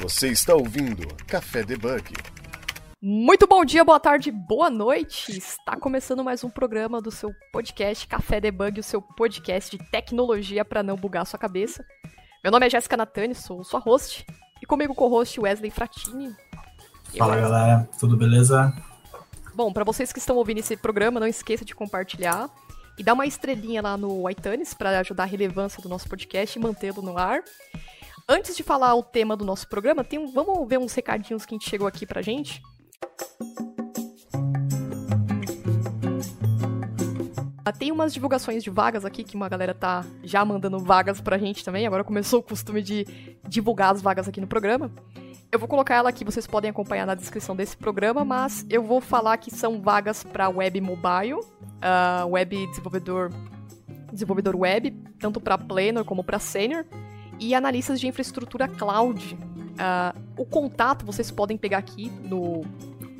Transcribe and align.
Você 0.00 0.28
está 0.28 0.54
ouvindo 0.54 1.06
Café 1.26 1.62
Debug. 1.62 2.14
Muito 3.02 3.46
bom 3.46 3.62
dia, 3.66 3.84
boa 3.84 4.00
tarde, 4.00 4.30
boa 4.30 4.70
noite. 4.70 5.36
Está 5.36 5.76
começando 5.76 6.24
mais 6.24 6.42
um 6.42 6.48
programa 6.48 7.02
do 7.02 7.10
seu 7.10 7.34
podcast 7.52 8.08
Café 8.08 8.40
Debug, 8.40 8.80
o 8.80 8.82
seu 8.82 9.02
podcast 9.02 9.76
de 9.76 9.90
tecnologia 9.90 10.64
para 10.64 10.82
não 10.82 10.96
bugar 10.96 11.22
a 11.22 11.24
sua 11.26 11.38
cabeça. 11.38 11.84
Meu 12.42 12.50
nome 12.50 12.66
é 12.66 12.70
Jéssica 12.70 12.96
Natani, 12.96 13.34
sou 13.34 13.62
sua 13.62 13.78
host, 13.78 14.24
e 14.62 14.64
comigo 14.64 14.94
co-host 14.94 15.38
Wesley 15.38 15.70
Fratini. 15.70 16.34
Fala 17.18 17.36
galera, 17.36 17.86
tudo 17.98 18.16
beleza? 18.16 18.72
Bom, 19.54 19.70
para 19.70 19.84
vocês 19.84 20.14
que 20.14 20.18
estão 20.18 20.36
ouvindo 20.36 20.60
esse 20.60 20.78
programa, 20.78 21.20
não 21.20 21.26
esqueça 21.26 21.62
de 21.62 21.74
compartilhar 21.74 22.48
e 22.98 23.04
dar 23.04 23.12
uma 23.12 23.26
estrelinha 23.26 23.82
lá 23.82 23.98
no 23.98 24.28
iTunes 24.30 24.72
para 24.72 24.98
ajudar 25.00 25.24
a 25.24 25.26
relevância 25.26 25.82
do 25.82 25.90
nosso 25.90 26.08
podcast 26.08 26.58
e 26.58 26.62
mantê-lo 26.62 27.02
no 27.02 27.18
ar. 27.18 27.42
Antes 28.32 28.56
de 28.56 28.62
falar 28.62 28.94
o 28.94 29.02
tema 29.02 29.36
do 29.36 29.44
nosso 29.44 29.66
programa, 29.66 30.04
tem 30.04 30.16
um, 30.16 30.28
vamos 30.28 30.68
ver 30.68 30.78
uns 30.78 30.94
recadinhos 30.94 31.44
que 31.44 31.52
a 31.52 31.58
gente 31.58 31.68
chegou 31.68 31.84
aqui 31.88 32.06
pra 32.06 32.22
gente. 32.22 32.62
Ah, 37.64 37.72
tem 37.72 37.90
umas 37.90 38.14
divulgações 38.14 38.62
de 38.62 38.70
vagas 38.70 39.04
aqui 39.04 39.24
que 39.24 39.34
uma 39.34 39.48
galera 39.48 39.74
tá 39.74 40.04
já 40.22 40.44
mandando 40.44 40.78
vagas 40.78 41.20
pra 41.20 41.38
gente 41.38 41.64
também. 41.64 41.88
Agora 41.88 42.04
começou 42.04 42.38
o 42.38 42.42
costume 42.44 42.80
de 42.82 43.04
divulgar 43.48 43.92
as 43.92 44.00
vagas 44.00 44.28
aqui 44.28 44.40
no 44.40 44.46
programa. 44.46 44.92
Eu 45.50 45.58
vou 45.58 45.66
colocar 45.66 45.96
ela 45.96 46.08
aqui, 46.08 46.24
vocês 46.24 46.46
podem 46.46 46.70
acompanhar 46.70 47.06
na 47.06 47.16
descrição 47.16 47.56
desse 47.56 47.76
programa, 47.76 48.24
mas 48.24 48.64
eu 48.70 48.84
vou 48.84 49.00
falar 49.00 49.38
que 49.38 49.50
são 49.50 49.82
vagas 49.82 50.22
para 50.22 50.48
web 50.48 50.80
mobile, 50.80 51.34
uh, 51.34 52.28
web 52.28 52.64
desenvolvedor, 52.68 53.32
desenvolvedor 54.12 54.54
web, 54.54 54.92
tanto 55.18 55.40
para 55.40 55.58
planner 55.58 56.04
como 56.04 56.22
para 56.22 56.38
senior, 56.38 56.86
e 57.40 57.54
analistas 57.54 57.98
de 57.98 58.06
infraestrutura 58.06 58.68
cloud. 58.68 59.34
Uh, 59.34 60.20
o 60.36 60.44
contato 60.44 61.06
vocês 61.06 61.30
podem 61.30 61.56
pegar 61.56 61.78
aqui 61.78 62.10
no, 62.22 62.62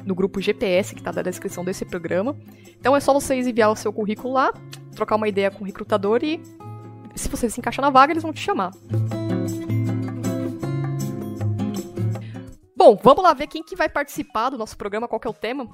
no 0.04 0.14
grupo 0.14 0.40
GPS 0.40 0.94
que 0.94 1.00
está 1.00 1.10
na 1.10 1.22
descrição 1.22 1.64
desse 1.64 1.84
programa. 1.84 2.36
Então 2.78 2.94
é 2.94 3.00
só 3.00 3.12
vocês 3.12 3.46
enviar 3.46 3.72
o 3.72 3.76
seu 3.76 3.92
currículo 3.92 4.34
lá, 4.34 4.52
trocar 4.94 5.16
uma 5.16 5.28
ideia 5.28 5.50
com 5.50 5.64
o 5.64 5.66
recrutador 5.66 6.22
e 6.22 6.40
se 7.14 7.28
você 7.28 7.48
se 7.48 7.58
encaixa 7.58 7.82
na 7.82 7.90
vaga, 7.90 8.12
eles 8.12 8.22
vão 8.22 8.32
te 8.32 8.40
chamar. 8.40 8.72
Bom, 12.76 12.98
vamos 13.02 13.22
lá 13.22 13.34
ver 13.34 13.46
quem 13.46 13.62
que 13.62 13.76
vai 13.76 13.88
participar 13.88 14.50
do 14.50 14.58
nosso 14.58 14.76
programa, 14.76 15.08
qual 15.08 15.20
que 15.20 15.26
é 15.26 15.30
o 15.30 15.34
tema. 15.34 15.68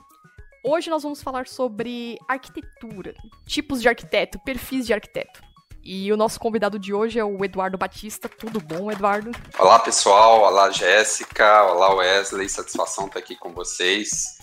Hoje 0.64 0.90
nós 0.90 1.04
vamos 1.04 1.22
falar 1.22 1.46
sobre 1.46 2.18
arquitetura, 2.26 3.14
tipos 3.44 3.80
de 3.80 3.88
arquiteto, 3.88 4.40
perfis 4.40 4.84
de 4.86 4.92
arquiteto. 4.92 5.40
E 5.88 6.12
o 6.12 6.16
nosso 6.16 6.40
convidado 6.40 6.80
de 6.80 6.92
hoje 6.92 7.16
é 7.16 7.24
o 7.24 7.44
Eduardo 7.44 7.78
Batista. 7.78 8.28
Tudo 8.28 8.58
bom, 8.58 8.90
Eduardo? 8.90 9.30
Olá, 9.56 9.78
pessoal. 9.78 10.40
Olá, 10.40 10.68
Jéssica. 10.68 11.62
Olá, 11.62 11.94
Wesley. 11.94 12.48
Satisfação 12.48 13.06
estar 13.06 13.20
aqui 13.20 13.36
com 13.36 13.52
vocês. 13.52 14.36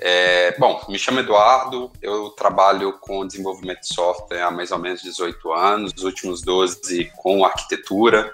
É, 0.00 0.58
bom, 0.58 0.82
me 0.88 0.98
chamo 0.98 1.20
Eduardo, 1.20 1.92
eu 2.00 2.30
trabalho 2.30 2.98
com 3.00 3.26
desenvolvimento 3.26 3.80
de 3.80 3.92
software 3.92 4.42
há 4.42 4.50
mais 4.50 4.70
ou 4.70 4.78
menos 4.78 5.02
18 5.02 5.52
anos, 5.52 5.92
os 5.94 6.04
últimos 6.04 6.40
12 6.40 7.10
com 7.16 7.44
arquitetura, 7.44 8.32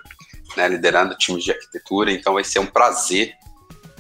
né, 0.59 0.69
liderando 0.69 1.17
times 1.17 1.43
de 1.43 1.53
arquitetura, 1.53 2.13
então 2.13 2.35
vai 2.35 2.45
ser 2.45 2.59
um 2.59 2.67
prazer 2.67 3.33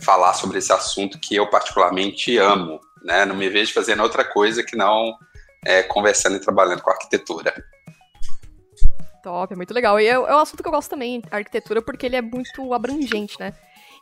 falar 0.03 0.35
sobre 0.35 0.59
esse 0.59 0.71
assunto 0.75 1.19
que 1.19 1.35
eu 1.35 1.49
particularmente 1.49 2.37
amo, 2.37 2.79
né? 3.03 3.25
Não 3.25 3.35
me 3.35 3.49
vejo 3.49 3.73
fazendo 3.73 4.03
outra 4.03 4.27
coisa 4.27 4.63
que 4.63 4.77
não 4.77 5.17
é, 5.65 5.83
conversando 5.83 6.37
e 6.37 6.41
trabalhando 6.41 6.83
com 6.83 6.91
arquitetura. 6.91 7.65
Top, 9.25 9.55
é 9.55 9.57
muito 9.57 9.73
legal. 9.73 9.99
E 9.99 10.07
é, 10.07 10.11
é 10.11 10.19
um 10.19 10.39
assunto 10.39 10.63
que 10.63 10.69
eu 10.69 10.73
gosto 10.73 10.91
também, 10.91 11.23
arquitetura, 11.31 11.81
porque 11.81 12.05
ele 12.05 12.17
é 12.17 12.21
muito 12.21 12.75
abrangente, 12.75 13.41
né? 13.41 13.55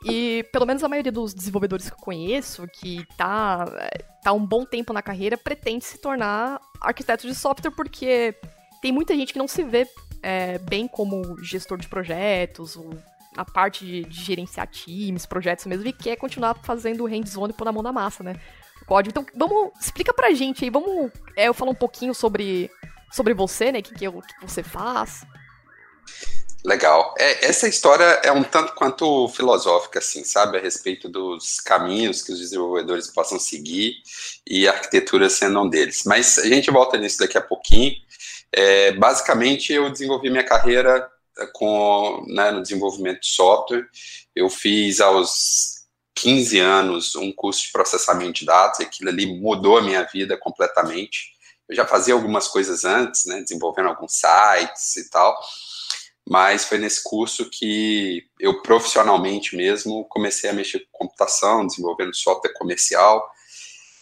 E 0.05 0.45
pelo 0.53 0.67
menos 0.67 0.83
a 0.83 0.89
maioria 0.89 1.13
dos 1.13 1.33
desenvolvedores 1.33 1.89
que 1.89 1.95
eu 1.95 2.05
conheço, 2.05 2.67
que 2.67 3.07
tá, 3.17 3.65
tá 4.21 4.33
um 4.33 4.45
bom 4.45 4.65
tempo 4.65 4.93
na 4.93 5.01
carreira, 5.01 5.39
pretende 5.39 5.85
se 5.85 5.99
tornar 5.99 6.61
arquiteto 6.81 7.25
de 7.25 7.37
software, 7.37 7.71
porque 7.71 8.35
tem 8.83 8.91
muita 8.91 9.15
gente 9.15 9.33
que 9.33 9.39
não 9.39 9.47
se 9.47 9.63
vê 9.63 9.87
é, 10.25 10.59
bem 10.59 10.89
como 10.89 11.39
gestor 11.41 11.79
de 11.79 11.87
projetos, 11.87 12.77
ou 12.77 12.91
a 13.37 13.45
parte 13.45 13.87
de, 13.87 14.03
de, 14.03 14.25
gerenciar 14.25 14.67
times, 14.67 15.25
projetos 15.25 15.67
mesmo, 15.67 15.87
e 15.87 15.93
quer 15.93 16.17
continuar 16.17 16.59
fazendo 16.65 17.07
hands-on 17.07 17.47
e 17.47 17.53
pôr 17.53 17.65
na 17.65 17.73
mão 17.73 17.83
da 17.83 17.93
massa, 17.93 18.25
né? 18.25 18.35
Código. 18.87 19.13
Então, 19.13 19.25
vamos, 19.37 19.71
explica 19.81 20.13
pra 20.13 20.33
gente 20.33 20.65
aí, 20.65 20.71
vamos, 20.71 21.13
é, 21.37 21.47
eu 21.47 21.55
falar 21.55 21.71
um 21.71 21.77
pouquinho 21.77 22.13
sobre, 22.13 22.69
sobre 23.13 23.35
você, 23.35 23.71
né, 23.71 23.81
o 23.81 23.83
que, 23.83 23.95
que, 23.95 24.11
que 24.11 24.47
você 24.47 24.63
faz. 24.63 25.25
Legal. 26.65 27.13
É, 27.19 27.47
essa 27.47 27.67
história 27.67 28.05
é 28.23 28.31
um 28.31 28.45
tanto 28.45 28.75
quanto 28.75 29.29
filosófica, 29.29 29.99
assim, 29.99 30.23
sabe? 30.23 30.59
A 30.59 30.61
respeito 30.61 31.09
dos 31.09 31.59
caminhos 31.61 32.23
que 32.23 32.33
os 32.33 32.39
desenvolvedores 32.39 33.09
possam 33.09 33.39
seguir 33.39 33.97
e 34.47 34.69
a 34.69 34.73
arquitetura 34.73 35.29
sendo 35.29 35.61
um 35.61 35.69
deles. 35.69 36.05
Mas 36.07 36.39
a 36.39 36.47
gente 36.47 36.71
volta 36.71 36.97
nisso 36.97 37.19
daqui 37.19 37.37
a 37.37 37.43
pouquinho. 37.43 37.97
É, 38.53 38.93
basicamente, 38.93 39.73
eu 39.73 39.91
desenvolvi 39.91 40.31
minha 40.31 40.45
carreira 40.45 41.11
com, 41.53 42.25
né, 42.29 42.53
no 42.53 42.63
desenvolvimento 42.63 43.23
de 43.23 43.29
software. 43.29 43.85
Eu 44.37 44.49
fiz 44.49 45.01
aos 45.01 45.83
15 46.15 46.61
anos 46.61 47.17
um 47.17 47.33
curso 47.33 47.65
de 47.65 47.73
processamento 47.73 48.41
de 48.41 48.47
dados, 48.47 48.79
e 48.79 48.85
aquilo 48.85 49.11
ali 49.11 49.27
mudou 49.27 49.79
a 49.79 49.83
minha 49.83 50.05
vida 50.05 50.37
completamente. 50.37 51.33
Eu 51.69 51.77
já 51.77 51.87
fazia 51.87 52.15
algumas 52.15 52.49
coisas 52.49 52.85
antes, 52.85 53.25
né, 53.27 53.41
desenvolvendo 53.41 53.89
alguns 53.89 54.13
sites 54.15 54.97
e 54.97 55.11
tal, 55.11 55.39
mas 56.29 56.65
foi 56.65 56.79
nesse 56.79 57.03
curso 57.03 57.49
que 57.51 58.25
eu 58.39 58.63
profissionalmente 58.63 59.57
mesmo 59.57 60.05
comecei 60.09 60.51
a 60.51 60.53
mexer 60.53 60.81
com 60.91 61.07
computação, 61.07 61.67
desenvolvendo 61.67 62.15
software 62.15 62.53
comercial, 62.55 63.31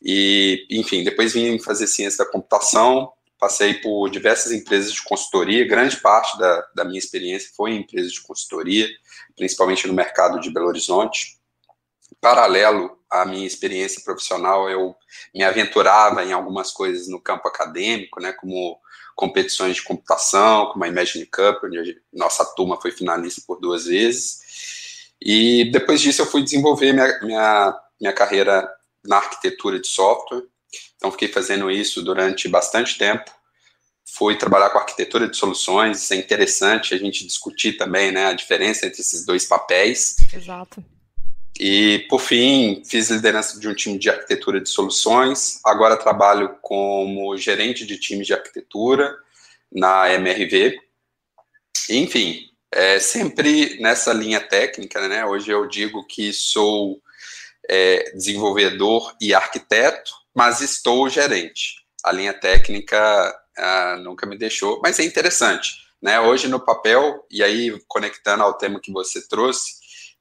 e, 0.02 0.66
enfim, 0.70 1.04
depois 1.04 1.32
vim 1.32 1.58
fazer 1.58 1.86
ciência 1.86 2.24
da 2.24 2.30
computação, 2.30 3.12
passei 3.38 3.74
por 3.74 4.10
diversas 4.10 4.52
empresas 4.52 4.92
de 4.92 5.02
consultoria, 5.02 5.66
grande 5.66 5.96
parte 5.96 6.38
da, 6.38 6.66
da 6.74 6.84
minha 6.84 6.98
experiência 6.98 7.50
foi 7.56 7.72
em 7.72 7.80
empresas 7.80 8.12
de 8.12 8.20
consultoria, 8.20 8.88
principalmente 9.36 9.86
no 9.86 9.94
mercado 9.94 10.40
de 10.40 10.50
Belo 10.50 10.68
Horizonte. 10.68 11.39
Paralelo 12.20 12.98
à 13.10 13.24
minha 13.24 13.46
experiência 13.46 14.02
profissional, 14.04 14.68
eu 14.68 14.94
me 15.34 15.42
aventurava 15.42 16.24
em 16.24 16.32
algumas 16.32 16.70
coisas 16.70 17.08
no 17.08 17.20
campo 17.20 17.48
acadêmico, 17.48 18.20
né, 18.20 18.32
como 18.32 18.78
competições 19.16 19.76
de 19.76 19.82
computação, 19.82 20.66
como 20.66 20.84
a 20.84 20.88
Imagine 20.88 21.26
Cup, 21.26 21.64
onde 21.64 22.00
nossa 22.12 22.44
turma 22.54 22.80
foi 22.80 22.90
finalista 22.92 23.42
por 23.46 23.60
duas 23.60 23.86
vezes. 23.86 25.10
E 25.20 25.70
depois 25.70 26.00
disso 26.00 26.22
eu 26.22 26.26
fui 26.26 26.42
desenvolver 26.42 26.92
minha, 26.92 27.20
minha, 27.20 27.80
minha 28.00 28.12
carreira 28.12 28.68
na 29.04 29.16
arquitetura 29.16 29.78
de 29.78 29.88
software, 29.88 30.44
então, 31.00 31.10
fiquei 31.10 31.28
fazendo 31.28 31.70
isso 31.70 32.02
durante 32.02 32.46
bastante 32.46 32.98
tempo. 32.98 33.30
Fui 34.04 34.36
trabalhar 34.36 34.68
com 34.68 34.78
arquitetura 34.78 35.26
de 35.26 35.36
soluções. 35.36 36.02
Isso 36.02 36.12
é 36.12 36.16
interessante 36.16 36.94
a 36.94 36.98
gente 36.98 37.26
discutir 37.26 37.74
também 37.74 38.12
né, 38.12 38.26
a 38.26 38.34
diferença 38.34 38.86
entre 38.86 39.00
esses 39.00 39.24
dois 39.24 39.46
papéis. 39.46 40.16
Exato. 40.32 40.84
E, 41.62 42.06
por 42.08 42.22
fim, 42.22 42.82
fiz 42.86 43.10
liderança 43.10 43.60
de 43.60 43.68
um 43.68 43.74
time 43.74 43.98
de 43.98 44.08
arquitetura 44.08 44.58
de 44.62 44.70
soluções. 44.70 45.60
Agora 45.62 45.94
trabalho 45.94 46.56
como 46.62 47.36
gerente 47.36 47.84
de 47.84 47.98
times 47.98 48.26
de 48.26 48.32
arquitetura 48.32 49.14
na 49.70 50.10
MRV. 50.10 50.80
Enfim, 51.90 52.48
é 52.72 52.98
sempre 52.98 53.78
nessa 53.78 54.10
linha 54.10 54.40
técnica, 54.40 55.06
né? 55.06 55.26
Hoje 55.26 55.50
eu 55.50 55.68
digo 55.68 56.06
que 56.06 56.32
sou 56.32 56.98
é, 57.68 58.10
desenvolvedor 58.12 59.14
e 59.20 59.34
arquiteto, 59.34 60.12
mas 60.34 60.62
estou 60.62 61.10
gerente. 61.10 61.84
A 62.02 62.10
linha 62.10 62.32
técnica 62.32 62.98
ah, 63.58 63.96
nunca 64.02 64.24
me 64.24 64.38
deixou, 64.38 64.80
mas 64.82 64.98
é 64.98 65.04
interessante. 65.04 65.76
Né? 66.00 66.18
Hoje 66.18 66.48
no 66.48 66.58
papel, 66.58 67.22
e 67.30 67.42
aí 67.42 67.78
conectando 67.86 68.44
ao 68.44 68.54
tema 68.54 68.80
que 68.80 68.90
você 68.90 69.28
trouxe, 69.28 69.78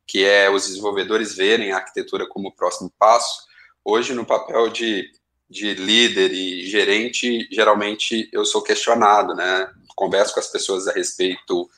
que 0.09 0.25
é 0.25 0.49
os 0.49 0.65
desenvolvedores 0.65 1.35
verem 1.35 1.71
a 1.71 1.77
arquitetura 1.77 2.27
como 2.27 2.47
o 2.47 2.51
próximo 2.51 2.91
passo, 2.97 3.45
hoje 3.85 4.15
no 4.15 4.25
papel 4.25 4.67
de, 4.69 5.07
de 5.47 5.75
líder 5.75 6.31
e 6.33 6.65
gerente, 6.65 7.47
geralmente 7.51 8.27
eu 8.33 8.43
sou 8.43 8.63
questionado, 8.63 9.35
né? 9.35 9.71
converso 9.95 10.33
com 10.33 10.39
as 10.39 10.47
pessoas 10.47 10.87
a 10.87 10.93
respeito 10.93 11.69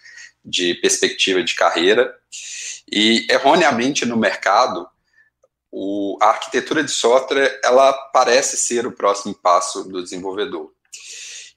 de 0.45 0.75
perspectiva 0.75 1.44
de 1.44 1.56
carreira, 1.56 2.16
e 2.89 3.28
erroneamente 3.30 4.06
no 4.06 4.16
mercado, 4.16 4.88
o, 5.69 6.18
a 6.22 6.27
arquitetura 6.27 6.86
de 6.86 6.92
software 6.92 7.60
ela 7.62 7.92
parece 8.13 8.56
ser 8.56 8.88
o 8.88 8.94
próximo 8.94 9.34
passo 9.34 9.84
do 9.89 10.01
desenvolvedor. 10.01 10.72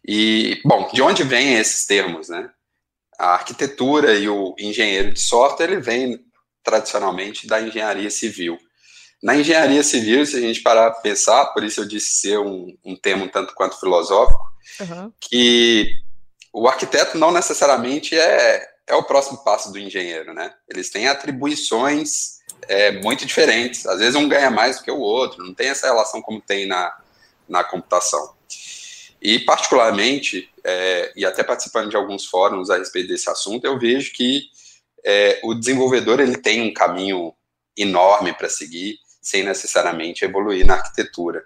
E, 0.04 0.60
bom, 0.64 0.90
de 0.92 1.00
onde 1.00 1.22
vêm 1.22 1.54
esses 1.54 1.86
termos, 1.86 2.28
né? 2.28 2.50
A 3.16 3.34
arquitetura 3.34 4.14
e 4.14 4.28
o 4.28 4.54
engenheiro 4.58 5.12
de 5.12 5.20
software, 5.20 5.70
ele 5.70 5.80
vem 5.80 6.24
tradicionalmente 6.64 7.46
da 7.46 7.60
engenharia 7.60 8.10
civil. 8.10 8.58
Na 9.22 9.36
engenharia 9.36 9.82
civil, 9.82 10.26
se 10.26 10.36
a 10.36 10.40
gente 10.40 10.60
parar 10.60 10.90
para 10.90 11.00
pensar, 11.00 11.46
por 11.46 11.62
isso 11.62 11.80
eu 11.80 11.88
disse 11.88 12.20
ser 12.20 12.38
um, 12.38 12.76
um 12.84 12.96
termo 12.96 13.24
um 13.24 13.28
tanto 13.28 13.54
quanto 13.54 13.78
filosófico, 13.78 14.40
uhum. 14.80 15.12
que 15.20 15.92
o 16.52 16.68
arquiteto 16.68 17.16
não 17.16 17.30
necessariamente 17.30 18.18
é, 18.18 18.68
é 18.86 18.94
o 18.94 19.02
próximo 19.02 19.42
passo 19.42 19.72
do 19.72 19.78
engenheiro, 19.78 20.34
né? 20.34 20.52
Eles 20.68 20.90
têm 20.90 21.08
atribuições 21.08 22.38
é, 22.68 22.92
muito 23.02 23.24
diferentes. 23.24 23.86
Às 23.86 23.98
vezes 23.98 24.14
um 24.14 24.28
ganha 24.28 24.50
mais 24.50 24.78
do 24.78 24.84
que 24.84 24.90
o 24.90 24.98
outro, 24.98 25.44
não 25.44 25.54
tem 25.54 25.68
essa 25.68 25.86
relação 25.86 26.20
como 26.20 26.40
tem 26.40 26.66
na, 26.66 26.94
na 27.48 27.64
computação. 27.64 28.34
E, 29.20 29.38
particularmente, 29.38 30.50
é, 30.62 31.12
e 31.16 31.24
até 31.24 31.42
participando 31.42 31.88
de 31.88 31.96
alguns 31.96 32.26
fóruns 32.26 32.68
a 32.68 32.76
respeito 32.76 33.08
desse 33.08 33.30
assunto, 33.30 33.64
eu 33.64 33.78
vejo 33.78 34.12
que 34.12 34.50
é, 35.04 35.40
o 35.44 35.54
desenvolvedor 35.54 36.20
ele 36.20 36.36
tem 36.36 36.62
um 36.62 36.72
caminho 36.72 37.32
enorme 37.76 38.32
para 38.32 38.48
seguir, 38.48 38.98
sem 39.20 39.44
necessariamente 39.44 40.24
evoluir 40.24 40.66
na 40.66 40.74
arquitetura. 40.74 41.42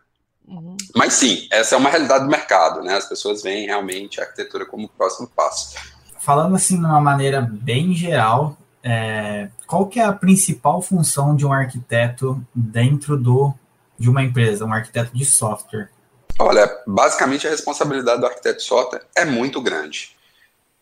Uhum. 0.47 0.77
Mas 0.95 1.15
sim, 1.15 1.47
essa 1.51 1.75
é 1.75 1.79
uma 1.79 1.91
realidade 1.91 2.25
do 2.25 2.31
mercado, 2.31 2.83
né? 2.83 2.95
As 2.95 3.07
pessoas 3.07 3.43
veem 3.43 3.67
realmente 3.67 4.21
a 4.21 4.25
arquitetura 4.25 4.65
como 4.65 4.87
o 4.87 4.89
próximo 4.89 5.29
passo. 5.29 5.77
Falando 6.19 6.57
assim 6.57 6.79
de 6.79 6.85
uma 6.85 7.01
maneira 7.01 7.41
bem 7.41 7.95
geral, 7.95 8.57
é, 8.83 9.49
qual 9.67 9.87
que 9.87 10.01
é 10.01 10.05
a 10.05 10.13
principal 10.13 10.81
função 10.81 11.37
de 11.37 11.45
um 11.45 11.53
arquiteto 11.53 12.43
dentro 12.55 13.17
do, 13.17 13.53
de 13.99 14.09
uma 14.09 14.23
empresa, 14.23 14.65
um 14.65 14.73
arquiteto 14.73 15.15
de 15.15 15.25
software? 15.25 15.91
Olha, 16.39 16.71
basicamente 16.87 17.47
a 17.47 17.51
responsabilidade 17.51 18.21
do 18.21 18.27
arquiteto 18.27 18.59
de 18.59 18.65
software 18.65 19.03
é 19.15 19.25
muito 19.25 19.61
grande. 19.61 20.17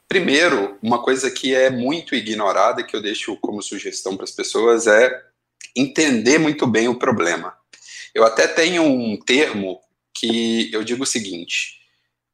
Primeiro, 0.09 0.79
uma 0.83 1.03
coisa 1.03 1.31
que 1.31 1.55
é 1.55 1.69
muito 1.69 2.15
ignorada, 2.15 2.83
que 2.83 2.95
eu 2.95 3.03
deixo 3.03 3.37
como 3.39 3.63
sugestão 3.63 4.17
para 4.17 4.25
as 4.25 4.31
pessoas, 4.31 4.87
é 4.87 5.23
entender 5.75 6.39
muito 6.39 6.67
bem 6.67 6.89
o 6.89 6.99
problema. 6.99 7.57
Eu 8.15 8.25
até 8.25 8.47
tenho 8.47 8.83
um 8.83 9.19
termo 9.19 9.81
que 10.15 10.73
eu 10.73 10.85
digo 10.85 11.03
o 11.03 11.07
seguinte: 11.07 11.81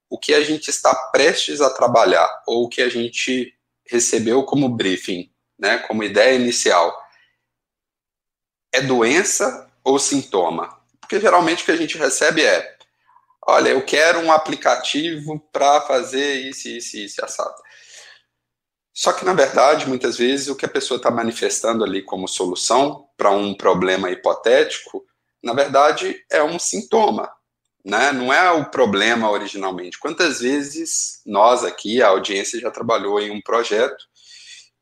o 0.09 0.19
que 0.19 0.35
a 0.35 0.43
gente 0.45 0.69
está 0.69 0.95
prestes 1.11 1.61
a 1.61 1.71
trabalhar, 1.71 2.43
ou 2.47 2.65
o 2.65 2.69
que 2.69 2.83
a 2.83 2.89
gente 2.89 3.55
recebeu 3.87 4.45
como 4.45 4.69
briefing, 4.69 5.31
né, 5.59 5.79
como 5.79 6.05
ideia 6.05 6.35
inicial, 6.35 6.95
é 8.73 8.81
doença 8.81 9.71
ou 9.83 9.99
sintoma? 9.99 10.79
Porque 11.01 11.19
geralmente 11.19 11.63
o 11.63 11.65
que 11.67 11.73
a 11.73 11.77
gente 11.77 11.97
recebe 11.97 12.43
é: 12.43 12.77
olha, 13.47 13.71
eu 13.71 13.85
quero 13.85 14.21
um 14.21 14.33
aplicativo 14.33 15.41
para 15.53 15.81
fazer 15.83 16.35
isso, 16.35 16.69
isso, 16.69 16.97
isso, 16.97 17.25
assado. 17.25 17.55
Só 18.95 19.13
que, 19.13 19.25
na 19.25 19.33
verdade, 19.33 19.89
muitas 19.89 20.19
vezes 20.19 20.49
o 20.49 20.57
que 20.57 20.67
a 20.67 20.69
pessoa 20.69 20.99
está 20.99 21.11
manifestando 21.11 21.83
ali 21.83 22.03
como 22.03 22.29
solução 22.29 23.09
para 23.17 23.31
um 23.31 23.55
problema 23.55 24.11
hipotético, 24.11 25.05
na 25.43 25.55
verdade, 25.55 26.23
é 26.31 26.43
um 26.43 26.59
sintoma, 26.59 27.31
né? 27.85 28.13
não 28.13 28.33
é 28.33 28.51
o 28.53 28.71
problema 28.71 29.31
originalmente. 29.31 29.99
Quantas 29.99 30.41
vezes 30.41 31.23
nós 31.27 31.65
aqui, 31.65 32.03
a 32.03 32.09
audiência, 32.09 32.61
já 32.61 32.71
trabalhou 32.71 33.19
em 33.19 33.31
um 33.31 33.41
projeto 33.41 34.05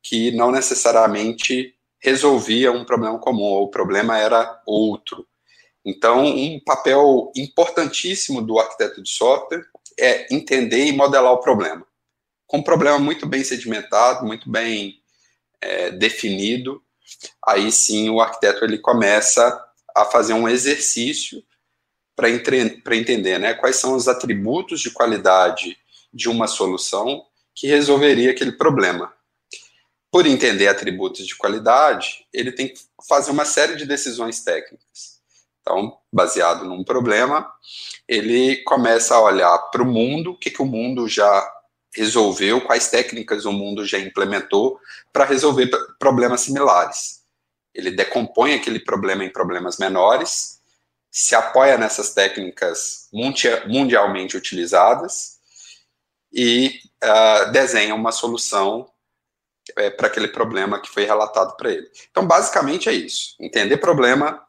que 0.03 0.31
não 0.31 0.51
necessariamente 0.51 1.73
resolvia 1.99 2.71
um 2.71 2.83
problema 2.83 3.19
comum, 3.19 3.43
ou 3.43 3.63
o 3.65 3.69
problema 3.69 4.17
era 4.17 4.61
outro. 4.65 5.25
Então, 5.83 6.25
um 6.25 6.59
papel 6.59 7.31
importantíssimo 7.35 8.41
do 8.41 8.59
arquiteto 8.59 9.01
de 9.01 9.09
software 9.09 9.65
é 9.99 10.33
entender 10.33 10.85
e 10.85 10.93
modelar 10.93 11.33
o 11.33 11.39
problema. 11.39 11.85
Com 12.45 12.57
um 12.57 12.63
problema 12.63 12.99
muito 12.99 13.25
bem 13.25 13.43
sedimentado, 13.43 14.25
muito 14.25 14.49
bem 14.49 15.01
é, 15.59 15.91
definido, 15.91 16.81
aí 17.45 17.71
sim 17.71 18.09
o 18.09 18.21
arquiteto 18.21 18.63
ele 18.63 18.77
começa 18.77 19.63
a 19.95 20.05
fazer 20.05 20.33
um 20.33 20.47
exercício 20.47 21.43
para 22.15 22.29
entender 22.95 23.39
né, 23.39 23.53
quais 23.53 23.77
são 23.77 23.95
os 23.95 24.07
atributos 24.07 24.79
de 24.79 24.91
qualidade 24.91 25.77
de 26.13 26.29
uma 26.29 26.47
solução 26.47 27.25
que 27.55 27.67
resolveria 27.67 28.31
aquele 28.31 28.51
problema. 28.51 29.13
Por 30.11 30.25
entender 30.25 30.67
atributos 30.67 31.25
de 31.25 31.35
qualidade, 31.35 32.25
ele 32.33 32.51
tem 32.51 32.67
que 32.67 32.79
fazer 33.07 33.31
uma 33.31 33.45
série 33.45 33.75
de 33.75 33.85
decisões 33.85 34.43
técnicas. 34.43 35.10
Então, 35.61 35.97
baseado 36.11 36.65
num 36.65 36.83
problema, 36.83 37.51
ele 38.07 38.57
começa 38.63 39.15
a 39.15 39.21
olhar 39.21 39.57
para 39.71 39.83
o 39.83 39.85
mundo, 39.85 40.31
o 40.31 40.37
que, 40.37 40.49
que 40.49 40.61
o 40.61 40.65
mundo 40.65 41.07
já 41.07 41.47
resolveu, 41.95 42.61
quais 42.61 42.89
técnicas 42.89 43.45
o 43.45 43.51
mundo 43.51 43.85
já 43.85 43.99
implementou 43.99 44.79
para 45.11 45.25
resolver 45.25 45.69
problemas 45.99 46.41
similares. 46.41 47.21
Ele 47.73 47.91
decompõe 47.91 48.53
aquele 48.53 48.79
problema 48.79 49.23
em 49.23 49.29
problemas 49.29 49.77
menores, 49.77 50.59
se 51.09 51.35
apoia 51.35 51.77
nessas 51.77 52.13
técnicas 52.13 53.09
mundialmente 53.67 54.37
utilizadas 54.37 55.39
e 56.31 56.79
uh, 57.03 57.51
desenha 57.51 57.93
uma 57.93 58.13
solução 58.13 58.89
é, 59.75 59.89
para 59.89 60.07
aquele 60.07 60.29
problema 60.29 60.79
que 60.79 60.89
foi 60.89 61.03
relatado 61.05 61.55
para 61.57 61.71
ele. 61.71 61.89
Então, 62.09 62.25
basicamente 62.25 62.87
é 62.87 62.93
isso: 62.93 63.35
entender 63.39 63.77
problema, 63.77 64.41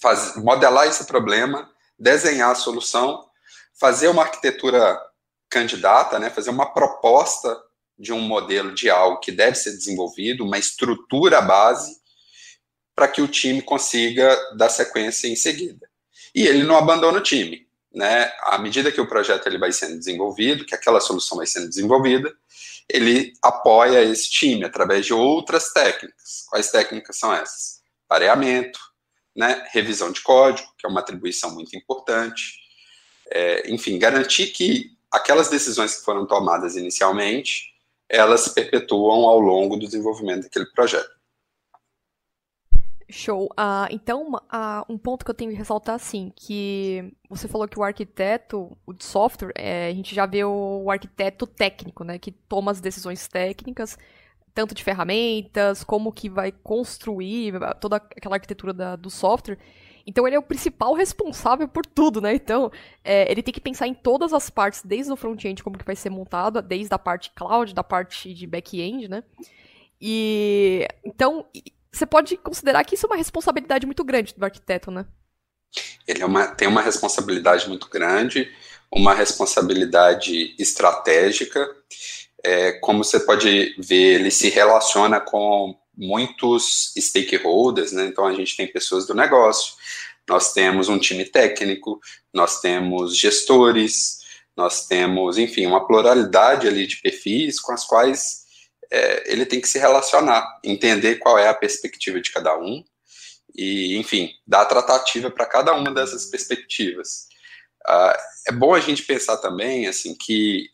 faz, 0.00 0.36
modelar 0.36 0.86
esse 0.86 1.04
problema, 1.04 1.70
desenhar 1.98 2.50
a 2.50 2.54
solução, 2.54 3.28
fazer 3.78 4.08
uma 4.08 4.22
arquitetura 4.22 4.98
candidata, 5.48 6.18
né, 6.18 6.30
fazer 6.30 6.50
uma 6.50 6.72
proposta 6.72 7.56
de 7.98 8.12
um 8.12 8.20
modelo 8.20 8.74
de 8.74 8.88
algo 8.88 9.18
que 9.18 9.32
deve 9.32 9.56
ser 9.56 9.70
desenvolvido, 9.72 10.44
uma 10.44 10.58
estrutura 10.58 11.40
base, 11.40 11.98
para 12.94 13.08
que 13.08 13.22
o 13.22 13.28
time 13.28 13.62
consiga 13.62 14.36
dar 14.56 14.68
sequência 14.68 15.26
em 15.28 15.36
seguida. 15.36 15.88
E 16.34 16.46
ele 16.46 16.62
não 16.62 16.76
abandona 16.76 17.18
o 17.18 17.22
time. 17.22 17.66
Né? 17.92 18.30
À 18.42 18.58
medida 18.58 18.92
que 18.92 19.00
o 19.00 19.08
projeto 19.08 19.46
ele 19.46 19.58
vai 19.58 19.72
sendo 19.72 19.98
desenvolvido, 19.98 20.64
que 20.64 20.74
aquela 20.74 21.00
solução 21.00 21.38
vai 21.38 21.46
sendo 21.46 21.68
desenvolvida, 21.68 22.32
ele 22.88 23.32
apoia 23.42 24.02
esse 24.02 24.30
time 24.30 24.64
através 24.64 25.06
de 25.06 25.12
outras 25.12 25.72
técnicas. 25.72 26.44
Quais 26.48 26.70
técnicas 26.70 27.18
são 27.18 27.32
essas? 27.32 27.80
Pareamento, 28.06 28.78
né, 29.34 29.66
revisão 29.72 30.10
de 30.10 30.20
código, 30.20 30.68
que 30.78 30.86
é 30.86 30.88
uma 30.88 31.00
atribuição 31.00 31.54
muito 31.54 31.76
importante, 31.76 32.58
é, 33.30 33.70
enfim, 33.70 33.98
garantir 33.98 34.48
que 34.48 34.96
aquelas 35.10 35.48
decisões 35.48 35.96
que 35.96 36.04
foram 36.04 36.26
tomadas 36.26 36.76
inicialmente, 36.76 37.74
elas 38.08 38.42
se 38.42 38.54
perpetuam 38.54 39.26
ao 39.26 39.38
longo 39.38 39.76
do 39.76 39.86
desenvolvimento 39.86 40.44
daquele 40.44 40.66
projeto. 40.66 41.18
Show. 43.10 43.46
Uh, 43.46 43.88
então, 43.90 44.32
uh, 44.34 44.84
um 44.86 44.98
ponto 44.98 45.24
que 45.24 45.30
eu 45.30 45.34
tenho 45.34 45.50
que 45.50 45.56
ressaltar, 45.56 45.94
assim, 45.94 46.30
que 46.36 47.10
você 47.28 47.48
falou 47.48 47.66
que 47.66 47.78
o 47.78 47.82
arquiteto, 47.82 48.76
o 48.84 48.92
de 48.92 49.02
software, 49.02 49.52
é, 49.54 49.88
a 49.88 49.94
gente 49.94 50.14
já 50.14 50.26
vê 50.26 50.44
o 50.44 50.90
arquiteto 50.90 51.46
técnico, 51.46 52.04
né, 52.04 52.18
que 52.18 52.30
toma 52.30 52.70
as 52.70 52.82
decisões 52.82 53.26
técnicas, 53.26 53.96
tanto 54.58 54.74
de 54.74 54.82
ferramentas, 54.82 55.84
como 55.84 56.12
que 56.12 56.28
vai 56.28 56.50
construir 56.50 57.54
toda 57.80 57.94
aquela 57.94 58.34
arquitetura 58.34 58.72
da, 58.72 58.96
do 58.96 59.08
software. 59.08 59.56
Então 60.04 60.26
ele 60.26 60.34
é 60.34 60.38
o 60.38 60.42
principal 60.42 60.94
responsável 60.94 61.68
por 61.68 61.86
tudo, 61.86 62.20
né? 62.20 62.34
Então 62.34 62.68
é, 63.04 63.30
ele 63.30 63.40
tem 63.40 63.54
que 63.54 63.60
pensar 63.60 63.86
em 63.86 63.94
todas 63.94 64.32
as 64.32 64.50
partes, 64.50 64.82
desde 64.84 65.12
o 65.12 65.16
front-end, 65.16 65.62
como 65.62 65.78
que 65.78 65.84
vai 65.84 65.94
ser 65.94 66.10
montado, 66.10 66.60
desde 66.60 66.92
a 66.92 66.98
parte 66.98 67.30
cloud, 67.36 67.72
da 67.72 67.84
parte 67.84 68.34
de 68.34 68.48
back-end, 68.48 69.06
né? 69.06 69.22
E 70.00 70.88
então 71.04 71.46
você 71.92 72.04
pode 72.04 72.36
considerar 72.38 72.82
que 72.82 72.96
isso 72.96 73.06
é 73.06 73.10
uma 73.10 73.16
responsabilidade 73.16 73.86
muito 73.86 74.02
grande 74.02 74.34
do 74.36 74.44
arquiteto, 74.44 74.90
né? 74.90 75.06
Ele 76.04 76.20
é 76.20 76.26
uma, 76.26 76.48
tem 76.48 76.66
uma 76.66 76.82
responsabilidade 76.82 77.68
muito 77.68 77.88
grande, 77.88 78.50
uma 78.90 79.14
responsabilidade 79.14 80.56
estratégica 80.58 81.64
é, 82.44 82.72
como 82.72 83.04
você 83.04 83.20
pode 83.20 83.74
ver, 83.78 84.20
ele 84.20 84.30
se 84.30 84.48
relaciona 84.48 85.20
com 85.20 85.76
muitos 85.96 86.92
stakeholders, 86.96 87.92
né? 87.92 88.06
Então 88.06 88.24
a 88.24 88.32
gente 88.32 88.56
tem 88.56 88.66
pessoas 88.66 89.06
do 89.06 89.14
negócio, 89.14 89.74
nós 90.28 90.52
temos 90.52 90.88
um 90.88 90.98
time 90.98 91.24
técnico, 91.24 92.00
nós 92.32 92.60
temos 92.60 93.16
gestores, 93.16 94.18
nós 94.56 94.86
temos, 94.86 95.38
enfim, 95.38 95.66
uma 95.66 95.86
pluralidade 95.86 96.68
ali 96.68 96.86
de 96.86 97.00
perfis 97.00 97.58
com 97.60 97.72
as 97.72 97.84
quais 97.84 98.46
é, 98.90 99.32
ele 99.32 99.46
tem 99.46 99.60
que 99.60 99.68
se 99.68 99.78
relacionar, 99.78 100.60
entender 100.64 101.16
qual 101.16 101.38
é 101.38 101.48
a 101.48 101.54
perspectiva 101.54 102.20
de 102.20 102.30
cada 102.30 102.58
um 102.58 102.84
e, 103.56 103.96
enfim, 103.96 104.30
dar 104.46 104.64
tratativa 104.66 105.30
para 105.30 105.46
cada 105.46 105.72
uma 105.74 105.92
dessas 105.92 106.26
perspectivas. 106.26 107.26
Uh, 107.88 108.18
é 108.48 108.52
bom 108.52 108.74
a 108.74 108.80
gente 108.80 109.02
pensar 109.02 109.38
também, 109.38 109.86
assim, 109.86 110.14
que 110.14 110.70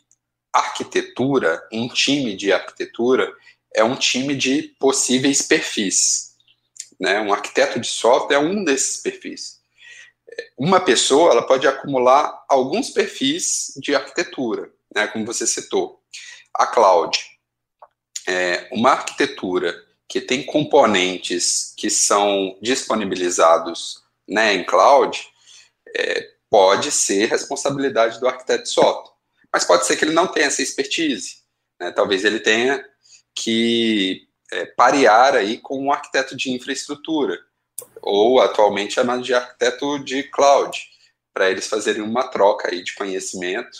arquitetura, 0.55 1.61
um 1.71 1.87
time 1.87 2.35
de 2.35 2.51
arquitetura, 2.51 3.31
é 3.73 3.83
um 3.83 3.95
time 3.95 4.35
de 4.35 4.63
possíveis 4.79 5.41
perfis. 5.41 6.35
Né? 6.99 7.19
Um 7.19 7.33
arquiteto 7.33 7.79
de 7.79 7.87
software 7.87 8.37
é 8.37 8.39
um 8.39 8.63
desses 8.63 9.01
perfis. 9.01 9.59
Uma 10.57 10.79
pessoa 10.79 11.31
ela 11.31 11.45
pode 11.45 11.67
acumular 11.67 12.45
alguns 12.47 12.89
perfis 12.89 13.73
de 13.77 13.93
arquitetura, 13.93 14.71
né? 14.93 15.07
como 15.07 15.25
você 15.25 15.45
citou. 15.45 16.01
A 16.53 16.65
cloud 16.67 17.19
é 18.27 18.69
uma 18.71 18.91
arquitetura 18.91 19.83
que 20.07 20.21
tem 20.21 20.45
componentes 20.45 21.73
que 21.75 21.89
são 21.89 22.57
disponibilizados 22.61 24.03
né, 24.27 24.53
em 24.53 24.63
cloud, 24.63 25.27
é, 25.95 26.31
pode 26.49 26.91
ser 26.91 27.25
responsabilidade 27.25 28.19
do 28.19 28.27
arquiteto 28.27 28.63
de 28.63 28.69
software 28.69 29.14
mas 29.55 29.63
pode 29.63 29.85
ser 29.85 29.95
que 29.95 30.03
ele 30.03 30.11
não 30.11 30.27
tenha 30.27 30.47
essa 30.47 30.61
expertise. 30.61 31.37
Né? 31.79 31.89
Talvez 31.89 32.25
ele 32.25 32.41
tenha 32.41 32.83
que 33.33 34.27
é, 34.51 34.65
parear 34.65 35.33
aí 35.33 35.59
com 35.59 35.79
um 35.79 35.93
arquiteto 35.93 36.35
de 36.35 36.51
infraestrutura, 36.51 37.39
ou 38.01 38.41
atualmente 38.41 38.95
chamado 38.95 39.21
de 39.21 39.33
arquiteto 39.33 39.97
de 39.99 40.23
cloud, 40.23 40.77
para 41.33 41.49
eles 41.49 41.67
fazerem 41.67 42.01
uma 42.01 42.27
troca 42.27 42.69
aí 42.69 42.83
de 42.83 42.93
conhecimento, 42.95 43.77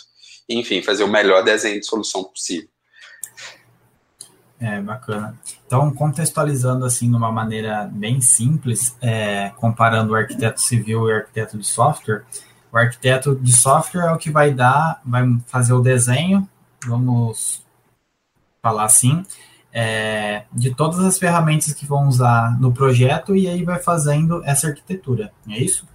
enfim, 0.48 0.82
fazer 0.82 1.04
o 1.04 1.08
melhor 1.08 1.44
desenho 1.44 1.78
de 1.78 1.84
solução 1.84 2.24
possível. 2.24 2.70
É, 4.58 4.80
bacana. 4.80 5.38
Então, 5.66 5.92
contextualizando 5.92 6.86
assim 6.86 7.10
de 7.10 7.16
uma 7.16 7.30
maneira 7.30 7.84
bem 7.92 8.22
simples, 8.22 8.96
é, 9.02 9.50
comparando 9.56 10.14
o 10.14 10.16
arquiteto 10.16 10.58
civil 10.58 11.06
e 11.06 11.12
o 11.12 11.16
arquiteto 11.16 11.58
de 11.58 11.66
software, 11.66 12.24
o 12.76 12.78
arquiteto 12.78 13.34
de 13.34 13.56
software 13.56 14.06
é 14.06 14.12
o 14.12 14.18
que 14.18 14.30
vai 14.30 14.52
dar, 14.52 15.00
vai 15.04 15.24
fazer 15.46 15.72
o 15.72 15.80
desenho, 15.80 16.48
vamos 16.86 17.64
falar 18.62 18.84
assim, 18.84 19.24
é, 19.72 20.44
de 20.52 20.74
todas 20.74 20.98
as 21.00 21.18
ferramentas 21.18 21.72
que 21.72 21.86
vão 21.86 22.06
usar 22.06 22.60
no 22.60 22.72
projeto 22.72 23.34
e 23.34 23.48
aí 23.48 23.64
vai 23.64 23.80
fazendo 23.80 24.42
essa 24.44 24.68
arquitetura, 24.68 25.32
é 25.48 25.58
isso? 25.58 25.88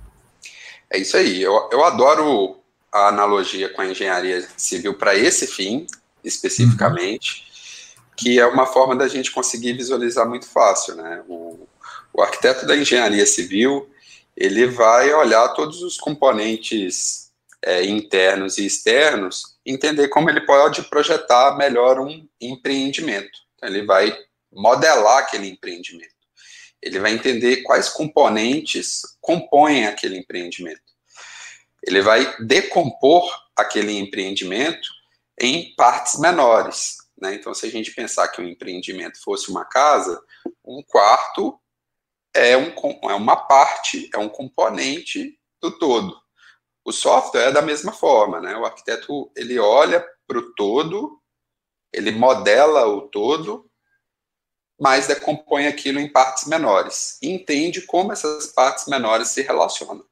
É 0.90 0.98
isso 0.98 1.16
aí. 1.16 1.42
Eu, 1.42 1.70
eu 1.72 1.86
adoro 1.86 2.58
a 2.92 3.08
analogia 3.08 3.70
com 3.70 3.82
a 3.82 3.88
engenharia 3.88 4.46
civil 4.58 4.98
para 4.98 5.16
esse 5.16 5.48
fim, 5.48 5.86
especificamente. 6.24 7.44
Uhum 7.46 7.52
que 8.14 8.40
é 8.40 8.46
uma 8.46 8.68
forma 8.68 8.96
da 8.96 9.08
gente 9.08 9.32
conseguir 9.32 9.74
visualizar 9.74 10.30
muito 10.30 10.46
fácil, 10.48 10.94
né? 10.96 11.24
O, 11.28 11.68
o 12.14 12.22
arquiteto 12.22 12.68
da 12.68 12.78
engenharia 12.78 13.26
civil, 13.26 13.90
ele 14.42 14.66
vai 14.66 15.14
olhar 15.14 15.50
todos 15.50 15.84
os 15.84 15.98
componentes 15.98 17.32
é, 17.62 17.86
internos 17.86 18.58
e 18.58 18.66
externos, 18.66 19.56
entender 19.64 20.08
como 20.08 20.32
ele 20.32 20.42
pode 20.42 20.82
projetar 20.90 21.56
melhor 21.56 22.00
um 22.00 22.28
empreendimento. 22.42 23.38
Então, 23.54 23.70
ele 23.70 23.86
vai 23.86 24.18
modelar 24.52 25.20
aquele 25.20 25.48
empreendimento. 25.48 26.16
Ele 26.82 27.00
vai 27.00 27.14
entender 27.14 27.58
quais 27.58 27.88
componentes 27.88 29.02
compõem 29.22 29.86
aquele 29.86 30.18
empreendimento. 30.18 30.82
Ele 31.86 32.02
vai 32.02 32.36
decompor 32.40 33.32
aquele 33.56 33.96
empreendimento 33.96 34.90
em 35.40 35.76
partes 35.76 36.20
menores. 36.20 36.98
Né? 37.16 37.36
Então, 37.36 37.54
se 37.54 37.68
a 37.68 37.70
gente 37.70 37.94
pensar 37.94 38.28
que 38.30 38.42
um 38.42 38.48
empreendimento 38.48 39.22
fosse 39.22 39.52
uma 39.52 39.66
casa, 39.66 40.20
um 40.66 40.82
quarto 40.82 41.61
é, 42.34 42.58
um, 42.58 42.74
é 43.10 43.14
uma 43.14 43.36
parte, 43.36 44.10
é 44.14 44.18
um 44.18 44.30
componente 44.30 45.38
do 45.62 45.72
todo. 45.78 46.20
O 46.84 46.92
software 46.92 47.50
é 47.50 47.52
da 47.52 47.62
mesma 47.62 47.92
forma, 47.92 48.40
né? 48.40 48.56
O 48.58 48.66
arquiteto 48.66 49.32
ele 49.36 49.60
olha 49.60 50.06
para 50.28 50.40
o 50.40 50.54
todo, 50.54 51.20
ele 51.94 52.12
modela 52.12 52.88
o 52.88 53.02
todo, 53.02 53.70
mas 54.80 55.08
decompõe 55.08 55.68
aquilo 55.68 56.00
em 56.00 56.12
partes 56.12 56.48
menores 56.48 57.20
e 57.22 57.30
entende 57.30 57.82
como 57.82 58.12
essas 58.12 58.48
partes 58.48 58.88
menores 58.88 59.28
se 59.28 59.44
relacionam. 59.44 60.04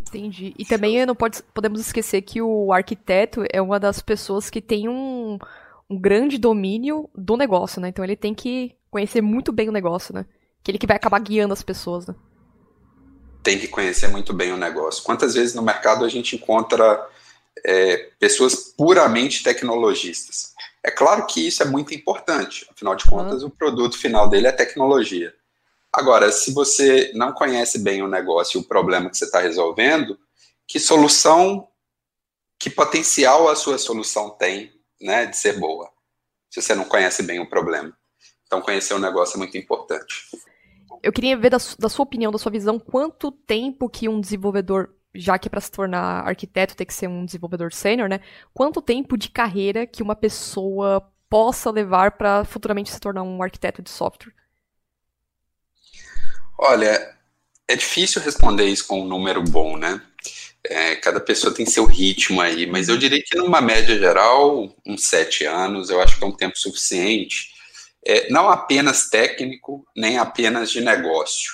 Entendi. 0.00 0.54
E 0.58 0.64
também 0.64 1.04
não 1.04 1.14
pode, 1.14 1.42
podemos 1.54 1.80
esquecer 1.80 2.22
que 2.22 2.40
o 2.40 2.72
arquiteto 2.72 3.44
é 3.52 3.60
uma 3.60 3.78
das 3.78 4.00
pessoas 4.00 4.50
que 4.50 4.60
tem 4.60 4.88
um, 4.88 5.38
um 5.88 5.98
grande 5.98 6.38
domínio 6.38 7.08
do 7.14 7.36
negócio, 7.36 7.80
né? 7.80 7.88
Então 7.88 8.04
ele 8.04 8.16
tem 8.16 8.34
que 8.34 8.74
conhecer 8.90 9.20
muito 9.20 9.52
bem 9.52 9.68
o 9.68 9.72
negócio, 9.72 10.14
né? 10.14 10.26
Que 10.66 10.72
ele 10.72 10.78
que 10.78 10.86
vai 10.86 10.96
acabar 10.96 11.20
guiando 11.20 11.52
as 11.52 11.62
pessoas, 11.62 12.08
né? 12.08 12.14
Tem 13.40 13.56
que 13.56 13.68
conhecer 13.68 14.08
muito 14.08 14.32
bem 14.32 14.52
o 14.52 14.56
negócio. 14.56 15.04
Quantas 15.04 15.34
vezes 15.34 15.54
no 15.54 15.62
mercado 15.62 16.04
a 16.04 16.08
gente 16.08 16.34
encontra 16.34 17.08
é, 17.64 18.10
pessoas 18.18 18.74
puramente 18.76 19.44
tecnologistas? 19.44 20.52
É 20.82 20.90
claro 20.90 21.24
que 21.24 21.46
isso 21.46 21.62
é 21.62 21.66
muito 21.66 21.94
importante, 21.94 22.66
afinal 22.68 22.96
de 22.96 23.04
contas, 23.04 23.44
uhum. 23.44 23.48
o 23.48 23.52
produto 23.52 23.96
final 23.96 24.28
dele 24.28 24.48
é 24.48 24.52
tecnologia. 24.52 25.32
Agora, 25.92 26.32
se 26.32 26.52
você 26.52 27.12
não 27.14 27.32
conhece 27.32 27.78
bem 27.78 28.02
o 28.02 28.08
negócio 28.08 28.58
e 28.58 28.60
o 28.60 28.66
problema 28.66 29.08
que 29.08 29.16
você 29.16 29.26
está 29.26 29.38
resolvendo, 29.38 30.18
que 30.66 30.80
solução, 30.80 31.68
que 32.58 32.68
potencial 32.68 33.48
a 33.48 33.54
sua 33.54 33.78
solução 33.78 34.30
tem 34.30 34.72
né, 35.00 35.26
de 35.26 35.36
ser 35.36 35.60
boa, 35.60 35.88
se 36.50 36.60
você 36.60 36.74
não 36.74 36.86
conhece 36.86 37.22
bem 37.22 37.38
o 37.38 37.48
problema. 37.48 37.96
Então, 38.48 38.60
conhecer 38.60 38.94
o 38.94 38.98
negócio 38.98 39.36
é 39.36 39.38
muito 39.38 39.56
importante. 39.56 40.28
Eu 41.06 41.12
queria 41.12 41.36
ver 41.36 41.50
da, 41.50 41.58
da 41.78 41.88
sua 41.88 42.02
opinião, 42.02 42.32
da 42.32 42.38
sua 42.38 42.50
visão, 42.50 42.80
quanto 42.80 43.30
tempo 43.30 43.88
que 43.88 44.08
um 44.08 44.20
desenvolvedor, 44.20 44.90
já 45.14 45.38
que 45.38 45.46
é 45.46 45.50
para 45.50 45.60
se 45.60 45.70
tornar 45.70 46.26
arquiteto 46.26 46.74
tem 46.74 46.84
que 46.84 46.92
ser 46.92 47.08
um 47.08 47.24
desenvolvedor 47.24 47.72
sênior, 47.72 48.08
né? 48.08 48.18
Quanto 48.52 48.82
tempo 48.82 49.16
de 49.16 49.30
carreira 49.30 49.86
que 49.86 50.02
uma 50.02 50.16
pessoa 50.16 51.08
possa 51.30 51.70
levar 51.70 52.18
para 52.18 52.44
futuramente 52.44 52.90
se 52.90 52.98
tornar 52.98 53.22
um 53.22 53.40
arquiteto 53.40 53.82
de 53.82 53.88
software? 53.88 54.32
Olha, 56.58 57.16
é 57.68 57.76
difícil 57.76 58.20
responder 58.20 58.64
isso 58.64 58.88
com 58.88 59.02
um 59.02 59.06
número 59.06 59.44
bom, 59.44 59.76
né? 59.76 60.02
É, 60.64 60.96
cada 60.96 61.20
pessoa 61.20 61.54
tem 61.54 61.64
seu 61.64 61.84
ritmo 61.84 62.40
aí, 62.40 62.66
mas 62.66 62.88
eu 62.88 62.96
diria 62.96 63.22
que 63.24 63.38
numa 63.38 63.60
média 63.60 63.96
geral, 63.96 64.74
uns 64.84 65.04
sete 65.04 65.44
anos, 65.44 65.88
eu 65.88 66.02
acho 66.02 66.18
que 66.18 66.24
é 66.24 66.26
um 66.26 66.36
tempo 66.36 66.58
suficiente, 66.58 67.54
é, 68.06 68.30
não 68.30 68.48
apenas 68.48 69.08
técnico, 69.08 69.86
nem 69.96 70.16
apenas 70.16 70.70
de 70.70 70.80
negócio, 70.80 71.50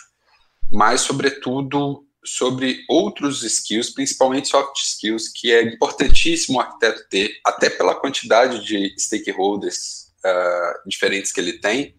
mas, 0.70 1.00
sobretudo, 1.00 2.06
sobre 2.24 2.84
outros 2.88 3.42
skills, 3.42 3.90
principalmente 3.90 4.48
soft 4.48 4.76
skills, 4.76 5.28
que 5.28 5.52
é 5.52 5.62
importantíssimo 5.62 6.58
o 6.58 6.60
arquiteto 6.60 7.08
ter, 7.08 7.40
até 7.44 7.68
pela 7.68 7.94
quantidade 7.94 8.64
de 8.64 8.94
stakeholders 8.98 10.12
uh, 10.24 10.88
diferentes 10.88 11.32
que 11.32 11.40
ele 11.40 11.58
tem, 11.58 11.96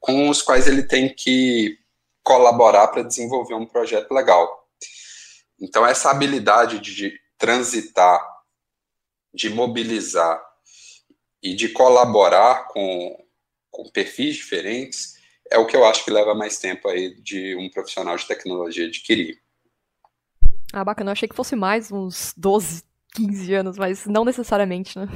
com 0.00 0.28
os 0.28 0.42
quais 0.42 0.66
ele 0.66 0.82
tem 0.82 1.14
que 1.14 1.78
colaborar 2.22 2.88
para 2.88 3.02
desenvolver 3.02 3.54
um 3.54 3.66
projeto 3.66 4.12
legal. 4.12 4.68
Então, 5.60 5.86
essa 5.86 6.10
habilidade 6.10 6.78
de 6.80 7.18
transitar, 7.38 8.20
de 9.32 9.50
mobilizar 9.50 10.42
e 11.42 11.54
de 11.54 11.68
colaborar 11.68 12.66
com, 12.68 13.16
com 13.82 13.90
perfis 13.90 14.36
diferentes 14.36 15.14
é 15.50 15.58
o 15.58 15.66
que 15.66 15.76
eu 15.76 15.84
acho 15.84 16.04
que 16.04 16.10
leva 16.10 16.34
mais 16.34 16.58
tempo 16.58 16.88
aí 16.88 17.14
de 17.22 17.56
um 17.56 17.68
profissional 17.68 18.16
de 18.16 18.26
tecnologia 18.26 18.86
adquirir. 18.86 19.38
Ah, 20.72 20.84
bacana. 20.84 21.10
Eu 21.10 21.12
achei 21.12 21.28
que 21.28 21.34
fosse 21.34 21.56
mais 21.56 21.90
uns 21.90 22.32
12, 22.36 22.84
15 23.14 23.54
anos, 23.54 23.76
mas 23.76 24.06
não 24.06 24.24
necessariamente, 24.24 24.96
né? 24.96 25.08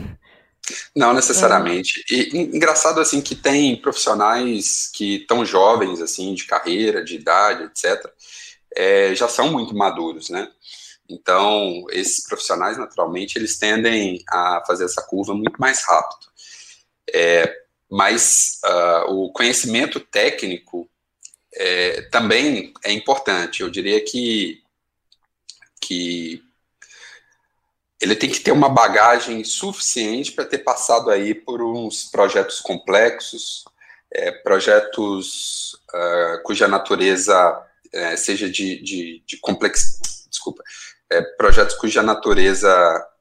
Não 0.97 1.13
necessariamente. 1.13 2.05
É. 2.11 2.15
E 2.15 2.39
engraçado 2.57 3.01
assim 3.01 3.21
que 3.21 3.37
tem 3.37 3.81
profissionais 3.81 4.91
que 4.93 5.21
tão 5.29 5.45
jovens 5.45 6.01
assim 6.01 6.35
de 6.35 6.47
carreira, 6.47 7.05
de 7.05 7.15
idade, 7.15 7.65
etc 7.65 8.13
é, 8.75 9.15
já 9.15 9.29
são 9.29 9.51
muito 9.51 9.75
maduros, 9.75 10.29
né? 10.29 10.49
Então, 11.09 11.85
esses 11.91 12.27
profissionais, 12.27 12.79
naturalmente, 12.79 13.39
eles 13.39 13.59
tendem 13.59 14.23
a 14.29 14.63
fazer 14.67 14.85
essa 14.85 15.03
curva 15.03 15.35
muito 15.35 15.61
mais 15.61 15.85
rápido. 15.85 16.27
É, 17.13 17.64
mas 17.95 18.59
uh, 18.65 19.13
o 19.13 19.33
conhecimento 19.33 20.01
técnico 20.01 20.91
é, 21.55 22.03
também 22.11 22.75
é 22.85 22.91
importante. 22.91 23.61
Eu 23.61 23.71
diria 23.71 24.05
que, 24.05 24.61
que 25.81 26.43
ele 28.01 28.17
tem 28.17 28.29
que 28.29 28.41
ter 28.41 28.51
uma 28.51 28.69
bagagem 28.69 29.45
suficiente 29.45 30.33
para 30.33 30.45
ter 30.45 30.59
passado 30.59 31.09
aí 31.09 31.37
por 31.37 31.63
uns 31.63 32.11
projetos 32.11 32.59
complexos, 32.59 33.65
é, 34.13 34.33
projetos 34.33 35.75
uh, 35.95 36.43
cuja 36.43 36.67
natureza 36.67 37.65
é, 37.93 38.17
seja 38.17 38.51
de, 38.51 38.83
de, 38.83 39.23
de 39.25 39.41
desculpa, 40.29 40.65
é, 41.11 41.23
projetos 41.37 41.77
cuja 41.77 42.03
natureza 42.03 42.71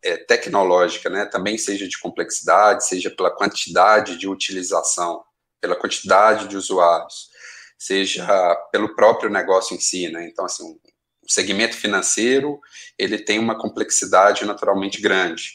é 0.02 0.18
tecnológica, 0.18 1.10
né, 1.10 1.25
também 1.25 1.58
seja 1.58 1.88
de 1.88 2.00
complexidade, 2.00 2.86
seja 2.86 3.10
pela 3.10 3.32
quantidade 3.32 4.18
de 4.18 4.28
utilização, 4.28 5.24
pela 5.62 5.75
quantidade 5.75 6.48
de 6.48 6.58
usuários, 6.58 7.30
seja 7.78 8.56
pelo 8.72 8.96
próprio 8.96 9.30
negócio 9.30 9.75
em 9.75 9.80
si, 9.80 10.10
né, 10.10 10.28
então, 10.28 10.46
assim, 10.46 10.78
o 11.22 11.32
segmento 11.32 11.75
financeiro, 11.78 12.60
ele 12.98 13.18
tem 13.18 13.40
uma 13.40 13.58
complexidade 13.58 14.46
naturalmente 14.46 15.02
grande, 15.02 15.52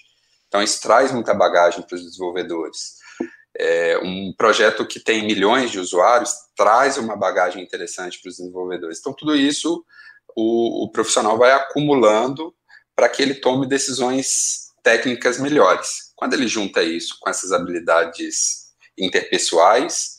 então 0.47 0.63
isso 0.63 0.81
traz 0.81 1.13
muita 1.13 1.35
bagagem 1.35 1.83
para 1.83 1.95
os 1.95 2.03
desenvolvedores. 2.03 2.97
É, 3.61 3.99
um 3.99 4.33
projeto 4.39 4.87
que 4.87 5.01
tem 5.01 5.27
milhões 5.27 5.71
de 5.71 5.81
usuários 5.81 6.33
traz 6.57 6.97
uma 6.97 7.17
bagagem 7.17 7.63
interessante 7.63 8.21
para 8.21 8.29
os 8.31 8.37
desenvolvedores. 8.37 8.99
Então, 9.01 9.13
tudo 9.13 9.35
isso 9.35 9.85
o, 10.41 10.85
o 10.85 10.93
profissional 10.93 11.37
vai 11.37 11.51
acumulando 11.51 12.55
para 12.95 13.09
que 13.09 13.21
ele 13.21 13.35
tome 13.35 13.67
decisões 13.67 14.69
técnicas 14.85 15.41
melhores. 15.41 16.13
Quando 16.15 16.35
ele 16.35 16.47
junta 16.47 16.81
isso 16.81 17.17
com 17.21 17.29
essas 17.29 17.51
habilidades 17.51 18.69
interpessoais, 18.97 20.19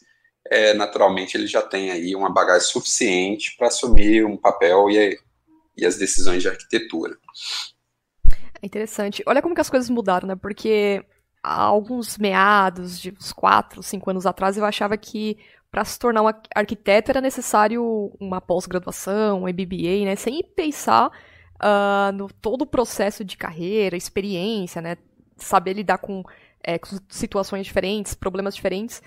é, 0.49 0.73
naturalmente 0.73 1.37
ele 1.37 1.47
já 1.47 1.61
tem 1.61 1.91
aí 1.91 2.13
uma 2.15 2.29
bagagem 2.29 2.67
suficiente 2.67 3.55
para 3.57 3.67
assumir 3.67 4.25
um 4.25 4.35
papel 4.35 4.89
e, 4.89 5.17
e 5.77 5.85
as 5.85 5.95
decisões 5.95 6.41
de 6.41 6.49
arquitetura. 6.49 7.17
É 8.61 8.65
interessante. 8.65 9.23
Olha 9.25 9.41
como 9.41 9.55
que 9.55 9.61
as 9.61 9.69
coisas 9.69 9.89
mudaram, 9.89 10.27
né? 10.27 10.35
Porque 10.35 11.01
há 11.41 11.61
alguns 11.61 12.17
meados 12.17 12.99
de 12.99 13.11
uns 13.11 13.31
4, 13.31 13.81
5 13.81 14.09
anos 14.09 14.25
atrás, 14.25 14.57
eu 14.57 14.65
achava 14.65 14.97
que 14.97 15.37
para 15.71 15.85
se 15.85 15.99
tornar 15.99 16.23
um 16.23 16.27
arquiteto 16.55 17.11
era 17.11 17.21
necessário 17.21 18.11
uma 18.19 18.41
pós-graduação, 18.41 19.43
um 19.43 19.47
MBA, 19.47 20.05
né? 20.05 20.15
Sem 20.15 20.43
pensar 20.43 21.07
uh, 21.57 22.11
no 22.13 22.27
todo 22.41 22.63
o 22.63 22.67
processo 22.67 23.23
de 23.23 23.37
carreira, 23.37 23.95
experiência, 23.95 24.81
né? 24.81 24.97
Saber 25.37 25.73
lidar 25.73 25.99
com, 25.99 26.23
é, 26.63 26.79
com 26.79 26.97
situações 27.07 27.65
diferentes, 27.65 28.15
problemas 28.15 28.55
diferentes. 28.55 29.01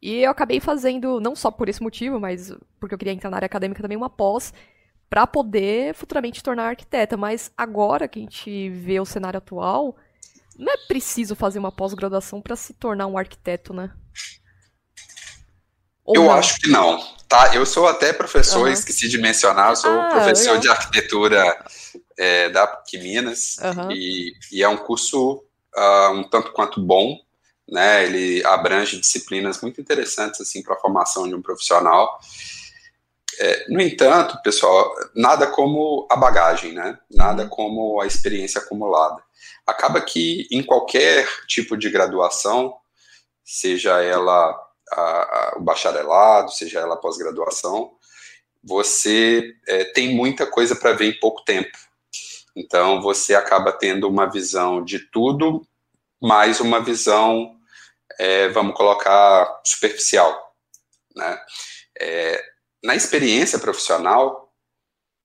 E 0.00 0.22
eu 0.22 0.30
acabei 0.30 0.60
fazendo, 0.60 1.20
não 1.20 1.34
só 1.36 1.50
por 1.50 1.68
esse 1.68 1.82
motivo, 1.82 2.18
mas 2.18 2.54
porque 2.80 2.94
eu 2.94 2.98
queria 2.98 3.12
entrar 3.12 3.30
na 3.30 3.36
área 3.36 3.46
acadêmica 3.46 3.82
também, 3.82 3.96
uma 3.96 4.10
pós 4.10 4.52
para 5.08 5.26
poder 5.26 5.94
futuramente 5.94 6.42
tornar 6.42 6.68
arquiteta. 6.68 7.16
Mas 7.16 7.52
agora 7.56 8.08
que 8.08 8.18
a 8.18 8.22
gente 8.22 8.70
vê 8.70 8.98
o 8.98 9.04
cenário 9.04 9.38
atual, 9.38 9.96
não 10.58 10.72
é 10.72 10.76
preciso 10.88 11.36
fazer 11.36 11.58
uma 11.58 11.70
pós-graduação 11.70 12.40
para 12.40 12.56
se 12.56 12.72
tornar 12.74 13.06
um 13.06 13.18
arquiteto, 13.18 13.74
né? 13.74 13.92
Ou 16.06 16.14
eu 16.14 16.24
não? 16.24 16.32
acho 16.32 16.58
que 16.60 16.68
não, 16.68 17.02
tá? 17.28 17.54
Eu 17.54 17.66
sou 17.66 17.88
até 17.88 18.12
professor, 18.12 18.66
uhum. 18.66 18.72
esqueci 18.72 19.08
de 19.08 19.18
mencionar, 19.18 19.70
eu 19.70 19.76
sou 19.76 20.00
ah, 20.00 20.08
professor 20.08 20.52
legal. 20.52 20.60
de 20.60 20.68
arquitetura 20.68 21.64
é, 22.16 22.48
da 22.48 22.66
PUC 22.66 22.98
Minas 22.98 23.56
uhum. 23.58 23.90
e, 23.90 24.32
e, 24.52 24.62
é 24.62 24.68
um 24.68 24.76
curso 24.76 25.42
uh, 25.76 26.12
um 26.12 26.22
tanto 26.22 26.52
quanto 26.52 26.80
bom, 26.80 27.18
né? 27.68 28.04
Ele 28.04 28.44
abrange 28.44 29.00
disciplinas 29.00 29.60
muito 29.60 29.80
interessantes 29.80 30.40
assim 30.40 30.62
para 30.62 30.74
a 30.74 30.78
formação 30.78 31.28
de 31.28 31.34
um 31.34 31.42
profissional. 31.42 32.20
É, 33.38 33.66
no 33.68 33.80
entanto, 33.82 34.40
pessoal, 34.42 34.94
nada 35.14 35.46
como 35.48 36.06
a 36.10 36.16
bagagem, 36.16 36.72
né? 36.72 36.98
Nada 37.10 37.42
uhum. 37.42 37.48
como 37.48 38.00
a 38.00 38.06
experiência 38.06 38.60
acumulada. 38.60 39.20
Acaba 39.66 40.00
que 40.00 40.46
em 40.52 40.62
qualquer 40.62 41.28
tipo 41.48 41.76
de 41.76 41.90
graduação, 41.90 42.76
seja 43.44 44.00
ela 44.00 44.65
a, 44.92 45.00
a, 45.00 45.54
o 45.56 45.60
bacharelado, 45.60 46.50
seja 46.52 46.80
ela 46.80 46.96
pós-graduação, 46.96 47.92
você 48.62 49.54
é, 49.66 49.84
tem 49.84 50.14
muita 50.14 50.46
coisa 50.46 50.74
para 50.74 50.92
ver 50.92 51.06
em 51.06 51.20
pouco 51.20 51.44
tempo. 51.44 51.76
Então, 52.54 53.00
você 53.02 53.34
acaba 53.34 53.72
tendo 53.72 54.08
uma 54.08 54.30
visão 54.30 54.82
de 54.82 54.98
tudo, 54.98 55.66
mais 56.20 56.58
uma 56.58 56.80
visão, 56.80 57.56
é, 58.18 58.48
vamos 58.48 58.74
colocar, 58.74 59.60
superficial. 59.62 60.54
Né? 61.14 61.38
É, 62.00 62.42
na 62.82 62.94
experiência 62.94 63.58
profissional, 63.58 64.52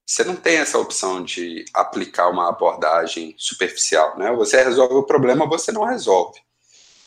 você 0.05 0.23
não 0.25 0.35
tem 0.35 0.57
essa 0.57 0.77
opção 0.77 1.23
de 1.23 1.63
aplicar 1.73 2.27
uma 2.29 2.49
abordagem 2.49 3.33
superficial. 3.37 4.17
Né? 4.17 4.31
Você 4.33 4.61
resolve 4.61 4.95
o 4.95 5.05
problema, 5.05 5.47
você 5.47 5.71
não 5.71 5.85
resolve. 5.85 6.39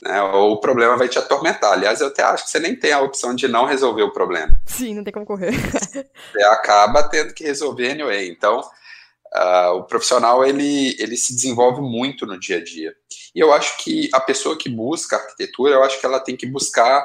Né? 0.02 0.22
Ou 0.22 0.52
o 0.52 0.60
problema 0.60 0.96
vai 0.96 1.08
te 1.08 1.18
atormentar. 1.18 1.72
Aliás, 1.72 2.00
eu 2.00 2.08
até 2.08 2.22
acho 2.22 2.44
que 2.44 2.50
você 2.50 2.58
nem 2.58 2.76
tem 2.76 2.92
a 2.92 3.00
opção 3.00 3.34
de 3.34 3.48
não 3.48 3.64
resolver 3.64 4.02
o 4.02 4.12
problema. 4.12 4.60
Sim, 4.66 4.94
não 4.94 5.04
tem 5.04 5.12
como 5.12 5.26
correr. 5.26 5.52
você 6.32 6.42
acaba 6.44 7.08
tendo 7.08 7.32
que 7.32 7.44
resolver 7.44 7.90
anyway. 7.90 8.28
Então, 8.28 8.60
uh, 8.60 9.72
o 9.76 9.84
profissional 9.84 10.44
ele, 10.44 10.96
ele 10.98 11.16
se 11.16 11.34
desenvolve 11.34 11.80
muito 11.80 12.26
no 12.26 12.38
dia 12.38 12.58
a 12.58 12.64
dia. 12.64 12.94
E 13.34 13.40
eu 13.40 13.52
acho 13.52 13.78
que 13.78 14.08
a 14.12 14.20
pessoa 14.20 14.56
que 14.56 14.68
busca 14.68 15.16
arquitetura, 15.16 15.74
eu 15.74 15.82
acho 15.82 15.98
que 15.98 16.06
ela 16.06 16.20
tem 16.20 16.36
que 16.36 16.46
buscar 16.46 17.04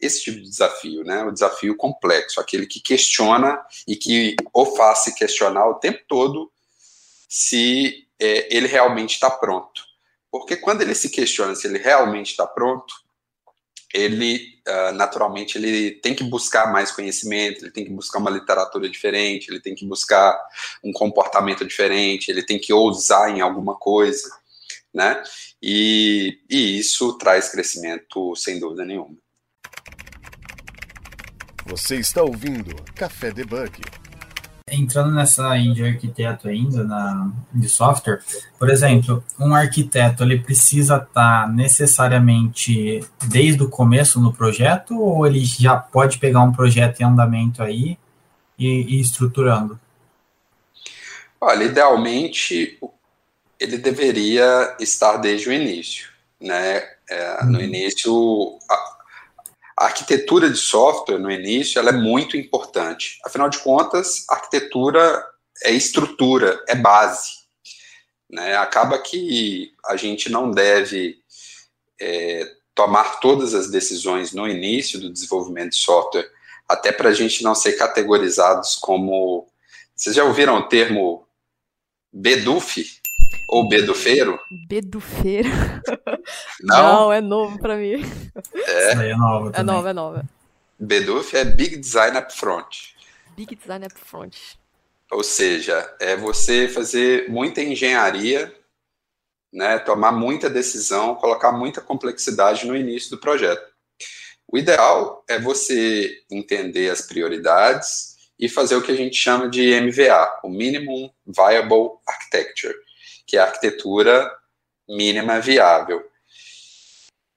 esse 0.00 0.22
tipo 0.22 0.38
de 0.38 0.48
desafio, 0.48 1.02
né? 1.04 1.24
O 1.24 1.32
desafio 1.32 1.76
complexo, 1.76 2.40
aquele 2.40 2.66
que 2.66 2.80
questiona 2.80 3.60
e 3.86 3.96
que 3.96 4.36
o 4.54 4.64
faz 4.76 5.00
se 5.00 5.14
questionar 5.14 5.66
o 5.66 5.74
tempo 5.74 6.00
todo 6.08 6.50
se 7.28 8.06
é, 8.18 8.56
ele 8.56 8.66
realmente 8.66 9.14
está 9.14 9.30
pronto. 9.30 9.82
Porque 10.38 10.56
quando 10.56 10.82
ele 10.82 10.94
se 10.94 11.10
questiona 11.10 11.54
se 11.54 11.66
ele 11.66 11.78
realmente 11.78 12.30
está 12.30 12.46
pronto, 12.46 12.94
ele 13.92 14.60
uh, 14.66 14.92
naturalmente 14.94 15.56
ele 15.56 15.92
tem 15.92 16.14
que 16.14 16.24
buscar 16.24 16.70
mais 16.72 16.90
conhecimento, 16.90 17.64
ele 17.64 17.70
tem 17.70 17.84
que 17.84 17.90
buscar 17.90 18.18
uma 18.18 18.30
literatura 18.30 18.88
diferente, 18.88 19.48
ele 19.48 19.60
tem 19.60 19.74
que 19.74 19.86
buscar 19.86 20.38
um 20.84 20.92
comportamento 20.92 21.66
diferente, 21.66 22.30
ele 22.30 22.42
tem 22.42 22.58
que 22.58 22.72
ousar 22.72 23.30
em 23.30 23.40
alguma 23.40 23.74
coisa, 23.74 24.28
né? 24.92 25.22
E, 25.62 26.38
e 26.48 26.78
isso 26.78 27.16
traz 27.18 27.48
crescimento 27.48 28.34
sem 28.36 28.60
dúvida 28.60 28.84
nenhuma. 28.84 29.16
Você 31.66 31.96
está 31.96 32.22
ouvindo 32.22 32.74
Café 32.94 33.30
Debug. 33.30 33.80
Entrando 34.70 35.12
nessa 35.12 35.56
de 35.56 35.84
arquiteto 35.84 36.48
ainda, 36.48 36.84
na, 36.84 37.30
de 37.52 37.68
software, 37.68 38.20
por 38.58 38.70
exemplo, 38.70 39.22
um 39.38 39.54
arquiteto 39.54 40.22
ele 40.22 40.38
precisa 40.38 40.96
estar 40.96 41.42
tá 41.42 41.48
necessariamente 41.48 43.00
desde 43.28 43.62
o 43.62 43.68
começo 43.68 44.20
no 44.20 44.32
projeto 44.32 44.98
ou 45.00 45.26
ele 45.26 45.44
já 45.44 45.76
pode 45.76 46.18
pegar 46.18 46.42
um 46.42 46.52
projeto 46.52 47.00
em 47.00 47.04
andamento 47.04 47.62
aí 47.62 47.98
e, 48.58 48.96
e 48.96 49.00
estruturando? 49.00 49.78
Olha, 51.40 51.64
idealmente 51.64 52.78
ele 53.60 53.78
deveria 53.78 54.76
estar 54.80 55.16
desde 55.16 55.48
o 55.48 55.52
início, 55.52 56.08
né? 56.40 56.82
É, 57.10 57.44
no 57.44 57.58
uhum. 57.58 57.64
início, 57.64 58.58
a 59.78 59.84
arquitetura 59.84 60.50
de 60.50 60.56
software, 60.56 61.18
no 61.18 61.30
início, 61.30 61.78
ela 61.78 61.90
é 61.90 61.92
muito 61.92 62.36
importante. 62.36 63.18
Afinal 63.24 63.48
de 63.48 63.58
contas, 63.58 64.24
arquitetura 64.28 65.24
é 65.62 65.70
estrutura, 65.70 66.60
é 66.66 66.74
base. 66.74 67.38
Né? 68.28 68.56
Acaba 68.56 68.98
que 68.98 69.72
a 69.86 69.96
gente 69.96 70.30
não 70.30 70.50
deve 70.50 71.18
é, 72.00 72.52
tomar 72.74 73.20
todas 73.20 73.54
as 73.54 73.70
decisões 73.70 74.32
no 74.32 74.48
início 74.48 74.98
do 74.98 75.12
desenvolvimento 75.12 75.70
de 75.70 75.76
software, 75.76 76.28
até 76.68 76.90
para 76.90 77.10
a 77.10 77.14
gente 77.14 77.44
não 77.44 77.54
ser 77.54 77.74
categorizados 77.74 78.74
como. 78.74 79.48
Vocês 79.94 80.14
já 80.14 80.24
ouviram 80.24 80.56
o 80.56 80.68
termo 80.68 81.26
BEDUF? 82.12 82.97
Ou 83.48 83.66
Bedufeiro? 83.66 84.38
Bedufeiro? 84.50 85.48
Não? 86.60 86.76
Não, 86.76 87.12
é 87.12 87.20
novo 87.20 87.58
pra 87.58 87.76
mim. 87.76 88.02
É, 88.54 88.92
é 88.92 89.16
nova. 89.16 89.52
É 89.54 89.62
nova, 89.62 89.90
é 89.90 89.92
nova. 89.92 90.24
Beduf 90.78 91.34
é 91.34 91.44
Big 91.44 91.76
Design 91.76 92.18
Up 92.18 92.32
Front. 92.36 92.92
Big 93.34 93.56
Design 93.56 93.86
Up 93.86 93.98
Front. 93.98 94.36
Ou 95.10 95.24
seja, 95.24 95.90
é 95.98 96.14
você 96.14 96.68
fazer 96.68 97.28
muita 97.30 97.62
engenharia, 97.62 98.54
né, 99.50 99.78
tomar 99.78 100.12
muita 100.12 100.50
decisão, 100.50 101.14
colocar 101.14 101.50
muita 101.50 101.80
complexidade 101.80 102.66
no 102.66 102.76
início 102.76 103.10
do 103.10 103.18
projeto. 103.18 103.66
O 104.46 104.58
ideal 104.58 105.24
é 105.26 105.38
você 105.38 106.22
entender 106.30 106.90
as 106.90 107.00
prioridades 107.00 108.16
e 108.38 108.48
fazer 108.48 108.76
o 108.76 108.82
que 108.82 108.92
a 108.92 108.96
gente 108.96 109.16
chama 109.16 109.48
de 109.48 109.80
MVA, 109.80 110.40
o 110.44 110.50
Minimum 110.50 111.10
Viable 111.26 111.98
Architecture 112.06 112.74
que 113.28 113.36
é 113.36 113.40
a 113.40 113.44
arquitetura 113.44 114.34
mínima 114.88 115.38
viável. 115.38 116.02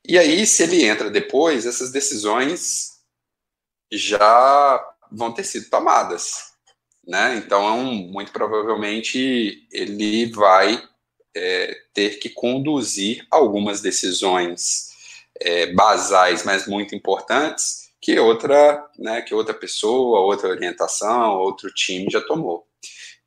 E 0.08 0.18
aí, 0.18 0.48
se 0.48 0.64
ele 0.64 0.86
entra 0.86 1.12
depois, 1.12 1.66
essas 1.66 1.92
decisões 1.92 2.94
já 3.92 4.96
vão 5.12 5.34
ter 5.34 5.44
sido 5.44 5.70
tomadas. 5.70 6.54
Né? 7.06 7.36
Então, 7.36 7.84
muito 7.84 8.32
provavelmente, 8.32 9.68
ele 9.72 10.32
vai 10.32 10.82
é, 11.36 11.78
ter 11.94 12.20
que 12.20 12.30
conduzir 12.30 13.28
algumas 13.30 13.82
decisões 13.82 14.92
é, 15.40 15.74
basais, 15.74 16.44
mas 16.44 16.68
muito 16.68 16.96
importantes, 16.96 17.92
que 18.00 18.18
outra, 18.18 18.90
né, 18.98 19.22
que 19.22 19.36
outra 19.36 19.54
pessoa, 19.54 20.22
outra 20.22 20.50
orientação, 20.50 21.38
outro 21.38 21.72
time 21.74 22.08
já 22.10 22.22
tomou. 22.22 22.66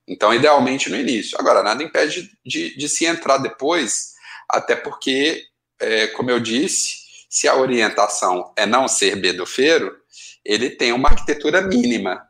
Então, 0.06 0.34
idealmente 0.34 0.90
no 0.90 0.96
início. 0.96 1.38
Agora, 1.38 1.62
nada 1.62 1.82
impede 1.82 2.30
de, 2.44 2.76
de 2.76 2.88
se 2.88 3.06
entrar 3.06 3.38
depois, 3.38 4.14
até 4.48 4.76
porque, 4.76 5.44
é, 5.80 6.08
como 6.08 6.30
eu 6.30 6.38
disse, 6.38 6.96
se 7.28 7.48
a 7.48 7.56
orientação 7.56 8.52
é 8.56 8.66
não 8.66 8.86
ser 8.86 9.16
bedofeiro, 9.16 9.96
ele 10.44 10.70
tem 10.70 10.92
uma 10.92 11.08
arquitetura 11.08 11.62
mínima. 11.62 12.22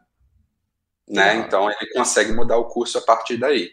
Né? 1.06 1.36
Então, 1.36 1.68
ele 1.68 1.92
consegue 1.92 2.32
mudar 2.32 2.56
o 2.56 2.68
curso 2.68 2.98
a 2.98 3.02
partir 3.02 3.36
daí. 3.36 3.70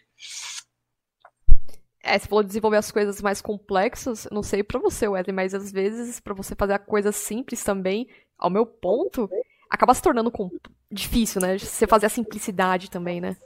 É, 2.04 2.18
você 2.18 2.28
falou 2.28 2.42
de 2.42 2.48
desenvolver 2.48 2.78
as 2.78 2.92
coisas 2.92 3.22
mais 3.22 3.42
complexas, 3.42 4.28
não 4.32 4.42
sei 4.42 4.64
para 4.64 4.80
você, 4.80 5.08
Wesley, 5.08 5.36
mas 5.36 5.54
às 5.54 5.72
vezes 5.72 6.20
para 6.20 6.34
você 6.34 6.56
fazer 6.56 6.74
a 6.74 6.80
coisa 6.80 7.12
simples 7.12 7.64
também, 7.64 8.10
ao 8.38 8.50
meu 8.50 8.66
ponto, 8.66 9.30
acaba 9.70 9.94
se 9.94 10.02
tornando 10.02 10.34
difícil, 10.92 11.40
né? 11.40 11.60
Você 11.60 11.86
fazer 11.86 12.08
a 12.08 12.10
simplicidade 12.10 12.90
também, 12.90 13.22
né? 13.22 13.38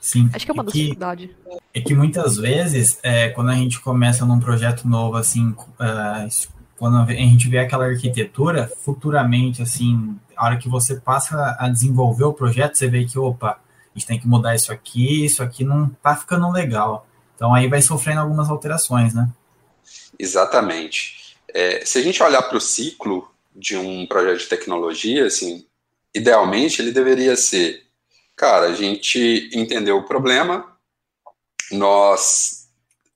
Sim. 0.00 0.30
Acho 0.32 0.44
que 0.44 0.50
é 0.50 0.54
uma 0.54 0.62
é 0.62 0.66
dificuldade. 0.66 1.36
É 1.74 1.80
que 1.80 1.94
muitas 1.94 2.36
vezes, 2.36 2.98
é, 3.02 3.28
quando 3.30 3.50
a 3.50 3.54
gente 3.54 3.80
começa 3.80 4.24
num 4.24 4.40
projeto 4.40 4.86
novo, 4.86 5.16
assim, 5.16 5.48
uh, 5.50 6.28
quando 6.76 6.96
a 6.98 7.12
gente 7.12 7.48
vê 7.48 7.58
aquela 7.58 7.86
arquitetura, 7.86 8.70
futuramente, 8.82 9.60
assim, 9.60 10.16
a 10.36 10.46
hora 10.46 10.56
que 10.56 10.68
você 10.68 10.96
passa 10.96 11.56
a 11.58 11.68
desenvolver 11.68 12.24
o 12.24 12.32
projeto, 12.32 12.76
você 12.76 12.88
vê 12.88 13.04
que, 13.04 13.18
opa, 13.18 13.58
a 13.94 13.98
gente 13.98 14.06
tem 14.06 14.18
que 14.18 14.28
mudar 14.28 14.54
isso 14.54 14.72
aqui, 14.72 15.24
isso 15.24 15.42
aqui 15.42 15.64
não 15.64 15.88
tá 16.02 16.14
ficando 16.14 16.50
legal. 16.50 17.06
Então 17.34 17.52
aí 17.52 17.68
vai 17.68 17.82
sofrendo 17.82 18.20
algumas 18.20 18.48
alterações, 18.48 19.12
né? 19.12 19.28
Exatamente. 20.18 21.36
É, 21.52 21.84
se 21.84 21.98
a 21.98 22.02
gente 22.02 22.22
olhar 22.22 22.42
para 22.42 22.56
o 22.56 22.60
ciclo 22.60 23.28
de 23.54 23.76
um 23.76 24.06
projeto 24.06 24.38
de 24.38 24.46
tecnologia, 24.46 25.26
assim, 25.26 25.66
idealmente 26.14 26.80
ele 26.80 26.92
deveria 26.92 27.36
ser, 27.36 27.86
cara, 28.38 28.66
a 28.66 28.72
gente 28.72 29.50
entendeu 29.52 29.98
o 29.98 30.06
problema, 30.06 30.64
nós 31.72 32.68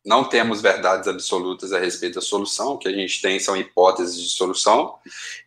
não 0.05 0.25
temos 0.25 0.61
verdades 0.61 1.07
absolutas 1.07 1.73
a 1.73 1.79
respeito 1.79 2.17
da 2.17 2.21
solução, 2.21 2.73
o 2.73 2.79
que 2.79 2.89
a 2.89 2.93
gente 2.93 3.23
tem 3.23 3.39
são 3.39 3.57
hipóteses 3.57 4.21
de 4.21 4.29
solução, 4.31 4.99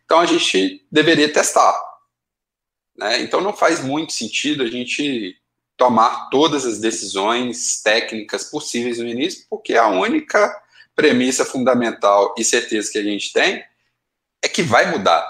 então 0.02 0.18
a 0.18 0.24
gente 0.24 0.82
deveria 0.90 1.30
testar. 1.30 1.78
Né? 2.96 3.20
Então 3.20 3.42
não 3.42 3.52
faz 3.52 3.84
muito 3.84 4.14
sentido 4.14 4.62
a 4.62 4.66
gente 4.66 5.36
tomar 5.76 6.30
todas 6.30 6.64
as 6.64 6.78
decisões 6.78 7.82
técnicas 7.82 8.44
possíveis 8.44 8.98
no 8.98 9.06
início, 9.06 9.44
porque 9.50 9.74
a 9.74 9.88
única 9.88 10.58
premissa 10.94 11.44
fundamental 11.44 12.34
e 12.38 12.42
certeza 12.42 12.90
que 12.90 12.96
a 12.96 13.02
gente 13.02 13.30
tem 13.30 13.62
é 14.42 14.48
que 14.48 14.62
vai 14.62 14.90
mudar. 14.90 15.22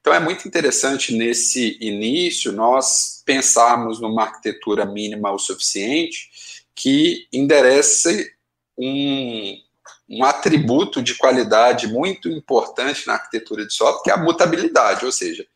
Então 0.00 0.14
é 0.14 0.18
muito 0.18 0.48
interessante 0.48 1.14
nesse 1.14 1.76
início 1.82 2.50
nós 2.50 3.13
pensarmos 3.24 4.00
numa 4.00 4.24
arquitetura 4.24 4.84
mínima 4.84 5.32
o 5.32 5.38
suficiente 5.38 6.30
que 6.74 7.26
enderece 7.32 8.34
um, 8.76 9.56
um 10.08 10.24
atributo 10.24 11.02
de 11.02 11.14
qualidade 11.14 11.86
muito 11.86 12.28
importante 12.28 13.06
na 13.06 13.14
arquitetura 13.14 13.66
de 13.66 13.72
software, 13.72 14.02
que 14.02 14.10
é 14.10 14.14
a 14.14 14.22
mutabilidade, 14.22 15.04
ou 15.04 15.12
seja, 15.12 15.46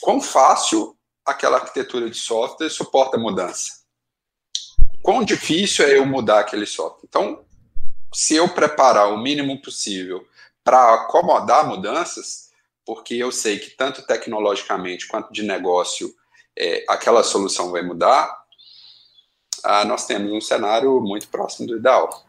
quão 0.00 0.20
fácil 0.20 0.96
aquela 1.24 1.58
arquitetura 1.58 2.10
de 2.10 2.16
software 2.16 2.68
suporta 2.68 3.16
mudança. 3.18 3.80
Quão 5.02 5.24
difícil 5.24 5.84
é 5.84 5.98
eu 5.98 6.06
mudar 6.06 6.40
aquele 6.40 6.66
software. 6.66 7.06
Então, 7.08 7.44
se 8.12 8.34
eu 8.34 8.48
preparar 8.48 9.12
o 9.12 9.18
mínimo 9.18 9.60
possível 9.60 10.26
para 10.64 10.94
acomodar 10.94 11.66
mudanças, 11.66 12.50
porque 12.84 13.14
eu 13.14 13.30
sei 13.30 13.58
que 13.58 13.70
tanto 13.70 14.02
tecnologicamente 14.02 15.06
quanto 15.06 15.32
de 15.32 15.42
negócio 15.42 16.14
é, 16.58 16.84
aquela 16.88 17.22
solução 17.22 17.70
vai 17.70 17.82
mudar, 17.82 18.30
ah, 19.64 19.84
nós 19.84 20.06
temos 20.06 20.32
um 20.32 20.40
cenário 20.40 21.00
muito 21.00 21.28
próximo 21.28 21.66
do 21.66 21.76
ideal. 21.76 22.24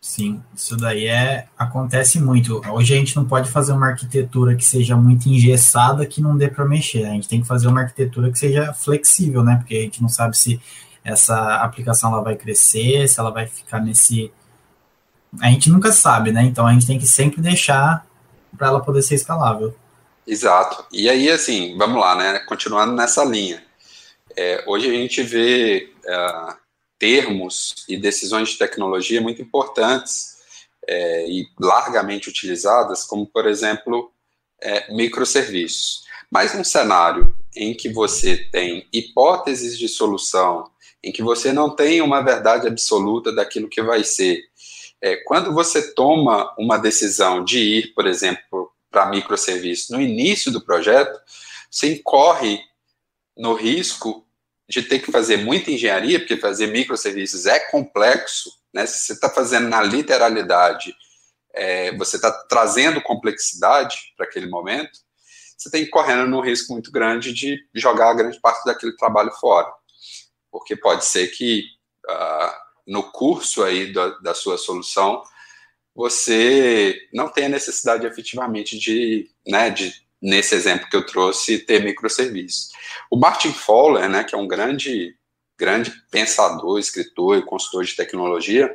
Sim, 0.00 0.42
isso 0.56 0.78
daí 0.78 1.06
é 1.06 1.46
acontece 1.58 2.18
muito. 2.18 2.62
Hoje 2.72 2.94
a 2.94 2.96
gente 2.96 3.14
não 3.14 3.26
pode 3.26 3.50
fazer 3.50 3.72
uma 3.72 3.88
arquitetura 3.88 4.56
que 4.56 4.64
seja 4.64 4.96
muito 4.96 5.28
engessada 5.28 6.06
que 6.06 6.22
não 6.22 6.38
dê 6.38 6.48
para 6.48 6.64
mexer. 6.64 7.04
A 7.04 7.10
gente 7.10 7.28
tem 7.28 7.42
que 7.42 7.46
fazer 7.46 7.68
uma 7.68 7.82
arquitetura 7.82 8.32
que 8.32 8.38
seja 8.38 8.72
flexível, 8.72 9.44
né? 9.44 9.56
Porque 9.56 9.76
a 9.76 9.82
gente 9.82 10.00
não 10.00 10.08
sabe 10.08 10.38
se 10.38 10.58
essa 11.04 11.56
aplicação 11.56 12.12
ela 12.12 12.22
vai 12.22 12.34
crescer, 12.34 13.06
se 13.08 13.20
ela 13.20 13.30
vai 13.30 13.46
ficar 13.46 13.80
nesse 13.80 14.32
a 15.38 15.50
gente 15.50 15.70
nunca 15.70 15.92
sabe, 15.92 16.32
né? 16.32 16.44
Então 16.44 16.66
a 16.66 16.72
gente 16.72 16.86
tem 16.86 16.98
que 16.98 17.06
sempre 17.06 17.40
deixar 17.42 18.06
para 18.56 18.68
ela 18.68 18.80
poder 18.80 19.02
ser 19.02 19.16
escalável. 19.16 19.74
Exato. 20.30 20.86
E 20.92 21.10
aí, 21.10 21.28
assim, 21.28 21.76
vamos 21.76 22.00
lá, 22.00 22.14
né? 22.14 22.38
Continuando 22.38 22.92
nessa 22.92 23.24
linha. 23.24 23.60
É, 24.36 24.62
hoje 24.64 24.88
a 24.88 24.92
gente 24.92 25.22
vê 25.24 25.92
é, 26.06 26.54
termos 27.00 27.84
e 27.88 27.96
decisões 27.96 28.50
de 28.50 28.56
tecnologia 28.56 29.20
muito 29.20 29.42
importantes 29.42 30.36
é, 30.86 31.28
e 31.28 31.48
largamente 31.58 32.28
utilizadas, 32.28 33.02
como, 33.02 33.26
por 33.26 33.44
exemplo, 33.44 34.12
é, 34.62 34.94
microserviços. 34.94 36.04
Mas 36.30 36.54
num 36.54 36.62
cenário 36.62 37.34
em 37.56 37.74
que 37.74 37.88
você 37.88 38.36
tem 38.36 38.86
hipóteses 38.92 39.76
de 39.76 39.88
solução, 39.88 40.70
em 41.02 41.10
que 41.10 41.24
você 41.24 41.52
não 41.52 41.74
tem 41.74 42.00
uma 42.00 42.22
verdade 42.22 42.68
absoluta 42.68 43.32
daquilo 43.32 43.68
que 43.68 43.82
vai 43.82 44.04
ser, 44.04 44.44
é, 45.02 45.16
quando 45.24 45.52
você 45.52 45.92
toma 45.92 46.54
uma 46.56 46.78
decisão 46.78 47.42
de 47.42 47.58
ir, 47.58 47.94
por 47.94 48.06
exemplo, 48.06 48.70
para 48.90 49.06
microserviço 49.06 49.92
no 49.92 50.00
início 50.00 50.50
do 50.50 50.60
projeto, 50.60 51.18
você 51.70 51.94
incorre 51.94 52.60
no 53.36 53.54
risco 53.54 54.26
de 54.68 54.82
ter 54.82 55.00
que 55.00 55.10
fazer 55.10 55.38
muita 55.38 55.70
engenharia, 55.70 56.18
porque 56.18 56.36
fazer 56.36 56.68
microserviços 56.68 57.46
é 57.46 57.58
complexo, 57.58 58.50
né? 58.72 58.86
Se 58.86 58.98
você 58.98 59.12
está 59.14 59.28
fazendo 59.28 59.68
na 59.68 59.82
literalidade, 59.82 60.94
é, 61.52 61.96
você 61.96 62.16
está 62.16 62.30
trazendo 62.48 63.00
complexidade 63.02 63.96
para 64.16 64.26
aquele 64.26 64.46
momento, 64.46 65.00
você 65.56 65.70
tem 65.70 65.84
que 65.84 65.90
correndo 65.90 66.26
num 66.26 66.40
risco 66.40 66.72
muito 66.72 66.90
grande 66.90 67.32
de 67.32 67.58
jogar 67.74 68.10
a 68.10 68.14
grande 68.14 68.40
parte 68.40 68.64
daquele 68.64 68.96
trabalho 68.96 69.30
fora, 69.32 69.70
porque 70.50 70.74
pode 70.76 71.04
ser 71.04 71.28
que 71.28 71.64
uh, 72.08 72.52
no 72.86 73.02
curso 73.10 73.62
aí 73.62 73.92
da, 73.92 74.08
da 74.20 74.34
sua 74.34 74.56
solução, 74.56 75.22
você 75.94 76.96
não 77.12 77.28
tem 77.28 77.46
a 77.46 77.50
necessidade 77.50 78.06
efetivamente 78.06 78.78
de, 78.78 79.28
né, 79.46 79.70
de, 79.70 79.92
nesse 80.20 80.54
exemplo 80.54 80.88
que 80.88 80.96
eu 80.96 81.04
trouxe, 81.04 81.58
ter 81.58 81.82
microserviços. 81.82 82.70
O 83.10 83.16
Martin 83.16 83.52
Fowler, 83.52 84.08
né, 84.08 84.24
que 84.24 84.34
é 84.34 84.38
um 84.38 84.48
grande, 84.48 85.16
grande 85.58 85.92
pensador, 86.10 86.78
escritor 86.78 87.38
e 87.38 87.44
consultor 87.44 87.84
de 87.84 87.96
tecnologia, 87.96 88.74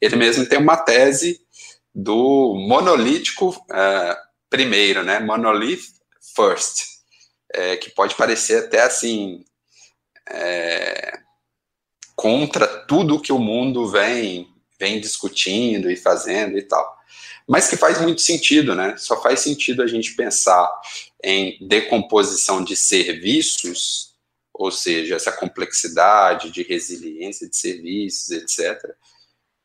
ele 0.00 0.16
mesmo 0.16 0.46
tem 0.46 0.58
uma 0.58 0.76
tese 0.76 1.40
do 1.94 2.54
monolítico 2.54 3.50
uh, 3.50 4.16
primeiro, 4.48 5.02
né, 5.02 5.20
monolith 5.20 5.82
first, 6.34 6.84
é, 7.52 7.76
que 7.76 7.90
pode 7.90 8.14
parecer 8.14 8.64
até 8.64 8.82
assim, 8.82 9.44
é, 10.28 11.18
contra 12.14 12.66
tudo 12.66 13.20
que 13.20 13.32
o 13.32 13.38
mundo 13.38 13.88
vem, 13.88 14.49
vem 14.80 14.98
discutindo 14.98 15.90
e 15.90 15.96
fazendo 15.96 16.58
e 16.58 16.62
tal. 16.62 16.98
Mas 17.46 17.68
que 17.68 17.76
faz 17.76 18.00
muito 18.00 18.22
sentido, 18.22 18.74
né? 18.74 18.96
Só 18.96 19.20
faz 19.20 19.40
sentido 19.40 19.82
a 19.82 19.86
gente 19.86 20.14
pensar 20.14 20.68
em 21.22 21.58
decomposição 21.60 22.64
de 22.64 22.74
serviços, 22.74 24.14
ou 24.54 24.70
seja, 24.70 25.16
essa 25.16 25.30
complexidade 25.30 26.50
de 26.50 26.62
resiliência 26.62 27.48
de 27.48 27.56
serviços, 27.56 28.30
etc., 28.30 28.94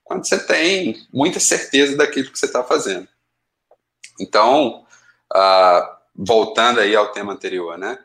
quando 0.04 0.28
você 0.28 0.38
tem 0.38 1.08
muita 1.12 1.40
certeza 1.40 1.98
daquilo 1.98 2.32
que 2.32 2.38
você 2.38 2.46
está 2.46 2.64
fazendo. 2.64 3.08
Então, 4.20 4.86
uh, 5.34 5.96
voltando 6.16 6.80
aí 6.80 6.96
ao 6.96 7.12
tema 7.12 7.34
anterior, 7.34 7.78
né? 7.78 7.98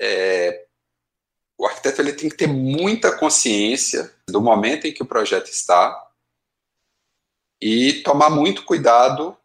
É, 0.00 0.66
o 1.58 1.66
arquiteto 1.66 2.00
ele 2.02 2.12
tem 2.12 2.28
que 2.28 2.36
ter 2.36 2.46
muita 2.46 3.16
consciência 3.16 4.12
do 4.28 4.40
momento 4.40 4.86
em 4.86 4.92
que 4.92 5.02
o 5.02 5.06
projeto 5.06 5.48
está 5.48 6.05
e 7.60 7.94
tomar 8.02 8.30
muito 8.30 8.64
cuidado 8.64 9.36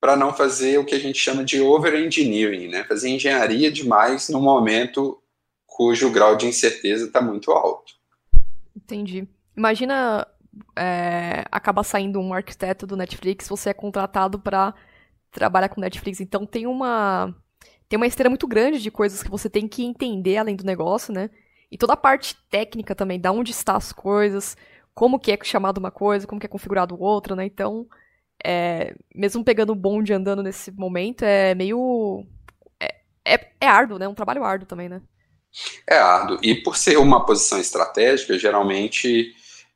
para 0.00 0.16
não 0.16 0.32
fazer 0.32 0.78
o 0.78 0.84
que 0.84 0.94
a 0.94 0.98
gente 0.98 1.18
chama 1.18 1.44
de 1.44 1.60
over-engineering, 1.60 2.68
né? 2.68 2.84
fazer 2.84 3.08
engenharia 3.10 3.70
demais 3.70 4.28
no 4.28 4.40
momento 4.40 5.20
cujo 5.66 6.10
grau 6.10 6.36
de 6.36 6.46
incerteza 6.46 7.06
está 7.06 7.20
muito 7.20 7.50
alto. 7.50 7.94
Entendi. 8.76 9.26
Imagina 9.56 10.26
é, 10.76 11.44
acaba 11.50 11.82
saindo 11.82 12.20
um 12.20 12.32
arquiteto 12.32 12.86
do 12.86 12.96
Netflix, 12.96 13.48
você 13.48 13.70
é 13.70 13.74
contratado 13.74 14.38
para 14.38 14.74
trabalhar 15.30 15.68
com 15.68 15.80
Netflix, 15.80 16.20
então 16.20 16.46
tem 16.46 16.66
uma 16.66 17.34
tem 17.88 17.96
uma 17.96 18.06
esteira 18.06 18.28
muito 18.28 18.46
grande 18.46 18.82
de 18.82 18.90
coisas 18.90 19.22
que 19.22 19.30
você 19.30 19.48
tem 19.48 19.66
que 19.66 19.82
entender 19.82 20.36
além 20.36 20.54
do 20.54 20.64
negócio, 20.64 21.12
né? 21.12 21.30
E 21.70 21.78
toda 21.78 21.94
a 21.94 21.96
parte 21.96 22.36
técnica 22.50 22.94
também, 22.94 23.18
da 23.18 23.32
onde 23.32 23.50
está 23.50 23.76
as 23.76 23.92
coisas, 23.92 24.56
como 24.98 25.16
que 25.16 25.30
é 25.30 25.38
chamado 25.44 25.78
uma 25.78 25.92
coisa, 25.92 26.26
como 26.26 26.40
que 26.40 26.46
é 26.46 26.48
configurado 26.48 27.00
outra, 27.00 27.36
né? 27.36 27.44
Então, 27.46 27.86
é, 28.44 28.96
mesmo 29.14 29.44
pegando 29.44 29.70
o 29.70 29.76
bonde 29.76 30.12
andando 30.12 30.42
nesse 30.42 30.72
momento, 30.72 31.22
é 31.22 31.54
meio... 31.54 32.26
É, 32.80 32.96
é, 33.24 33.48
é 33.60 33.66
árduo, 33.68 33.96
né? 33.96 34.08
Um 34.08 34.14
trabalho 34.14 34.42
árduo 34.42 34.66
também, 34.66 34.88
né? 34.88 35.00
É 35.88 35.96
árduo. 35.96 36.40
E 36.42 36.52
por 36.64 36.76
ser 36.76 36.98
uma 36.98 37.24
posição 37.24 37.60
estratégica, 37.60 38.36
geralmente 38.36 39.32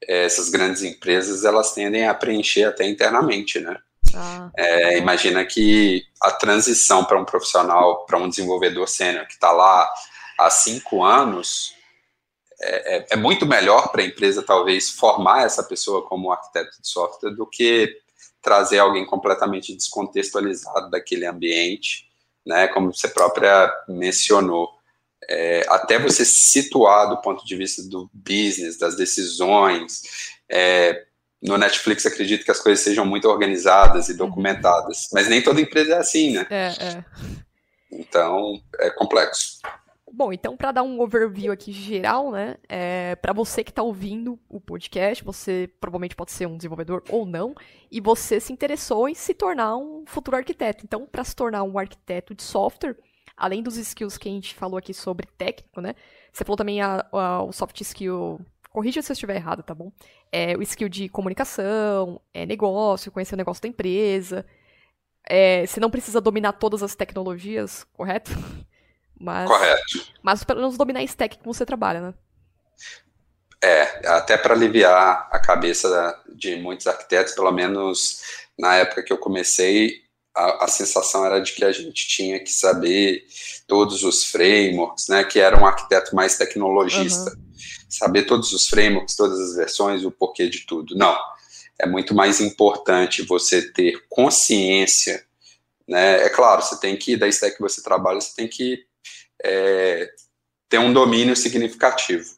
é, 0.09 0.25
essas 0.25 0.49
grandes 0.49 0.83
empresas, 0.83 1.45
elas 1.45 1.73
tendem 1.73 2.09
a 2.09 2.15
preencher 2.15 2.65
até 2.65 2.85
internamente, 2.85 3.61
né? 3.61 3.77
Ah. 4.17 4.51
É, 4.57 4.99
imagina 4.99 5.45
que 5.45 6.03
a 6.21 6.33
transição 6.33 7.05
para 7.05 7.21
um 7.21 7.25
profissional, 7.25 8.05
para 8.07 8.19
um 8.19 8.29
desenvolvedor 8.29 8.89
sênior 8.89 9.25
que 9.29 9.35
está 9.35 9.53
lá 9.53 9.89
há 10.37 10.51
cinco 10.51 11.05
anos, 11.05 11.81
é, 12.63 12.97
é, 12.97 13.07
é 13.11 13.17
muito 13.17 13.45
melhor 13.45 13.91
para 13.91 14.03
a 14.03 14.07
empresa, 14.07 14.43
talvez, 14.43 14.91
formar 14.91 15.45
essa 15.45 15.63
pessoa 15.63 16.07
como 16.07 16.31
arquiteto 16.31 16.81
de 16.81 16.89
software 16.89 17.35
do 17.35 17.47
que 17.47 17.99
trazer 18.41 18.79
alguém 18.79 19.05
completamente 19.05 19.75
descontextualizado 19.75 20.91
daquele 20.91 21.27
ambiente, 21.27 22.09
né, 22.45 22.69
como 22.69 22.93
você 22.93 23.09
própria 23.09 23.73
mencionou. 23.89 24.71
É, 25.29 25.65
até 25.69 25.99
você 25.99 26.25
se 26.25 26.51
situar 26.51 27.09
do 27.09 27.21
ponto 27.21 27.45
de 27.47 27.57
vista 27.57 27.83
do 27.85 28.11
business, 28.13 28.77
das 28.77 28.97
decisões, 28.97 30.03
é, 30.51 31.05
no 31.41 31.57
Netflix 31.57 32.07
acredito 32.07 32.45
que 32.45 32.51
as 32.51 32.61
coisas 32.61 32.85
sejam 32.85 33.05
muito 33.05 33.29
organizadas 33.29 34.09
e 34.09 34.15
documentadas, 34.15 35.09
mas 35.13 35.29
nem 35.29 35.43
toda 35.43 35.61
empresa 35.61 35.95
é 35.95 35.99
assim, 35.99 36.33
né? 36.33 36.47
É, 36.51 36.67
é. 36.67 37.05
Então, 37.91 38.61
é 38.79 38.91
complexo. 38.91 39.61
Bom, 40.23 40.33
então 40.33 40.57
para 40.57 40.71
dar 40.71 40.85
um 40.85 41.01
overview 41.01 41.53
aqui 41.53 41.73
geral, 41.73 42.31
né, 42.31 42.55
é, 42.69 43.17
para 43.17 43.33
você 43.33 43.65
que 43.65 43.73
está 43.73 43.83
ouvindo 43.83 44.39
o 44.49 44.61
podcast, 44.61 45.25
você 45.25 45.69
provavelmente 45.81 46.15
pode 46.15 46.31
ser 46.31 46.47
um 46.47 46.57
desenvolvedor 46.57 47.03
ou 47.09 47.27
não, 47.27 47.57
e 47.91 48.01
você 48.01 48.39
se 48.39 48.53
interessou 48.53 49.09
em 49.09 49.15
se 49.15 49.35
tornar 49.35 49.77
um 49.77 50.05
futuro 50.07 50.37
arquiteto. 50.37 50.85
Então, 50.85 51.09
para 51.11 51.25
se 51.25 51.35
tornar 51.35 51.65
um 51.65 51.77
arquiteto 51.77 52.37
de 52.37 52.43
software, 52.45 52.97
além 53.37 53.65
dos 53.65 53.77
skills 53.77 54.17
que 54.17 54.29
a 54.29 54.33
gente 54.33 54.55
falou 54.55 54.79
aqui 54.79 54.95
sobre 54.95 55.27
técnico, 55.27 55.81
né, 55.81 55.97
você 56.33 56.45
falou 56.45 56.57
também 56.57 56.81
a, 56.81 57.05
a, 57.11 57.43
o 57.43 57.51
soft 57.51 57.81
skill 57.81 58.41
corrija 58.71 59.03
se 59.03 59.11
eu 59.11 59.15
estiver 59.15 59.35
errado, 59.35 59.65
tá 59.65 59.75
bom? 59.75 59.91
É 60.31 60.57
o 60.57 60.63
skill 60.63 60.89
de 60.89 61.09
comunicação, 61.09 62.21
é 62.33 62.47
negócio, 62.47 63.11
conhecer 63.11 63.35
o 63.35 63.39
negócio 63.39 63.61
da 63.61 63.69
empresa. 63.69 64.47
É, 65.29 65.67
você 65.67 65.81
não 65.81 65.91
precisa 65.91 66.21
dominar 66.21 66.53
todas 66.53 66.81
as 66.81 66.95
tecnologias, 66.95 67.83
correto? 67.93 68.31
Mas, 69.23 69.49
Correto. 69.49 70.07
Mas 70.21 70.43
pelo 70.43 70.61
menos 70.61 70.77
dominar 70.77 70.99
a 70.99 71.05
stack 71.05 71.39
que 71.39 71.47
você 71.47 71.65
trabalha, 71.65 72.01
né? 72.01 72.15
É, 73.63 74.09
até 74.09 74.37
para 74.37 74.53
aliviar 74.53 75.29
a 75.31 75.39
cabeça 75.39 76.21
de 76.35 76.57
muitos 76.57 76.89
arquitetos, 76.89 77.33
pelo 77.33 77.53
menos 77.53 78.21
na 78.59 78.75
época 78.75 79.05
que 79.05 79.13
eu 79.13 79.19
comecei, 79.19 80.03
a, 80.35 80.65
a, 80.65 80.69
sensação 80.69 81.25
era 81.25 81.39
de 81.39 81.53
que 81.53 81.65
a 81.65 81.71
gente 81.71 82.09
tinha 82.09 82.41
que 82.41 82.51
saber 82.51 83.25
todos 83.69 84.03
os 84.03 84.25
frameworks, 84.25 85.07
né? 85.07 85.23
Que 85.23 85.39
era 85.39 85.57
um 85.57 85.65
arquiteto 85.65 86.17
mais 86.17 86.37
tecnologista. 86.37 87.31
Uhum. 87.31 87.53
Saber 87.89 88.25
todos 88.25 88.53
os 88.53 88.67
frameworks, 88.67 89.15
todas 89.15 89.39
as 89.39 89.55
versões, 89.55 90.05
o 90.05 90.11
porquê 90.11 90.49
de 90.49 90.67
tudo. 90.67 90.97
Não. 90.97 91.17
É 91.79 91.87
muito 91.87 92.13
mais 92.13 92.41
importante 92.41 93.23
você 93.23 93.63
ter 93.71 94.05
consciência, 94.09 95.25
né? 95.87 96.25
É 96.25 96.29
claro, 96.29 96.63
você 96.63 96.81
tem 96.81 96.97
que, 96.97 97.17
da 97.17 97.29
stack 97.29 97.55
que 97.57 97.63
você 97.63 97.81
trabalha, 97.81 98.21
você 98.21 98.35
tem 98.35 98.49
que 98.49 98.85
é, 99.45 100.11
ter 100.69 100.79
um 100.79 100.93
domínio 100.93 101.37
significativo. 101.37 102.29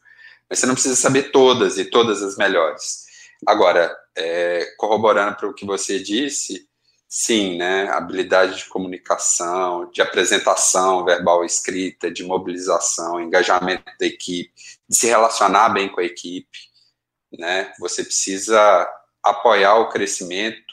Mas 0.49 0.59
você 0.59 0.65
não 0.65 0.73
precisa 0.73 0.95
saber 0.95 1.31
todas 1.31 1.77
e 1.77 1.85
todas 1.85 2.21
as 2.21 2.37
melhores. 2.37 3.05
Agora, 3.45 3.95
é, 4.15 4.65
corroborando 4.77 5.35
para 5.35 5.47
o 5.47 5.53
que 5.53 5.65
você 5.65 5.99
disse, 5.99 6.67
sim, 7.07 7.57
né, 7.57 7.87
habilidade 7.89 8.57
de 8.57 8.65
comunicação, 8.65 9.89
de 9.91 10.01
apresentação 10.01 11.05
verbal 11.05 11.45
escrita, 11.45 12.11
de 12.11 12.23
mobilização, 12.23 13.21
engajamento 13.21 13.85
da 13.99 14.05
equipe, 14.05 14.51
de 14.87 14.97
se 14.97 15.07
relacionar 15.07 15.69
bem 15.69 15.89
com 15.89 16.01
a 16.01 16.05
equipe, 16.05 16.59
né, 17.37 17.71
você 17.79 18.03
precisa 18.03 18.87
apoiar 19.23 19.75
o 19.75 19.89
crescimento 19.89 20.63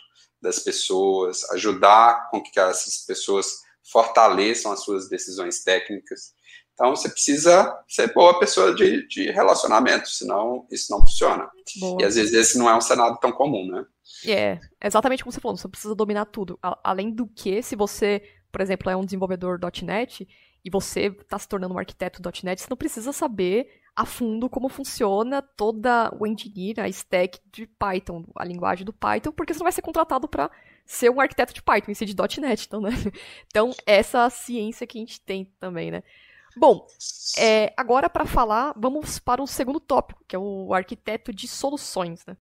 das 0.40 0.58
pessoas, 0.58 1.48
ajudar 1.50 2.28
com 2.30 2.42
que 2.42 2.58
essas 2.58 2.98
pessoas 3.06 3.62
fortaleçam 3.90 4.72
as 4.72 4.82
suas 4.84 5.08
decisões 5.08 5.62
técnicas. 5.62 6.34
Então, 6.74 6.90
você 6.96 7.08
precisa 7.08 7.78
ser 7.86 8.12
boa 8.14 8.38
pessoa 8.38 8.74
de, 8.74 9.06
de 9.06 9.30
relacionamento, 9.30 10.08
senão 10.08 10.66
isso 10.70 10.90
não 10.90 11.00
funciona. 11.00 11.48
Boa. 11.78 12.02
E 12.02 12.04
às 12.04 12.14
vezes 12.14 12.32
esse 12.32 12.58
não 12.58 12.68
é 12.68 12.76
um 12.76 12.80
cenário 12.80 13.18
tão 13.18 13.30
comum, 13.30 13.66
né? 13.70 13.84
É, 14.26 14.58
exatamente 14.82 15.22
como 15.22 15.32
você 15.32 15.40
falou, 15.40 15.56
você 15.56 15.68
precisa 15.68 15.94
dominar 15.94 16.26
tudo. 16.26 16.58
além 16.82 17.10
do 17.10 17.26
que, 17.26 17.62
se 17.62 17.76
você, 17.76 18.22
por 18.50 18.60
exemplo, 18.60 18.90
é 18.90 18.96
um 18.96 19.04
desenvolvedor 19.04 19.58
.NET 19.82 20.26
e 20.64 20.70
você 20.70 21.06
está 21.06 21.38
se 21.38 21.48
tornando 21.48 21.74
um 21.74 21.78
arquiteto 21.78 22.22
.NET, 22.42 22.62
você 22.62 22.68
não 22.70 22.76
precisa 22.76 23.12
saber 23.12 23.68
a 23.94 24.06
fundo 24.06 24.48
como 24.48 24.68
funciona 24.68 25.42
toda 25.42 26.10
o 26.18 26.26
engineer, 26.26 26.80
a 26.80 26.88
stack 26.88 27.38
de 27.52 27.66
Python, 27.66 28.24
a 28.34 28.44
linguagem 28.44 28.84
do 28.84 28.92
Python, 28.92 29.32
porque 29.32 29.52
você 29.52 29.58
não 29.58 29.64
vai 29.64 29.72
ser 29.72 29.82
contratado 29.82 30.26
para 30.26 30.50
ser 30.92 31.10
um 31.10 31.20
arquiteto 31.20 31.54
de 31.54 31.62
Python, 31.62 31.90
em 31.90 31.94
si 31.94 32.04
de 32.04 32.14
.NET, 32.40 32.66
então, 32.66 32.80
né? 32.80 32.90
Então, 33.48 33.74
essa 33.86 34.28
ciência 34.28 34.86
que 34.86 34.98
a 34.98 35.00
gente 35.00 35.20
tem 35.20 35.50
também, 35.58 35.90
né? 35.90 36.02
Bom, 36.54 36.86
é, 37.38 37.72
agora 37.78 38.10
para 38.10 38.26
falar, 38.26 38.74
vamos 38.76 39.18
para 39.18 39.42
o 39.42 39.46
segundo 39.46 39.80
tópico, 39.80 40.22
que 40.28 40.36
é 40.36 40.38
o 40.38 40.74
arquiteto 40.74 41.32
de 41.32 41.48
soluções, 41.48 42.26
né? 42.26 42.36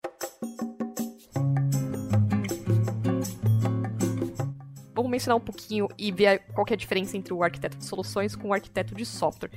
Vamos 4.94 5.10
mencionar 5.10 5.38
um 5.38 5.42
pouquinho 5.42 5.88
e 5.98 6.12
ver 6.12 6.40
qual 6.54 6.68
é 6.70 6.74
a 6.74 6.78
diferença 6.78 7.16
entre 7.16 7.34
o 7.34 7.42
arquiteto 7.42 7.78
de 7.78 7.86
soluções 7.86 8.36
com 8.36 8.50
o 8.50 8.54
arquiteto 8.54 8.94
de 8.94 9.06
software. 9.06 9.52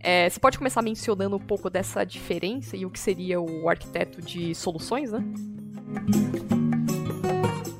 É, 0.00 0.30
você 0.30 0.40
pode 0.40 0.56
começar 0.56 0.80
mencionando 0.80 1.36
um 1.36 1.40
pouco 1.40 1.68
dessa 1.68 2.02
diferença 2.02 2.78
e 2.78 2.86
o 2.86 2.90
que 2.90 2.98
seria 2.98 3.38
o 3.38 3.68
arquiteto 3.68 4.22
de 4.22 4.54
soluções, 4.54 5.12
né? 5.12 5.22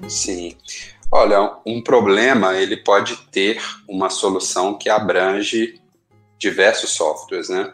Sim. 0.09 0.57
Olha, 1.11 1.59
um 1.64 1.83
problema 1.83 2.55
ele 2.57 2.77
pode 2.77 3.16
ter 3.31 3.62
uma 3.88 4.11
solução 4.11 4.77
que 4.77 4.88
abrange 4.90 5.81
diversos 6.38 6.90
softwares, 6.90 7.49
né? 7.49 7.73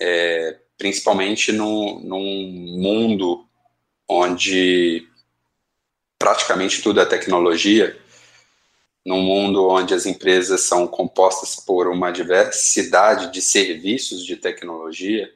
É, 0.00 0.58
principalmente 0.76 1.52
no, 1.52 2.00
num 2.00 2.78
mundo 2.78 3.44
onde 4.08 5.06
praticamente 6.18 6.82
tudo 6.82 7.00
é 7.00 7.04
tecnologia, 7.04 7.96
num 9.04 9.22
mundo 9.22 9.68
onde 9.68 9.94
as 9.94 10.04
empresas 10.04 10.62
são 10.62 10.86
compostas 10.86 11.56
por 11.56 11.86
uma 11.88 12.10
diversidade 12.10 13.32
de 13.32 13.40
serviços 13.40 14.24
de 14.24 14.36
tecnologia, 14.36 15.30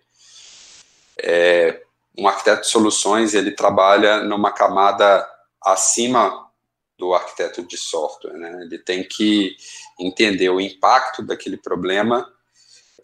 é, 1.23 1.81
um 2.19 2.27
arquiteto 2.27 2.63
de 2.63 2.69
soluções 2.69 3.33
ele 3.35 3.53
trabalha 3.53 4.23
numa 4.23 4.51
camada 4.51 5.27
acima 5.65 6.51
do 6.99 7.15
arquiteto 7.15 7.63
de 7.63 7.77
software. 7.77 8.35
Né? 8.35 8.63
Ele 8.63 8.79
tem 8.79 9.03
que 9.03 9.57
entender 9.99 10.49
o 10.51 10.61
impacto 10.61 11.23
daquele 11.23 11.57
problema 11.57 12.33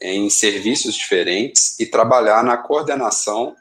em 0.01 0.31
serviços 0.31 0.95
diferentes 0.95 1.79
e 1.81 1.87
trabalhar 1.87 2.45
na 2.45 2.57
coordenação 2.57 3.57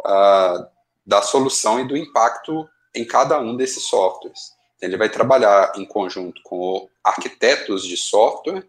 uh, 0.00 0.66
da 1.04 1.20
solução 1.20 1.80
e 1.80 1.86
do 1.86 1.96
impacto 1.96 2.66
em 2.94 3.04
cada 3.04 3.38
um 3.38 3.56
desses 3.56 3.84
softwares. 3.84 4.52
Ele 4.80 4.96
vai 4.96 5.08
trabalhar 5.08 5.72
em 5.76 5.84
conjunto 5.84 6.40
com 6.42 6.88
arquitetos 7.04 7.86
de 7.86 7.96
software 7.96 8.66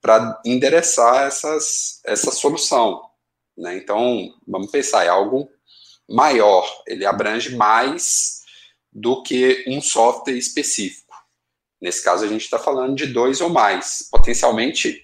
para 0.00 0.40
endereçar 0.44 1.26
essas, 1.26 2.00
essa 2.04 2.32
solução. 2.32 3.08
Né? 3.56 3.76
Então, 3.76 4.34
vamos 4.46 4.70
pensar, 4.70 5.04
é 5.04 5.08
algo 5.08 5.48
maior, 6.08 6.68
ele 6.86 7.06
abrange 7.06 7.54
mais 7.54 8.41
do 8.92 9.22
que 9.22 9.64
um 9.66 9.80
software 9.80 10.36
específico. 10.36 11.14
Nesse 11.80 12.04
caso, 12.04 12.24
a 12.24 12.28
gente 12.28 12.42
está 12.42 12.58
falando 12.58 12.94
de 12.94 13.06
dois 13.06 13.40
ou 13.40 13.48
mais, 13.48 14.08
potencialmente 14.10 15.02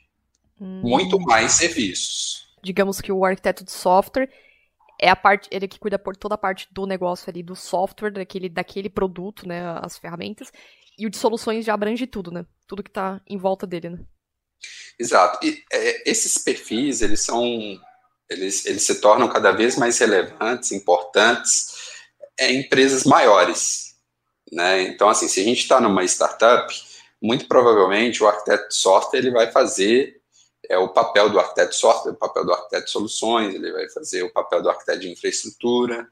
hum. 0.60 0.82
muito 0.84 1.18
mais 1.18 1.52
serviços. 1.52 2.46
Digamos 2.62 3.00
que 3.00 3.10
o 3.10 3.24
arquiteto 3.24 3.64
de 3.64 3.72
software 3.72 4.30
é 5.00 5.08
a 5.08 5.16
parte, 5.16 5.48
ele 5.50 5.68
que 5.68 5.78
cuida 5.78 5.98
por 5.98 6.16
toda 6.16 6.34
a 6.34 6.38
parte 6.38 6.68
do 6.72 6.86
negócio 6.86 7.30
ali, 7.30 7.42
do 7.42 7.54
software, 7.54 8.10
daquele, 8.10 8.48
daquele 8.48 8.90
produto, 8.90 9.46
né, 9.46 9.62
as 9.80 9.96
ferramentas, 9.96 10.52
e 10.98 11.06
o 11.06 11.10
de 11.10 11.16
soluções 11.16 11.64
já 11.64 11.72
abrange 11.72 12.06
tudo, 12.06 12.32
né, 12.32 12.44
tudo 12.66 12.82
que 12.82 12.90
está 12.90 13.20
em 13.26 13.38
volta 13.38 13.66
dele, 13.66 13.90
né. 13.90 13.98
Exato, 14.98 15.46
e 15.46 15.62
é, 15.72 16.10
esses 16.10 16.36
perfis, 16.36 17.00
eles 17.00 17.20
são, 17.20 17.44
eles, 18.28 18.66
eles 18.66 18.82
se 18.82 19.00
tornam 19.00 19.28
cada 19.28 19.52
vez 19.52 19.76
mais 19.76 19.96
relevantes, 19.98 20.72
importantes, 20.72 21.87
é, 22.38 22.52
empresas 22.52 23.04
maiores. 23.04 23.96
Né? 24.50 24.82
Então, 24.82 25.08
assim, 25.08 25.28
se 25.28 25.40
a 25.40 25.44
gente 25.44 25.60
está 25.60 25.80
numa 25.80 26.04
startup, 26.04 26.72
muito 27.20 27.46
provavelmente 27.46 28.22
o 28.22 28.28
arquiteto 28.28 28.68
de 28.68 28.74
software 28.74 29.18
ele 29.18 29.30
vai 29.30 29.50
fazer 29.50 30.20
é, 30.68 30.78
o 30.78 30.88
papel 30.88 31.28
do 31.28 31.38
arquiteto 31.38 31.70
de 31.70 31.76
software, 31.76 32.12
o 32.12 32.16
papel 32.16 32.44
do 32.44 32.52
arquiteto 32.52 32.84
de 32.84 32.90
soluções, 32.90 33.54
ele 33.54 33.72
vai 33.72 33.88
fazer 33.90 34.22
o 34.22 34.32
papel 34.32 34.62
do 34.62 34.70
arquiteto 34.70 35.00
de 35.00 35.10
infraestrutura. 35.10 36.08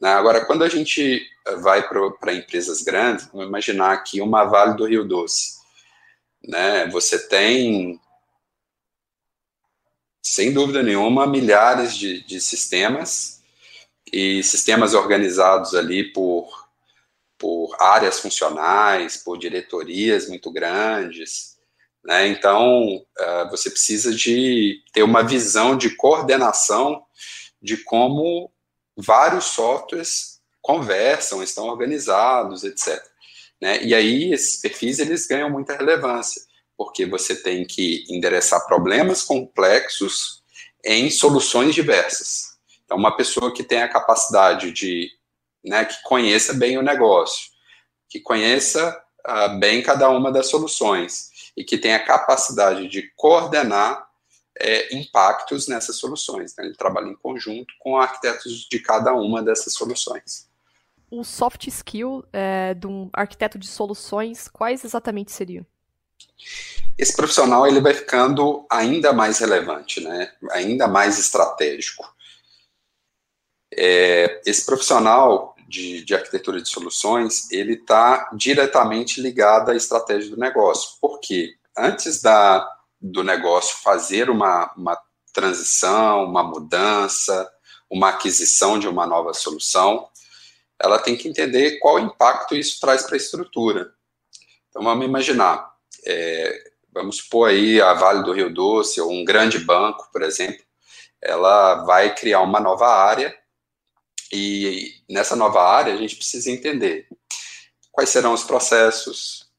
Né? 0.00 0.10
Agora, 0.10 0.44
quando 0.44 0.62
a 0.62 0.68
gente 0.68 1.24
vai 1.60 1.86
para 1.88 2.34
empresas 2.34 2.82
grandes, 2.82 3.26
vamos 3.32 3.46
imaginar 3.46 3.92
aqui 3.92 4.20
uma 4.20 4.44
Vale 4.44 4.76
do 4.76 4.86
Rio 4.86 5.04
Doce. 5.04 5.60
Né? 6.44 6.86
Você 6.88 7.28
tem, 7.28 8.00
sem 10.22 10.52
dúvida 10.52 10.82
nenhuma, 10.82 11.26
milhares 11.26 11.96
de, 11.96 12.22
de 12.24 12.40
sistemas 12.40 13.41
e 14.10 14.42
sistemas 14.42 14.94
organizados 14.94 15.74
ali 15.74 16.12
por, 16.12 16.68
por 17.38 17.76
áreas 17.80 18.20
funcionais, 18.20 19.16
por 19.16 19.38
diretorias 19.38 20.28
muito 20.28 20.50
grandes. 20.50 21.58
Né? 22.04 22.28
Então, 22.28 22.96
uh, 22.96 23.50
você 23.50 23.70
precisa 23.70 24.14
de 24.14 24.82
ter 24.92 25.02
uma 25.02 25.22
visão 25.22 25.76
de 25.76 25.94
coordenação 25.96 27.04
de 27.60 27.76
como 27.76 28.50
vários 28.96 29.44
softwares 29.44 30.40
conversam, 30.60 31.42
estão 31.42 31.66
organizados, 31.66 32.64
etc. 32.64 33.02
Né? 33.60 33.82
E 33.82 33.94
aí, 33.94 34.32
esses 34.32 34.60
perfis 34.60 34.98
eles 34.98 35.26
ganham 35.26 35.50
muita 35.50 35.76
relevância, 35.76 36.42
porque 36.76 37.06
você 37.06 37.36
tem 37.36 37.64
que 37.64 38.04
endereçar 38.08 38.66
problemas 38.66 39.22
complexos 39.22 40.42
em 40.84 41.10
soluções 41.10 41.74
diversas. 41.74 42.51
Então, 42.92 43.00
uma 43.00 43.16
pessoa 43.16 43.50
que 43.50 43.64
tem 43.64 43.80
a 43.80 43.88
capacidade 43.88 44.70
de, 44.70 45.10
né, 45.64 45.86
que 45.86 46.02
conheça 46.02 46.52
bem 46.52 46.76
o 46.76 46.82
negócio, 46.82 47.48
que 48.06 48.20
conheça 48.20 49.02
uh, 49.26 49.58
bem 49.58 49.82
cada 49.82 50.10
uma 50.10 50.30
das 50.30 50.48
soluções 50.48 51.30
e 51.56 51.64
que 51.64 51.78
tem 51.78 51.94
a 51.94 52.04
capacidade 52.04 52.86
de 52.88 53.10
coordenar 53.16 54.06
é, 54.60 54.94
impactos 54.94 55.66
nessas 55.68 55.96
soluções. 55.96 56.54
Né? 56.54 56.66
Ele 56.66 56.76
trabalha 56.76 57.06
em 57.06 57.16
conjunto 57.16 57.72
com 57.78 57.96
arquitetos 57.96 58.68
de 58.70 58.78
cada 58.78 59.14
uma 59.14 59.42
dessas 59.42 59.72
soluções. 59.72 60.46
O 61.10 61.24
soft 61.24 61.66
skill 61.68 62.22
é, 62.30 62.74
de 62.74 62.86
um 62.86 63.08
arquiteto 63.10 63.58
de 63.58 63.68
soluções, 63.68 64.48
quais 64.48 64.84
exatamente 64.84 65.32
seriam? 65.32 65.64
Esse 66.98 67.16
profissional 67.16 67.66
ele 67.66 67.80
vai 67.80 67.94
ficando 67.94 68.66
ainda 68.70 69.14
mais 69.14 69.38
relevante, 69.38 70.02
né? 70.02 70.30
ainda 70.50 70.86
mais 70.86 71.18
estratégico. 71.18 72.04
É, 73.76 74.40
esse 74.44 74.64
profissional 74.66 75.54
de, 75.66 76.04
de, 76.04 76.14
arquitetura 76.14 76.60
de 76.60 76.68
soluções, 76.68 77.50
ele 77.50 77.74
está 77.74 78.30
diretamente 78.34 79.20
ligado 79.20 79.70
à 79.70 79.76
estratégia 79.76 80.30
do 80.30 80.36
negócio. 80.36 80.98
Porque 81.00 81.54
antes 81.76 82.20
da, 82.20 82.68
do 83.00 83.24
negócio 83.24 83.78
fazer 83.82 84.28
uma, 84.28 84.70
uma 84.76 84.98
transição, 85.32 86.24
uma 86.24 86.42
mudança, 86.42 87.50
uma 87.90 88.10
aquisição 88.10 88.78
de 88.78 88.86
uma 88.86 89.06
nova 89.06 89.32
solução, 89.32 90.08
ela 90.78 90.98
tem 90.98 91.16
que 91.16 91.28
entender 91.28 91.78
qual 91.78 91.98
impacto 91.98 92.54
isso 92.54 92.80
traz 92.80 93.02
para 93.02 93.14
a 93.14 93.16
estrutura. 93.16 93.92
Então 94.68 94.82
vamos 94.82 95.06
imaginar, 95.06 95.70
é, 96.04 96.70
vamos 96.92 97.18
supor 97.18 97.50
aí 97.50 97.80
a 97.80 97.94
Vale 97.94 98.24
do 98.24 98.32
Rio 98.32 98.52
Doce 98.52 99.00
ou 99.00 99.10
um 99.10 99.24
grande 99.24 99.58
banco, 99.58 100.08
por 100.12 100.22
exemplo, 100.22 100.62
ela 101.20 101.84
vai 101.84 102.14
criar 102.14 102.40
uma 102.40 102.58
nova 102.58 102.88
área 102.88 103.34
e 104.32 104.94
nessa 105.08 105.36
nova 105.36 105.62
área 105.62 105.92
a 105.92 105.96
gente 105.96 106.16
precisa 106.16 106.50
entender 106.50 107.06
quais 107.90 108.08
serão 108.08 108.32
os 108.32 108.42
processos, 108.42 109.50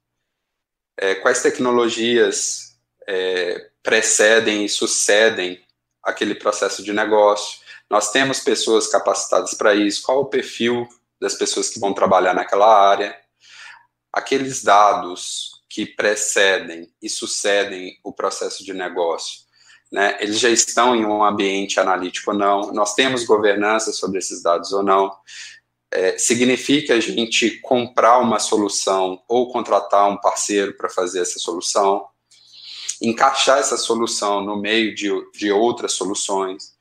é, 0.97 1.15
quais 1.15 1.41
tecnologias 1.43 2.75
é, 3.07 3.69
precedem 3.83 4.65
e 4.65 4.69
sucedem 4.69 5.63
aquele 6.03 6.35
processo 6.35 6.83
de 6.83 6.91
negócio. 6.91 7.59
Nós 7.89 8.11
temos 8.11 8.39
pessoas 8.39 8.87
capacitadas 8.87 9.53
para 9.53 9.75
isso, 9.75 10.01
qual 10.01 10.21
o 10.21 10.25
perfil 10.25 10.87
das 11.23 11.35
pessoas 11.35 11.69
que 11.69 11.79
vão 11.79 11.93
trabalhar 11.93 12.33
naquela 12.33 12.67
área. 12.67 13.17
Aqueles 14.11 14.61
dados 14.61 15.63
que 15.69 15.85
precedem 15.85 16.93
e 17.01 17.09
sucedem 17.09 17.97
o 18.03 18.13
processo 18.13 18.63
de 18.63 18.73
negócio, 18.73 19.42
né, 19.93 20.17
eles 20.19 20.39
já 20.39 20.49
estão 20.49 20.95
em 20.95 21.05
um 21.05 21.23
ambiente 21.23 21.79
analítico 21.79 22.31
ou 22.31 22.37
não, 22.37 22.73
nós 22.73 22.95
temos 22.95 23.25
governança 23.25 23.93
sobre 23.93 24.17
esses 24.17 24.41
dados 24.41 24.73
ou 24.73 24.81
não. 24.81 25.15
É, 25.91 26.17
significa 26.17 26.95
a 26.95 26.99
gente 26.99 27.59
comprar 27.59 28.17
uma 28.17 28.39
solução 28.39 29.21
ou 29.27 29.51
contratar 29.51 30.09
um 30.09 30.17
parceiro 30.17 30.75
para 30.75 30.89
fazer 30.89 31.21
essa 31.21 31.37
solução? 31.37 32.07
Encaixar 32.99 33.59
essa 33.59 33.77
solução 33.77 34.43
no 34.43 34.57
meio 34.57 34.95
de, 34.95 35.11
de 35.35 35.51
outras 35.51 35.93
soluções, 35.93 36.73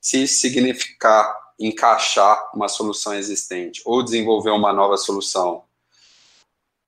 se 0.00 0.22
isso 0.22 0.40
significar 0.40 1.44
encaixar 1.58 2.50
uma 2.54 2.68
solução 2.68 3.14
existente 3.14 3.82
ou 3.84 4.02
desenvolver 4.02 4.50
uma 4.50 4.72
nova 4.72 4.96
solução, 4.96 5.64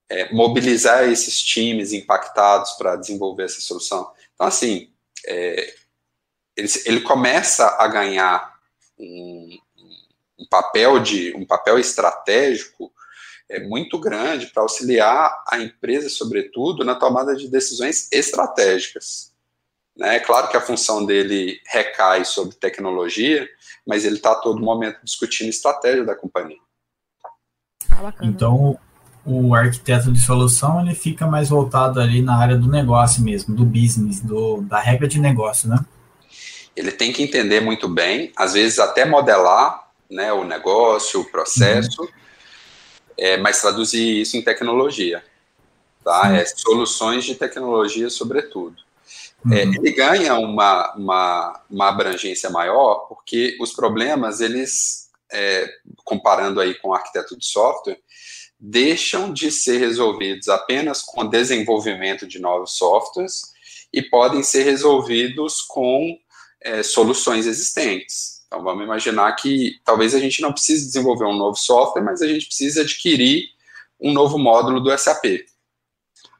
é, 0.08 0.32
mobilizar 0.32 1.04
esses 1.10 1.42
times 1.42 1.92
impactados 1.92 2.72
para 2.72 2.96
desenvolver 2.96 3.44
essa 3.44 3.60
solução. 3.60 4.10
Então, 4.34 4.46
assim, 4.46 4.90
é, 5.26 5.74
ele, 6.56 6.68
ele, 6.86 7.00
começa 7.00 7.76
a 7.78 7.86
ganhar 7.86 8.58
um, 8.98 9.58
um, 10.38 10.46
papel 10.48 10.98
de 10.98 11.34
um 11.34 11.44
papel 11.44 11.78
estratégico 11.78 12.92
é 13.48 13.60
muito 13.60 13.98
grande 13.98 14.48
para 14.48 14.62
auxiliar 14.62 15.42
a 15.48 15.58
empresa, 15.58 16.08
sobretudo, 16.10 16.84
na 16.84 16.94
tomada 16.94 17.34
de 17.34 17.48
decisões 17.48 18.08
estratégicas. 18.12 19.32
Né? 19.96 20.16
É 20.16 20.20
claro 20.20 20.48
que 20.48 20.56
a 20.56 20.60
função 20.60 21.04
dele 21.04 21.60
recai 21.66 22.24
sobre 22.24 22.56
tecnologia, 22.56 23.48
mas 23.86 24.04
ele 24.04 24.16
está 24.16 24.32
a 24.32 24.40
todo 24.40 24.60
momento 24.60 25.00
discutindo 25.02 25.48
estratégia 25.48 26.04
da 26.04 26.14
companhia. 26.14 26.58
Ah, 27.90 28.12
então, 28.22 28.78
o 29.28 29.54
arquiteto 29.54 30.10
de 30.10 30.20
solução 30.20 30.80
ele 30.80 30.94
fica 30.94 31.26
mais 31.26 31.48
voltado 31.48 32.00
ali 32.00 32.22
na 32.22 32.36
área 32.36 32.56
do 32.56 32.68
negócio 32.68 33.22
mesmo, 33.22 33.54
do 33.54 33.64
business, 33.64 34.20
do, 34.20 34.62
da 34.62 34.80
regra 34.80 35.06
de 35.06 35.20
negócio, 35.20 35.68
né? 35.68 35.78
Ele 36.74 36.92
tem 36.92 37.12
que 37.12 37.22
entender 37.22 37.60
muito 37.60 37.88
bem, 37.88 38.32
às 38.36 38.54
vezes 38.54 38.78
até 38.78 39.04
modelar 39.04 39.88
né, 40.10 40.32
o 40.32 40.44
negócio, 40.44 41.20
o 41.20 41.24
processo, 41.24 42.02
uhum 42.02 42.18
é, 43.18 43.36
mas 43.36 43.60
traduzir 43.60 44.20
isso 44.20 44.36
em 44.36 44.42
tecnologia, 44.42 45.22
tá? 46.04 46.36
É, 46.36 46.46
soluções 46.46 47.24
de 47.24 47.34
tecnologia, 47.34 48.08
sobretudo. 48.08 48.76
É, 49.46 49.48
uhum. 49.48 49.54
É, 49.54 49.62
ele 49.62 49.92
ganha 49.92 50.34
uma, 50.36 50.94
uma, 50.94 51.60
uma, 51.68 51.88
abrangência 51.88 52.48
maior 52.48 53.06
porque 53.08 53.56
os 53.60 53.72
problemas, 53.72 54.40
eles, 54.40 55.10
é, 55.32 55.68
comparando 56.04 56.60
aí 56.60 56.74
com 56.74 56.88
o 56.88 56.94
arquiteto 56.94 57.36
de 57.36 57.44
software, 57.44 57.98
deixam 58.58 59.32
de 59.32 59.50
ser 59.52 59.78
resolvidos 59.78 60.48
apenas 60.48 61.02
com 61.02 61.22
o 61.22 61.28
desenvolvimento 61.28 62.26
de 62.26 62.38
novos 62.38 62.76
softwares 62.76 63.52
e 63.92 64.02
podem 64.02 64.42
ser 64.42 64.64
resolvidos 64.64 65.62
com 65.62 66.18
é, 66.60 66.82
soluções 66.82 67.46
existentes. 67.46 68.42
Então 68.46 68.62
vamos 68.62 68.82
imaginar 68.82 69.32
que 69.36 69.78
talvez 69.84 70.14
a 70.14 70.18
gente 70.18 70.42
não 70.42 70.52
precise 70.52 70.86
desenvolver 70.86 71.26
um 71.26 71.36
novo 71.36 71.56
software, 71.56 72.02
mas 72.02 72.20
a 72.20 72.26
gente 72.26 72.46
precisa 72.46 72.82
adquirir 72.82 73.44
um 74.00 74.12
novo 74.12 74.38
módulo 74.38 74.80
do 74.80 74.96
SAP. 74.96 75.44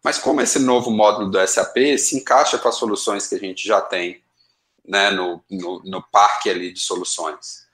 Mas 0.02 0.18
como 0.18 0.40
esse 0.40 0.58
novo 0.58 0.90
módulo 0.90 1.30
do 1.30 1.46
SAP 1.46 1.76
se 1.98 2.16
encaixa 2.16 2.58
com 2.58 2.68
as 2.68 2.76
soluções 2.76 3.26
que 3.26 3.34
a 3.34 3.38
gente 3.38 3.66
já 3.66 3.80
tem 3.80 4.22
né, 4.86 5.10
no, 5.10 5.42
no, 5.50 5.82
no 5.84 6.02
parque 6.02 6.48
ali 6.48 6.72
de 6.72 6.80
soluções? 6.80 7.67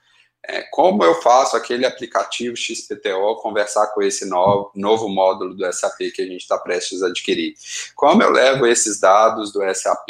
É, 0.47 0.61
como 0.71 1.03
eu 1.03 1.21
faço 1.21 1.57
aquele 1.57 1.85
aplicativo 1.85 2.55
XPTO 2.55 3.35
conversar 3.41 3.87
com 3.87 4.01
esse 4.01 4.25
novo, 4.25 4.71
novo 4.75 5.09
módulo 5.09 5.55
do 5.55 5.73
SAP 5.73 6.11
que 6.13 6.21
a 6.21 6.25
gente 6.25 6.41
está 6.41 6.57
prestes 6.57 7.01
a 7.01 7.07
adquirir? 7.07 7.55
Como 7.95 8.21
eu 8.21 8.29
levo 8.29 8.67
esses 8.67 8.99
dados 8.99 9.51
do 9.51 9.61
SAP 9.73 10.09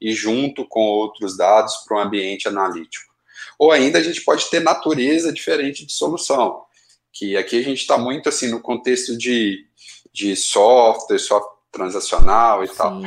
e 0.00 0.12
junto 0.12 0.66
com 0.66 0.80
outros 0.80 1.36
dados 1.36 1.76
para 1.86 1.98
um 1.98 2.00
ambiente 2.00 2.48
analítico? 2.48 3.10
ou 3.60 3.70
ainda 3.70 3.98
a 3.98 4.02
gente 4.02 4.22
pode 4.22 4.48
ter 4.48 4.60
natureza 4.60 5.30
diferente 5.30 5.84
de 5.84 5.92
solução, 5.92 6.64
que 7.12 7.36
aqui 7.36 7.58
a 7.58 7.62
gente 7.62 7.82
está 7.82 7.98
muito 7.98 8.26
assim 8.26 8.48
no 8.48 8.58
contexto 8.58 9.18
de, 9.18 9.66
de 10.10 10.34
software, 10.34 11.18
software 11.18 11.58
transacional 11.70 12.64
e 12.64 12.68
Sim. 12.68 12.74
tal, 12.74 13.02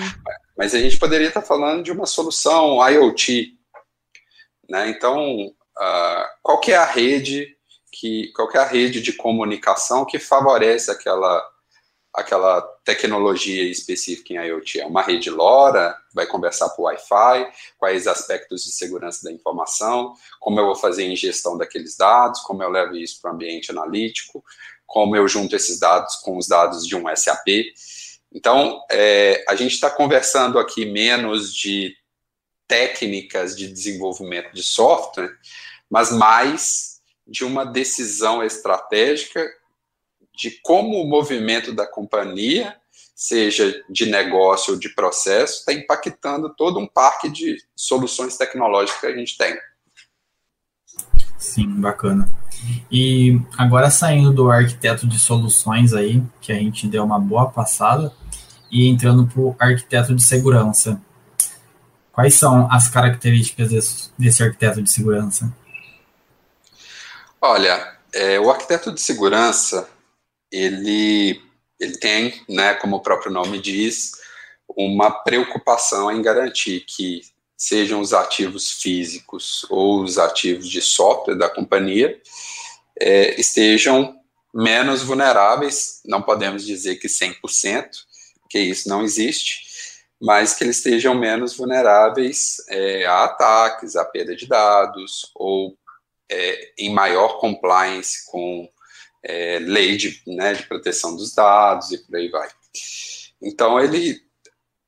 mas 0.56 0.76
a 0.76 0.80
gente 0.80 0.99
poderia 0.99 1.30
estar 1.30 1.41
tá 1.41 1.47
falando 1.47 1.82
de 1.82 1.91
uma 1.91 2.06
solução 2.06 2.88
IoT, 2.88 3.58
né? 4.69 4.89
Então, 4.89 5.47
uh, 5.47 6.23
qual 6.44 6.60
que 6.60 6.72
é 6.72 6.76
a 6.76 6.86
rede 6.86 7.58
que, 7.92 8.32
qual 8.34 8.48
que 8.48 8.58
é 8.58 8.62
a 8.62 8.68
rede 8.68 9.02
de 9.02 9.14
comunicação 9.14 10.06
que 10.06 10.20
favorece 10.20 10.92
aquela 10.92 11.42
aquela 12.14 12.62
tecnologia 12.86 13.64
específica 13.64 14.34
em 14.34 14.38
IoT. 14.38 14.82
É 14.82 14.86
uma 14.86 15.02
rede 15.02 15.32
LoRa, 15.32 15.98
vai 16.14 16.28
conversar 16.28 16.70
por 16.70 16.84
Wi-Fi, 16.84 17.52
quais 17.76 18.06
aspectos 18.06 18.64
de 18.64 18.72
segurança 18.72 19.24
da 19.24 19.32
informação, 19.32 20.14
como 20.40 20.60
eu 20.60 20.66
vou 20.68 20.76
fazer 20.76 21.06
a 21.06 21.08
ingestão 21.08 21.58
daqueles 21.58 21.98
dados, 21.98 22.42
como 22.42 22.62
eu 22.62 22.70
levo 22.70 22.96
isso 22.96 23.20
para 23.20 23.32
o 23.32 23.34
ambiente 23.34 23.72
analítico, 23.72 24.44
como 24.86 25.16
eu 25.16 25.28
junto 25.28 25.56
esses 25.56 25.80
dados 25.80 26.18
com 26.18 26.38
os 26.38 26.48
dados 26.48 26.86
de 26.86 26.96
um 26.96 27.06
SAP. 27.16 27.48
Então, 28.32 28.80
é, 28.92 29.44
a 29.50 29.56
gente 29.56 29.74
está 29.74 29.90
conversando 29.90 30.60
aqui 30.60 30.86
menos 30.86 31.52
de 31.52 31.96
técnicas 32.68 33.58
de 33.58 33.68
desenvolvimento 33.68 34.54
de 34.54 34.62
software, 34.62 35.32
mas 35.94 36.12
mais 36.12 37.00
de 37.28 37.46
uma 37.46 37.64
decisão 37.64 38.42
estratégica 38.44 39.48
de 40.36 40.50
como 40.64 41.00
o 41.00 41.08
movimento 41.08 41.72
da 41.72 41.86
companhia, 41.86 42.76
seja 43.14 43.80
de 43.88 44.08
negócio 44.08 44.74
ou 44.74 44.80
de 44.80 44.90
processo, 44.90 45.60
está 45.60 45.72
impactando 45.72 46.50
todo 46.50 46.80
um 46.80 46.88
parque 46.88 47.30
de 47.30 47.58
soluções 47.76 48.36
tecnológicas 48.36 49.02
que 49.02 49.06
a 49.06 49.16
gente 49.16 49.38
tem. 49.38 49.56
Sim, 51.38 51.68
bacana. 51.80 52.28
E 52.92 53.40
agora 53.56 53.91
saindo 53.91 54.34
do 54.34 54.50
arquiteto 54.50 55.06
de 55.06 55.20
soluções 55.20 55.94
aí, 55.94 56.24
que 56.41 56.52
a 56.52 56.56
gente 56.56 56.88
deu 56.88 57.04
uma 57.04 57.20
boa 57.20 57.52
passada, 57.52 58.12
e 58.72 58.88
entrando 58.88 59.28
para 59.28 59.39
o 59.39 59.56
arquiteto 59.60 60.16
de 60.16 60.24
segurança. 60.24 61.00
Quais 62.12 62.34
são 62.34 62.68
as 62.72 62.89
características 62.89 63.70
desse, 63.70 64.12
desse 64.18 64.41
arquiteto 64.41 64.82
de 64.82 64.89
segurança? 64.89 65.54
Olha, 67.46 67.98
é, 68.14 68.39
o 68.39 68.50
arquiteto 68.50 68.89
de 68.89 69.02
segurança 69.02 69.89
ele, 70.50 71.41
ele 71.78 71.98
tem, 71.98 72.41
né, 72.48 72.74
como 72.76 72.96
o 72.96 73.02
próprio 73.02 73.34
nome 73.34 73.60
diz, 73.60 74.14
uma 74.70 75.12
preocupação 75.12 76.10
em 76.10 76.22
garantir 76.22 76.86
que 76.88 77.20
sejam 77.58 78.00
os 78.00 78.14
ativos 78.14 78.72
físicos 78.82 79.66
ou 79.70 80.02
os 80.02 80.18
ativos 80.18 80.70
de 80.70 80.82
software 80.82 81.36
da 81.36 81.50
companhia 81.50 82.18
é, 82.98 83.38
estejam 83.38 84.16
menos 84.54 85.04
vulneráveis, 85.04 86.00
não 86.06 86.22
podemos 86.22 86.66
dizer 86.66 86.96
que 86.96 87.10
100%, 87.10 87.89
porque 88.39 88.60
isso 88.60 88.88
não 88.88 89.04
existe, 89.04 89.64
mas 90.22 90.54
que 90.54 90.64
eles 90.64 90.78
estejam 90.78 91.14
menos 91.14 91.58
vulneráveis 91.58 92.56
é, 92.70 93.06
a 93.06 93.26
ataques, 93.26 93.98
a 93.98 94.06
perda 94.06 94.34
de 94.34 94.48
dados, 94.48 95.30
ou 95.36 95.78
é, 96.34 96.74
em 96.78 96.90
maior 96.92 97.40
compliance 97.40 98.26
com 98.32 98.68
é, 99.24 99.60
lei 99.60 99.96
de, 99.96 100.22
né, 100.28 100.54
de 100.54 100.64
proteção 100.64 101.16
dos 101.16 101.34
dados 101.34 101.92
e 101.92 101.98
por 102.00 102.16
aí 102.16 102.30
vai. 102.30 102.50
Então 103.42 103.80
ele 103.80 104.22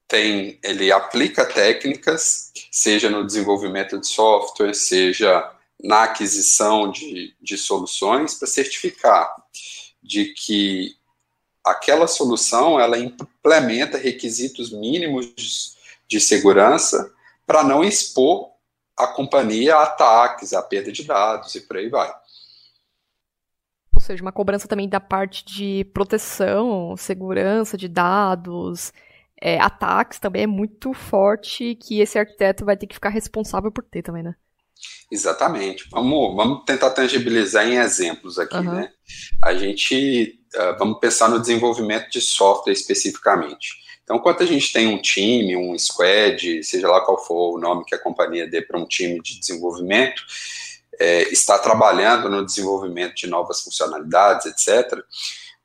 tem, 0.08 0.60
ele 0.64 0.92
aplica 0.92 1.46
técnicas, 1.46 2.52
seja 2.72 3.10
no 3.10 3.26
desenvolvimento 3.26 4.00
de 4.00 4.08
software, 4.08 4.74
seja 4.74 5.52
na 5.82 6.04
aquisição 6.04 6.90
de, 6.90 7.36
de 7.42 7.58
soluções, 7.58 8.34
para 8.36 8.48
certificar 8.48 9.36
de 10.02 10.34
que 10.34 10.96
aquela 11.64 12.08
solução 12.08 12.80
ela 12.80 12.98
implementa 12.98 13.98
requisitos 13.98 14.72
mínimos 14.72 15.76
de 16.08 16.20
segurança 16.20 17.12
para 17.46 17.64
não 17.64 17.84
expor 17.84 18.55
a 18.98 19.08
companhia 19.08 19.76
a 19.76 19.84
ataques, 19.84 20.54
a 20.54 20.62
perda 20.62 20.92
de 20.92 21.04
dados 21.04 21.54
e 21.56 21.62
por 21.62 21.78
aí 21.78 21.90
vai. 21.90 22.14
Ou 23.94 24.02
seja, 24.02 24.22
uma 24.22 24.32
cobrança 24.32 24.68
também 24.68 24.90
da 24.90 25.00
parte 25.00 25.46
de 25.46 25.86
proteção, 25.94 26.96
segurança 26.98 27.78
de 27.78 27.88
dados, 27.88 28.92
é, 29.42 29.60
ataques 29.60 30.20
também 30.20 30.44
é 30.44 30.48
muito 30.48 30.94
forte 30.94 31.76
que 31.76 32.00
esse 32.00 32.18
arquiteto 32.18 32.66
vai 32.66 32.78
ter 32.78 32.88
que 32.88 32.96
ficar 32.96 33.10
responsável 33.10 33.72
por 33.72 33.84
ter 33.84 34.02
também, 34.02 34.24
né? 34.24 34.36
Exatamente. 35.12 35.88
Vamos, 35.92 36.36
vamos 36.36 36.64
tentar 36.66 36.90
tangibilizar 36.92 37.66
em 37.66 37.78
exemplos 37.78 38.38
aqui, 38.38 38.58
uhum. 38.58 38.74
né? 38.74 38.92
A 39.44 39.54
gente 39.56 40.40
uh, 40.56 40.78
vamos 40.78 41.00
pensar 41.00 41.30
no 41.30 41.40
desenvolvimento 41.40 42.10
de 42.10 42.22
software 42.22 42.74
especificamente. 42.74 43.76
Então, 44.06 44.20
quando 44.20 44.44
a 44.44 44.46
gente 44.46 44.72
tem 44.72 44.88
um 44.88 45.02
time, 45.02 45.58
um 45.58 45.78
squad, 45.78 46.64
seja 46.64 46.88
lá 46.88 47.02
qual 47.02 47.18
for 47.26 47.58
o 47.58 47.60
nome 47.60 47.84
que 47.84 47.96
a 47.96 48.00
companhia 48.00 48.48
dê 48.48 48.62
para 48.62 48.80
um 48.80 48.86
time 48.86 49.20
de 49.20 49.38
desenvolvimento, 49.40 50.22
é, 51.00 51.24
está 51.24 51.60
trabalhando 51.60 52.30
no 52.30 52.46
desenvolvimento 52.46 53.16
de 53.16 53.28
novas 53.28 53.62
funcionalidades, 53.62 54.46
etc., 54.46 55.04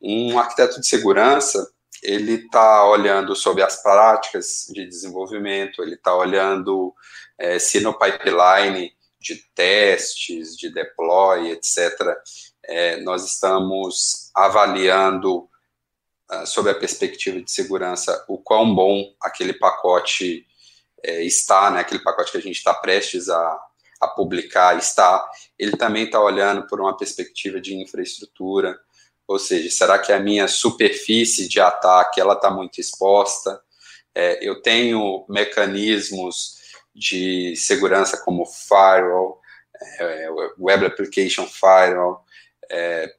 um 0.02 0.38
arquiteto 0.38 0.80
de 0.80 0.86
segurança 0.86 1.70
ele 2.02 2.46
está 2.46 2.86
olhando 2.86 3.36
sobre 3.36 3.62
as 3.62 3.82
práticas 3.82 4.66
de 4.70 4.86
desenvolvimento, 4.86 5.82
ele 5.82 5.94
está 5.94 6.14
olhando 6.16 6.94
é, 7.38 7.58
se 7.58 7.80
no 7.80 7.92
pipeline 7.92 8.92
de 9.20 9.36
testes, 9.54 10.56
de 10.56 10.72
deploy, 10.72 11.50
etc., 11.50 12.16
é, 12.64 13.00
nós 13.00 13.24
estamos 13.26 14.30
avaliando, 14.34 15.48
sob 16.46 16.70
a 16.70 16.74
perspectiva 16.74 17.40
de 17.40 17.50
segurança, 17.50 18.24
o 18.28 18.38
quão 18.38 18.74
bom 18.74 19.04
aquele 19.20 19.52
pacote 19.52 20.46
é, 21.02 21.22
está, 21.24 21.70
né, 21.70 21.80
aquele 21.80 22.02
pacote 22.02 22.30
que 22.30 22.38
a 22.38 22.42
gente 22.42 22.56
está 22.56 22.74
prestes 22.74 23.28
a, 23.28 23.58
a 24.00 24.08
publicar 24.08 24.76
está. 24.78 25.28
Ele 25.58 25.76
também 25.76 26.04
está 26.04 26.20
olhando 26.20 26.66
por 26.66 26.80
uma 26.80 26.96
perspectiva 26.96 27.60
de 27.60 27.74
infraestrutura, 27.74 28.78
ou 29.26 29.38
seja, 29.38 29.70
será 29.70 29.98
que 29.98 30.12
a 30.12 30.18
minha 30.18 30.48
superfície 30.48 31.48
de 31.48 31.60
ataque 31.60 32.20
ela 32.20 32.34
está 32.34 32.50
muito 32.50 32.80
exposta? 32.80 33.60
É, 34.14 34.46
eu 34.46 34.60
tenho 34.60 35.24
mecanismos 35.28 36.58
de 36.94 37.54
segurança 37.56 38.16
como 38.24 38.44
firewall, 38.44 39.40
é, 40.00 40.28
Web 40.58 40.86
Application 40.86 41.46
Firewall, 41.46 42.24
é, 42.68 43.14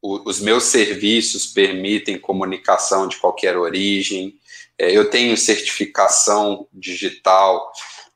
o, 0.00 0.28
os 0.28 0.40
meus 0.40 0.64
serviços 0.64 1.46
permitem 1.46 2.18
comunicação 2.18 3.08
de 3.08 3.16
qualquer 3.16 3.56
origem, 3.56 4.38
é, 4.78 4.96
eu 4.96 5.10
tenho 5.10 5.36
certificação 5.36 6.68
digital 6.72 7.72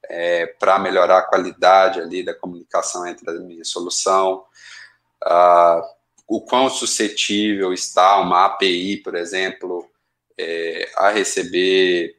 é, 0.09 0.47
para 0.47 0.79
melhorar 0.79 1.19
a 1.19 1.23
qualidade 1.23 2.01
ali 2.01 2.23
da 2.23 2.35
comunicação 2.35 3.07
entre 3.07 3.29
a 3.31 3.35
minha 3.35 3.65
solução, 3.65 4.45
ah, 5.25 5.83
o 6.29 6.41
quão 6.41 6.71
suscetível 6.71 7.73
está 7.73 8.21
uma 8.21 8.47
API, 8.47 8.99
por 8.99 9.15
exemplo, 9.15 9.89
é, 10.39 10.91
a 10.97 11.11
receber 11.11 12.17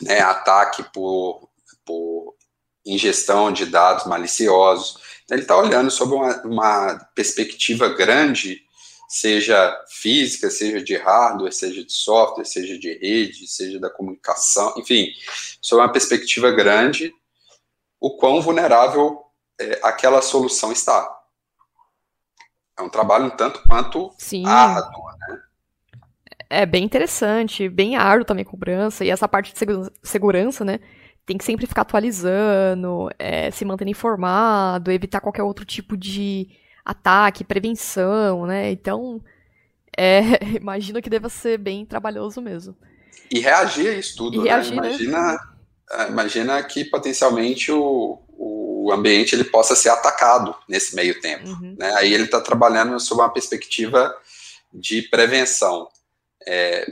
né, 0.00 0.20
ataque 0.20 0.84
por, 0.92 1.48
por 1.84 2.34
ingestão 2.84 3.50
de 3.50 3.66
dados 3.66 4.06
maliciosos. 4.06 4.98
Então, 5.24 5.36
ele 5.36 5.42
está 5.42 5.56
olhando 5.56 5.90
sob 5.90 6.14
uma, 6.14 6.42
uma, 6.42 7.10
perspectiva 7.14 7.88
grande, 7.88 8.62
seja 9.08 9.84
física, 9.88 10.50
seja 10.50 10.82
de 10.82 10.96
hardware, 10.96 11.52
seja 11.52 11.84
de 11.84 11.92
software, 11.92 12.44
seja 12.44 12.78
de 12.78 12.98
rede, 12.98 13.46
seja 13.46 13.78
da 13.78 13.90
comunicação, 13.90 14.74
enfim, 14.76 15.08
sob 15.60 15.82
uma 15.82 15.92
perspectiva 15.92 16.50
grande, 16.50 17.12
o 18.00 18.16
quão 18.16 18.40
vulnerável 18.40 19.22
é, 19.60 19.80
aquela 19.82 20.20
solução 20.22 20.72
está. 20.72 21.12
É 22.78 22.82
um 22.82 22.90
trabalho 22.90 23.26
um 23.26 23.30
tanto 23.30 23.62
quanto 23.62 24.12
Sim. 24.18 24.46
árduo, 24.46 25.04
né? 25.18 25.42
É 26.48 26.66
bem 26.66 26.84
interessante, 26.84 27.68
bem 27.68 27.96
árduo 27.96 28.24
também 28.24 28.44
a 28.44 28.48
cobrança, 28.48 29.04
e 29.04 29.10
essa 29.10 29.26
parte 29.26 29.52
de 29.52 29.90
segurança, 30.02 30.64
né? 30.64 30.78
tem 31.26 31.36
que 31.36 31.44
sempre 31.44 31.66
ficar 31.66 31.82
atualizando, 31.82 33.10
é, 33.18 33.50
se 33.50 33.64
mantendo 33.64 33.90
informado, 33.90 34.92
evitar 34.92 35.20
qualquer 35.20 35.42
outro 35.42 35.64
tipo 35.64 35.96
de 35.96 36.48
ataque, 36.86 37.44
prevenção, 37.44 38.46
né? 38.46 38.70
Então, 38.70 39.20
é, 39.96 40.22
imagino 40.56 41.02
que 41.02 41.10
deva 41.10 41.28
ser 41.28 41.58
bem 41.58 41.84
trabalhoso 41.84 42.40
mesmo. 42.40 42.76
E 43.30 43.40
reagir 43.40 43.88
a 43.88 43.92
isso 43.94 44.16
tudo, 44.16 44.42
né? 44.42 44.50
Reagir, 44.50 44.72
imagina, 44.72 45.32
né? 45.32 45.38
imagina 46.08 46.62
que 46.62 46.84
potencialmente 46.84 47.72
o, 47.72 48.22
o 48.28 48.92
ambiente 48.92 49.34
ele 49.34 49.44
possa 49.44 49.74
ser 49.74 49.88
atacado 49.88 50.54
nesse 50.68 50.94
meio 50.94 51.20
tempo. 51.20 51.48
Uhum. 51.48 51.74
Né? 51.76 51.92
Aí 51.96 52.14
ele 52.14 52.24
está 52.24 52.40
trabalhando 52.40 53.00
sob 53.00 53.20
uma 53.20 53.32
perspectiva 53.32 54.16
de 54.72 55.02
prevenção. 55.02 55.88
É, 56.46 56.86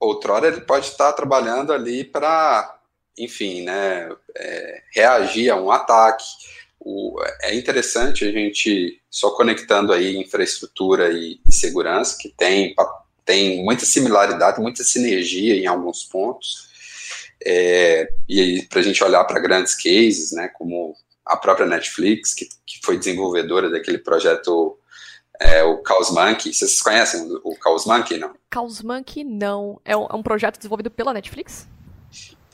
outrora 0.00 0.48
ele 0.48 0.62
pode 0.62 0.86
estar 0.86 1.12
trabalhando 1.12 1.72
ali 1.72 2.02
para 2.02 2.74
enfim, 3.16 3.62
né, 3.62 4.08
é, 4.36 4.82
reagir 4.92 5.50
a 5.50 5.56
um 5.56 5.70
ataque. 5.70 6.24
O, 6.84 7.16
é 7.42 7.54
interessante 7.54 8.24
a 8.24 8.30
gente, 8.30 9.00
só 9.10 9.30
conectando 9.30 9.92
aí 9.92 10.16
infraestrutura 10.16 11.10
e, 11.10 11.40
e 11.48 11.52
segurança, 11.52 12.16
que 12.20 12.28
tem, 12.36 12.74
tem 13.24 13.64
muita 13.64 13.86
similaridade, 13.86 14.60
muita 14.60 14.84
sinergia 14.84 15.56
em 15.56 15.66
alguns 15.66 16.04
pontos, 16.04 16.68
é, 17.44 18.08
e 18.28 18.62
para 18.68 18.80
a 18.80 18.82
gente 18.82 19.02
olhar 19.02 19.24
para 19.24 19.40
grandes 19.40 19.74
cases, 19.74 20.32
né, 20.32 20.48
como 20.48 20.94
a 21.24 21.36
própria 21.36 21.66
Netflix, 21.66 22.34
que, 22.34 22.46
que 22.66 22.80
foi 22.84 22.98
desenvolvedora 22.98 23.70
daquele 23.70 23.98
projeto 23.98 24.78
é, 25.40 25.64
o 25.64 25.82
Chaos 25.86 26.10
Monkey. 26.10 26.52
Vocês 26.52 26.80
conhecem 26.80 27.22
o 27.42 27.56
Chaos 27.62 27.86
Monkey, 27.86 28.18
não? 28.18 28.34
Chaos 28.52 28.82
Monkey, 28.82 29.24
não. 29.24 29.80
É 29.84 29.96
um, 29.96 30.06
é 30.06 30.14
um 30.14 30.22
projeto 30.22 30.58
desenvolvido 30.58 30.90
pela 30.90 31.12
Netflix? 31.12 31.66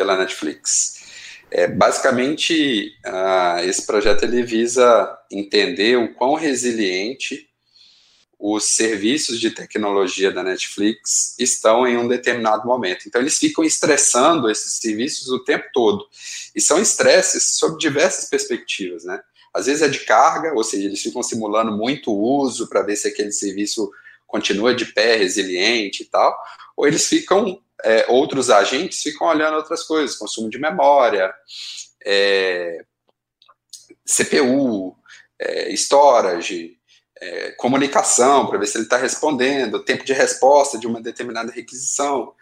pela 0.01 0.17
Netflix. 0.17 1.00
É, 1.51 1.67
basicamente, 1.67 2.93
esse 3.65 3.85
projeto 3.85 4.23
ele 4.23 4.43
visa 4.43 5.19
entender 5.31 5.97
o 5.97 6.15
quão 6.15 6.35
resiliente 6.35 7.49
os 8.39 8.75
serviços 8.75 9.39
de 9.39 9.51
tecnologia 9.51 10.33
da 10.33 10.43
Netflix 10.43 11.37
estão 11.39 11.87
em 11.87 11.99
um 11.99 12.09
determinado 12.09 12.67
momento. 12.67 13.07
Então, 13.07 13.21
eles 13.21 13.37
ficam 13.37 13.63
estressando 13.63 14.51
esses 14.51 14.75
serviços 14.75 15.29
o 15.29 15.45
tempo 15.45 15.67
todo. 15.75 16.07
E 16.55 16.61
são 16.61 16.81
estresses 16.81 17.59
sob 17.59 17.77
diversas 17.79 18.31
perspectivas, 18.31 19.05
né? 19.05 19.21
Às 19.53 19.67
vezes 19.67 19.83
é 19.83 19.89
de 19.89 20.01
carga, 20.01 20.55
ou 20.55 20.65
seja, 20.65 20.87
eles 20.87 21.03
ficam 21.03 21.23
simulando 21.23 21.73
muito 21.73 22.13
uso 22.13 22.69
para 22.69 22.83
ver 22.83 22.97
se 22.97 23.09
aquele 23.09 23.33
serviço 23.33 23.91
continua 24.27 24.75
de 24.75 24.87
pé, 24.87 25.17
resiliente 25.17 26.05
e 26.05 26.07
tal, 26.07 26.35
ou 26.77 26.87
eles 26.87 27.07
ficam 27.07 27.61
é, 27.85 28.07
outros 28.09 28.51
agentes 28.51 29.03
ficam 29.03 29.27
olhando 29.27 29.57
outras 29.57 29.83
coisas, 29.83 30.17
consumo 30.17 30.51
de 30.51 30.59
memória, 30.59 31.33
é, 32.05 32.85
CPU, 34.07 34.97
é, 35.39 35.73
storage, 35.73 36.79
é, 37.21 37.51
comunicação, 37.53 38.47
para 38.47 38.59
ver 38.59 38.67
se 38.67 38.77
ele 38.77 38.85
está 38.85 38.97
respondendo, 38.97 39.85
tempo 39.85 40.05
de 40.05 40.13
resposta 40.13 40.79
de 40.79 40.87
uma 40.87 41.01
determinada 41.01 41.53
requisição, 41.53 42.35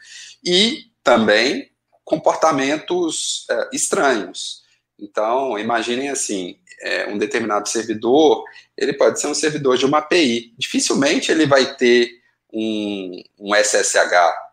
e 0.44 0.84
também 1.02 1.70
comportamentos 2.04 3.46
é, 3.50 3.70
estranhos. 3.72 4.62
Então, 4.98 5.58
imaginem 5.58 6.08
assim, 6.08 6.58
é, 6.80 7.06
um 7.06 7.18
determinado 7.18 7.68
servidor, 7.68 8.44
ele 8.76 8.92
pode 8.92 9.20
ser 9.20 9.26
um 9.26 9.34
servidor 9.34 9.76
de 9.76 9.84
uma 9.84 9.98
API. 9.98 10.54
Dificilmente 10.56 11.30
ele 11.30 11.46
vai 11.46 11.74
ter 11.76 12.10
um, 12.52 13.22
um 13.38 13.54
SSH 13.54 14.47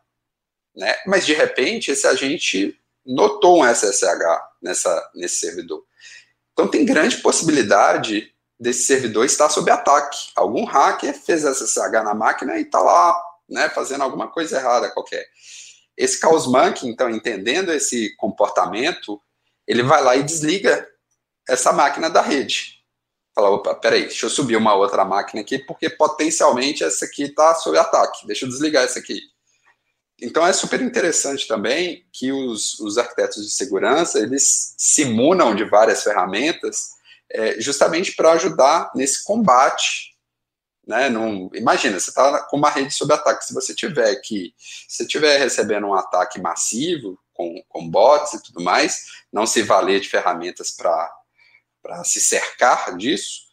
né? 0.75 0.95
Mas 1.05 1.25
de 1.25 1.33
repente 1.33 1.91
esse 1.91 2.05
agente 2.05 2.79
notou 3.05 3.61
um 3.61 3.65
SSH 3.65 4.19
nessa, 4.61 5.11
nesse 5.15 5.39
servidor. 5.39 5.83
Então 6.53 6.67
tem 6.67 6.85
grande 6.85 7.17
possibilidade 7.17 8.33
desse 8.59 8.83
servidor 8.83 9.25
estar 9.25 9.49
sob 9.49 9.69
ataque. 9.69 10.31
Algum 10.35 10.65
hacker 10.65 11.13
fez 11.13 11.43
SSH 11.43 11.91
na 12.03 12.13
máquina 12.13 12.57
e 12.57 12.61
está 12.61 12.79
lá, 12.79 13.15
né, 13.47 13.69
fazendo 13.69 14.03
alguma 14.03 14.27
coisa 14.29 14.57
errada 14.57 14.89
qualquer. 14.89 15.25
Esse 15.97 16.19
Monkey, 16.25 16.87
então, 16.87 17.09
entendendo 17.09 17.71
esse 17.71 18.15
comportamento, 18.17 19.21
ele 19.65 19.81
vai 19.81 20.03
lá 20.03 20.15
e 20.15 20.23
desliga 20.23 20.87
essa 21.47 21.71
máquina 21.71 22.09
da 22.09 22.21
rede. 22.21 22.83
Fala, 23.33 23.49
opa, 23.49 23.75
peraí, 23.75 24.03
deixa 24.03 24.25
eu 24.25 24.29
subir 24.29 24.55
uma 24.55 24.75
outra 24.75 25.05
máquina 25.05 25.41
aqui, 25.41 25.59
porque 25.59 25.89
potencialmente 25.89 26.83
essa 26.83 27.05
aqui 27.05 27.23
está 27.23 27.53
sob 27.55 27.77
ataque. 27.77 28.25
Deixa 28.27 28.45
eu 28.45 28.49
desligar 28.49 28.83
essa 28.83 28.99
aqui. 28.99 29.21
Então 30.21 30.45
é 30.47 30.53
super 30.53 30.81
interessante 30.81 31.47
também 31.47 32.05
que 32.11 32.31
os, 32.31 32.79
os 32.79 32.97
arquitetos 32.97 33.45
de 33.45 33.51
segurança 33.51 34.19
eles 34.19 34.73
simunam 34.77 35.53
de 35.53 35.65
várias 35.65 36.03
ferramentas 36.03 36.95
é, 37.29 37.59
justamente 37.59 38.15
para 38.15 38.31
ajudar 38.33 38.91
nesse 38.95 39.23
combate. 39.23 40.15
Né? 40.87 41.09
Num, 41.09 41.49
imagina, 41.53 41.99
você 41.99 42.11
está 42.11 42.43
com 42.43 42.57
uma 42.57 42.69
rede 42.69 42.93
sob 42.93 43.13
ataque. 43.13 43.45
Se 43.45 43.53
você 43.53 43.73
tiver 43.73 44.15
que, 44.17 44.53
se 44.57 45.03
estiver 45.03 45.37
recebendo 45.37 45.87
um 45.87 45.93
ataque 45.93 46.39
massivo 46.39 47.19
com, 47.33 47.61
com 47.67 47.89
bots 47.89 48.33
e 48.33 48.43
tudo 48.43 48.63
mais, 48.63 49.05
não 49.33 49.45
se 49.45 49.63
valer 49.63 49.99
de 49.99 50.07
ferramentas 50.07 50.71
para 50.71 52.03
se 52.05 52.21
cercar 52.21 52.95
disso, 52.95 53.45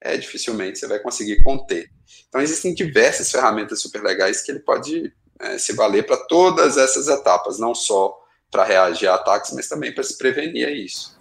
é, 0.00 0.16
dificilmente 0.16 0.78
você 0.78 0.86
vai 0.86 1.00
conseguir 1.00 1.42
conter. 1.42 1.90
Então 2.28 2.40
existem 2.40 2.72
diversas 2.72 3.30
ferramentas 3.30 3.82
super 3.82 4.02
legais 4.02 4.40
que 4.40 4.50
ele 4.50 4.60
pode 4.60 5.12
é, 5.40 5.58
se 5.58 5.74
valer 5.74 6.06
para 6.06 6.16
todas 6.16 6.76
essas 6.76 7.08
etapas, 7.08 7.58
não 7.58 7.74
só 7.74 8.14
para 8.50 8.64
reagir 8.64 9.08
a 9.08 9.14
ataques, 9.14 9.52
mas 9.54 9.68
também 9.68 9.92
para 9.92 10.02
se 10.02 10.16
prevenir 10.16 10.66
a 10.66 10.70
isso. 10.70 11.16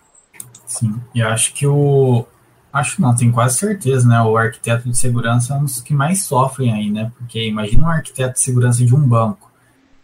Sim, 0.65 0.99
e 1.13 1.21
acho 1.21 1.53
que 1.53 1.65
o. 1.65 2.25
Acho 2.71 3.01
não, 3.01 3.15
tenho 3.15 3.33
quase 3.33 3.57
certeza, 3.57 4.07
né? 4.07 4.21
O 4.21 4.37
arquiteto 4.37 4.89
de 4.89 4.97
segurança 4.97 5.53
é 5.53 5.57
um 5.57 5.63
dos 5.63 5.81
que 5.81 5.93
mais 5.93 6.25
sofrem 6.25 6.73
aí, 6.73 6.91
né? 6.91 7.11
Porque 7.17 7.47
imagina 7.47 7.87
um 7.87 7.89
arquiteto 7.89 8.33
de 8.33 8.41
segurança 8.41 8.85
de 8.85 8.93
um 8.93 9.07
banco. 9.07 9.51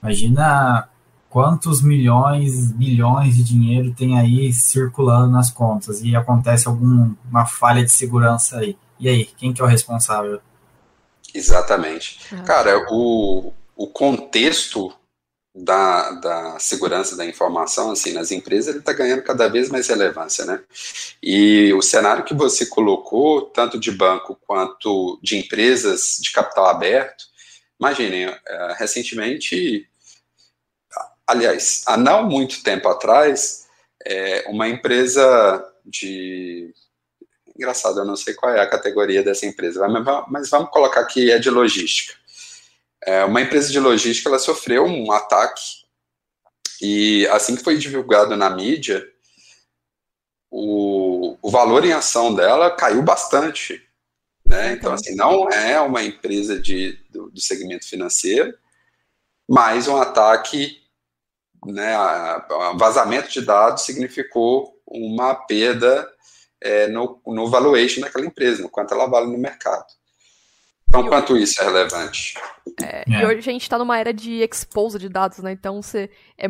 Imagina 0.02 0.88
quantos 1.30 1.82
milhões, 1.82 2.72
bilhões 2.72 3.36
de 3.36 3.44
dinheiro 3.44 3.94
tem 3.94 4.18
aí 4.20 4.54
circulando 4.54 5.32
nas 5.32 5.52
contas 5.52 6.02
e 6.02 6.16
acontece 6.16 6.68
alguma 6.68 7.46
falha 7.46 7.84
de 7.84 7.92
segurança 7.92 8.60
aí. 8.60 8.78
E 9.00 9.10
aí, 9.10 9.26
quem 9.26 9.52
que 9.52 9.62
é 9.62 9.66
o 9.66 9.68
responsável? 9.68 10.40
Exatamente. 11.34 12.20
Ah. 12.32 12.44
Cara, 12.44 12.86
o, 12.92 13.52
o 13.76 13.88
contexto 13.88 14.94
da, 15.56 16.12
da 16.14 16.60
segurança 16.60 17.16
da 17.16 17.26
informação, 17.26 17.92
assim, 17.92 18.12
nas 18.12 18.32
empresas, 18.32 18.70
ele 18.70 18.80
está 18.80 18.92
ganhando 18.92 19.22
cada 19.22 19.48
vez 19.48 19.70
mais 19.70 19.88
relevância, 19.88 20.46
né? 20.46 20.64
E 21.22 21.72
o 21.74 21.82
cenário 21.82 22.24
que 22.24 22.34
você 22.34 22.66
colocou, 22.66 23.42
tanto 23.42 23.80
de 23.80 23.92
banco 23.92 24.38
quanto 24.48 25.20
de 25.22 25.38
empresas 25.38 26.18
de 26.20 26.32
capital 26.32 26.66
aberto, 26.66 27.26
imaginem, 27.80 28.26
é, 28.26 28.76
recentemente, 28.78 29.88
aliás, 31.28 31.84
há 31.86 31.98
não 31.98 32.28
muito 32.28 32.64
tempo 32.64 32.88
atrás, 32.88 33.68
é, 34.06 34.46
uma 34.48 34.68
empresa 34.68 35.64
de 35.86 36.74
engraçado, 37.56 38.00
eu 38.00 38.06
não 38.06 38.16
sei 38.16 38.34
qual 38.34 38.52
é 38.52 38.60
a 38.60 38.70
categoria 38.70 39.22
dessa 39.22 39.46
empresa, 39.46 39.88
mas 40.28 40.50
vamos 40.50 40.72
colocar 40.72 41.06
que 41.06 41.32
é 41.32 41.38
de 41.38 41.52
logística. 41.52 42.23
É, 43.06 43.24
uma 43.26 43.42
empresa 43.42 43.72
de 43.72 43.80
logística 43.80 44.30
ela 44.30 44.40
sofreu 44.40 44.86
um 44.86 45.12
ataque 45.12 45.84
e 46.82 47.28
assim 47.28 47.56
que 47.56 47.64
foi 47.64 47.78
divulgado 47.78 48.36
na 48.36 48.50
mídia, 48.50 49.06
o, 50.52 51.38
o 51.42 51.50
valor 51.50 51.86
em 51.86 51.94
ação 51.94 52.36
dela 52.36 52.70
caiu 52.72 53.02
bastante. 53.02 53.82
Né? 54.46 54.74
Então, 54.74 54.94
assim, 54.94 55.16
não 55.16 55.50
é 55.50 55.80
uma 55.80 56.04
empresa 56.04 56.60
de, 56.60 57.00
do, 57.10 57.32
do 57.32 57.40
segmento 57.40 57.88
financeiro, 57.88 58.54
mas 59.50 59.88
um 59.88 59.98
ataque, 59.98 60.82
né, 61.66 61.98
um 62.72 62.78
vazamento 62.78 63.30
de 63.30 63.42
dados 63.42 63.84
significou 63.84 64.78
uma 64.86 65.34
perda 65.34 66.08
é, 66.62 66.88
no, 66.88 67.22
no 67.26 67.50
valuation 67.50 68.02
daquela 68.02 68.26
empresa, 68.26 68.62
no 68.62 68.70
quanto 68.70 68.94
ela 68.94 69.08
vale 69.08 69.28
no 69.28 69.38
mercado. 69.38 69.86
Então, 70.94 71.10
quanto 71.10 71.36
isso 71.36 71.60
é 71.60 71.66
relevante? 71.66 72.36
É, 72.82 73.00
é. 73.00 73.04
E 73.08 73.26
hoje 73.26 73.50
a 73.50 73.54
gente 73.54 73.64
está 73.64 73.78
numa 73.80 73.98
era 73.98 74.14
de 74.14 74.44
expose 74.44 75.00
de 75.00 75.10
dados, 75.10 75.40
né? 75.40 75.52
Então, 75.52 75.82
você 75.82 76.10
é, 76.38 76.48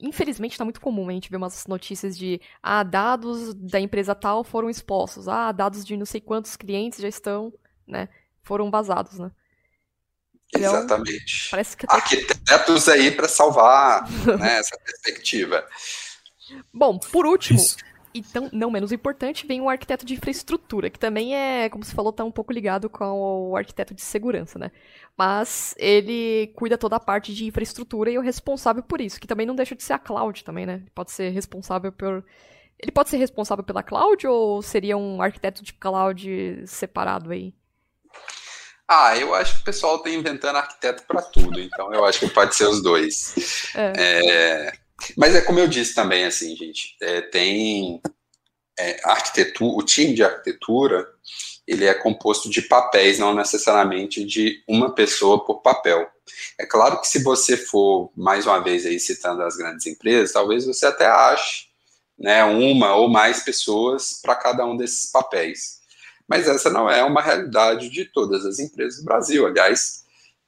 infelizmente 0.00 0.52
está 0.52 0.64
muito 0.64 0.80
comum 0.80 1.08
a 1.08 1.12
gente 1.12 1.30
ver 1.30 1.36
umas 1.36 1.66
notícias 1.66 2.16
de 2.16 2.40
ah, 2.62 2.82
dados 2.82 3.54
da 3.54 3.78
empresa 3.78 4.14
tal 4.14 4.42
foram 4.42 4.70
expostos, 4.70 5.28
ah, 5.28 5.52
dados 5.52 5.84
de 5.84 5.96
não 5.96 6.06
sei 6.06 6.20
quantos 6.20 6.56
clientes 6.56 6.98
já 6.98 7.08
estão, 7.08 7.52
né, 7.86 8.08
foram 8.42 8.70
vazados, 8.70 9.18
né? 9.18 9.30
Então, 10.54 10.76
Exatamente. 10.76 11.48
Parece 11.50 11.76
que 11.76 11.86
Arquitetos 11.88 12.88
aí 12.88 13.10
para 13.10 13.28
salvar 13.28 14.08
né, 14.38 14.58
essa 14.58 14.78
perspectiva. 14.78 15.66
Bom, 16.72 16.98
por 16.98 17.26
último, 17.26 17.58
Isso. 17.58 17.76
E 18.14 18.22
tão, 18.22 18.48
não 18.52 18.70
menos 18.70 18.92
importante, 18.92 19.44
vem 19.44 19.60
o 19.60 19.68
arquiteto 19.68 20.06
de 20.06 20.14
infraestrutura, 20.14 20.88
que 20.88 21.00
também 21.00 21.34
é, 21.34 21.68
como 21.68 21.84
você 21.84 21.92
falou, 21.92 22.12
tá 22.12 22.22
um 22.22 22.30
pouco 22.30 22.52
ligado 22.52 22.88
com 22.88 23.50
o 23.50 23.56
arquiteto 23.56 23.92
de 23.92 24.02
segurança, 24.02 24.56
né? 24.56 24.70
Mas 25.18 25.74
ele 25.76 26.52
cuida 26.54 26.78
toda 26.78 26.94
a 26.94 27.00
parte 27.00 27.34
de 27.34 27.44
infraestrutura 27.44 28.12
e 28.12 28.14
é 28.14 28.18
o 28.18 28.22
responsável 28.22 28.84
por 28.84 29.00
isso, 29.00 29.20
que 29.20 29.26
também 29.26 29.44
não 29.44 29.56
deixa 29.56 29.74
de 29.74 29.82
ser 29.82 29.94
a 29.94 29.98
cloud 29.98 30.44
também, 30.44 30.64
né? 30.64 30.84
Pode 30.94 31.10
ser 31.10 31.30
responsável 31.30 31.90
por. 31.90 32.24
Ele 32.78 32.92
pode 32.92 33.10
ser 33.10 33.16
responsável 33.16 33.64
pela 33.64 33.82
cloud 33.82 34.24
ou 34.28 34.62
seria 34.62 34.96
um 34.96 35.20
arquiteto 35.20 35.64
de 35.64 35.72
cloud 35.72 36.62
separado 36.68 37.32
aí? 37.32 37.52
Ah, 38.86 39.16
eu 39.16 39.34
acho 39.34 39.56
que 39.56 39.62
o 39.62 39.64
pessoal 39.64 39.98
tá 39.98 40.10
inventando 40.10 40.56
arquiteto 40.56 41.02
para 41.04 41.20
tudo, 41.20 41.58
então 41.58 41.92
eu 41.92 42.04
acho 42.04 42.20
que 42.20 42.28
pode 42.28 42.54
ser 42.54 42.68
os 42.68 42.80
dois. 42.80 43.72
É. 43.74 43.92
É 43.96 44.83
mas 45.16 45.34
é 45.34 45.40
como 45.40 45.58
eu 45.58 45.68
disse 45.68 45.94
também, 45.94 46.24
assim, 46.24 46.56
gente, 46.56 46.96
é, 47.00 47.20
tem 47.20 48.00
é, 48.78 49.00
arquitetura, 49.04 49.76
o 49.76 49.82
time 49.82 50.14
de 50.14 50.22
arquitetura, 50.24 51.06
ele 51.66 51.86
é 51.86 51.94
composto 51.94 52.50
de 52.50 52.62
papéis, 52.62 53.18
não 53.18 53.34
necessariamente 53.34 54.24
de 54.24 54.62
uma 54.68 54.94
pessoa 54.94 55.44
por 55.44 55.62
papel. 55.62 56.08
É 56.58 56.66
claro 56.66 57.00
que 57.00 57.08
se 57.08 57.22
você 57.22 57.56
for, 57.56 58.10
mais 58.16 58.46
uma 58.46 58.58
vez 58.62 58.84
aí 58.84 59.00
citando 59.00 59.42
as 59.42 59.56
grandes 59.56 59.86
empresas, 59.86 60.32
talvez 60.32 60.66
você 60.66 60.86
até 60.86 61.06
ache 61.06 61.66
né, 62.18 62.44
uma 62.44 62.94
ou 62.94 63.08
mais 63.08 63.42
pessoas 63.42 64.20
para 64.22 64.34
cada 64.34 64.64
um 64.64 64.76
desses 64.76 65.10
papéis. 65.10 65.80
Mas 66.28 66.48
essa 66.48 66.70
não 66.70 66.88
é 66.88 67.02
uma 67.02 67.20
realidade 67.20 67.90
de 67.90 68.04
todas 68.06 68.46
as 68.46 68.58
empresas 68.58 69.00
do 69.00 69.04
Brasil, 69.04 69.46
aliás, 69.46 70.04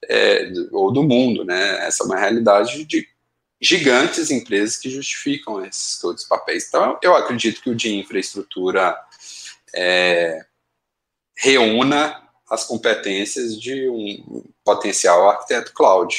é, 0.09 0.51
ou 0.73 0.93
do 0.93 1.03
mundo, 1.03 1.45
né? 1.45 1.87
Essa 1.87 2.03
é 2.03 2.07
uma 2.07 2.19
realidade 2.19 2.85
de 2.85 3.07
gigantes 3.61 4.31
empresas 4.31 4.77
que 4.77 4.91
justificam 4.91 5.65
esses 5.65 5.99
todos 5.99 6.23
os 6.23 6.29
papéis. 6.29 6.67
Então, 6.69 6.99
eu 7.03 7.17
acredito 7.17 7.63
que 7.63 7.71
o 7.71 7.75
de 7.75 7.95
infraestrutura 7.95 8.97
é, 9.75 10.45
reúna 11.37 12.23
as 12.51 12.65
competências 12.65 13.61
de 13.61 13.89
um 13.89 14.45
potencial 14.65 15.29
arquiteto 15.29 15.73
cloud. 15.73 16.15